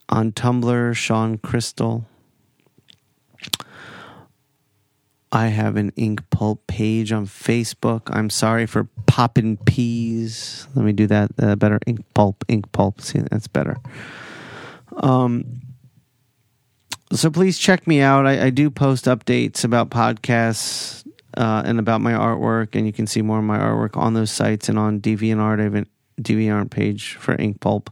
[0.08, 2.06] on Tumblr Sean Crystal.
[5.32, 8.04] I have an Ink Pulp page on Facebook.
[8.08, 10.68] I'm sorry for popping peas.
[10.74, 11.80] Let me do that uh, better.
[11.86, 13.02] Ink Pulp, Ink Pulp.
[13.02, 13.78] See, that's better.
[14.96, 15.62] Um,
[17.12, 18.26] so please check me out.
[18.26, 21.06] I, I do post updates about podcasts
[21.36, 24.32] uh, and about my artwork, and you can see more of my artwork on those
[24.32, 25.60] sites and on DeviantArt.
[25.60, 25.86] I have a
[26.22, 27.90] DeviantArt page for Ink Pulp.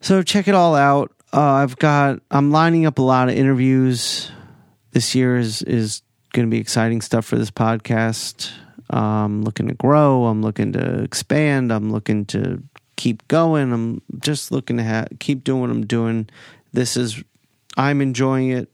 [0.00, 1.12] So check it all out.
[1.32, 4.30] Uh, I've got I'm lining up a lot of interviews.
[4.96, 6.00] This year is is
[6.32, 8.50] going to be exciting stuff for this podcast.
[8.88, 10.24] I'm looking to grow.
[10.24, 11.70] I'm looking to expand.
[11.70, 12.62] I'm looking to
[12.96, 13.74] keep going.
[13.74, 16.30] I'm just looking to ha- keep doing what I'm doing.
[16.72, 17.22] This is,
[17.76, 18.70] I'm enjoying it.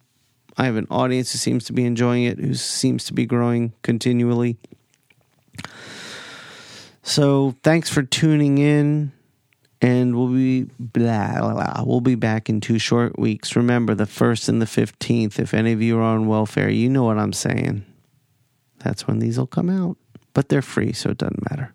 [0.56, 3.72] I have an audience who seems to be enjoying it, who seems to be growing
[3.82, 4.58] continually.
[7.02, 9.10] So thanks for tuning in.
[9.84, 11.82] And we'll be blah, blah, blah.
[11.84, 13.56] We'll be back in two short weeks.
[13.56, 15.40] Remember the first and the fifteenth.
[15.40, 17.84] If any of you are on welfare, you know what I'm saying.
[18.78, 19.96] That's when these will come out.
[20.34, 21.74] But they're free, so it doesn't matter.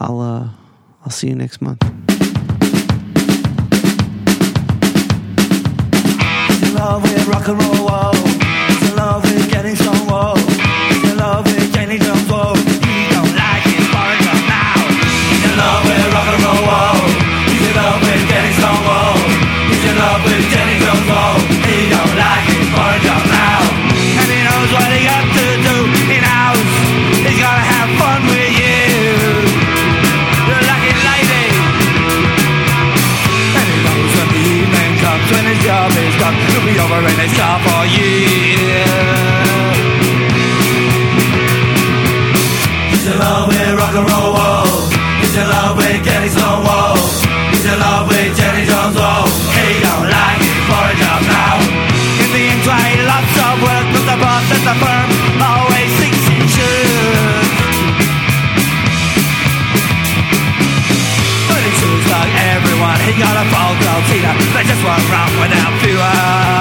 [0.00, 0.48] I'll uh
[1.04, 1.82] I'll see you next month.
[6.62, 7.86] In love with rock and roll,
[64.56, 66.55] They just won't run without fuel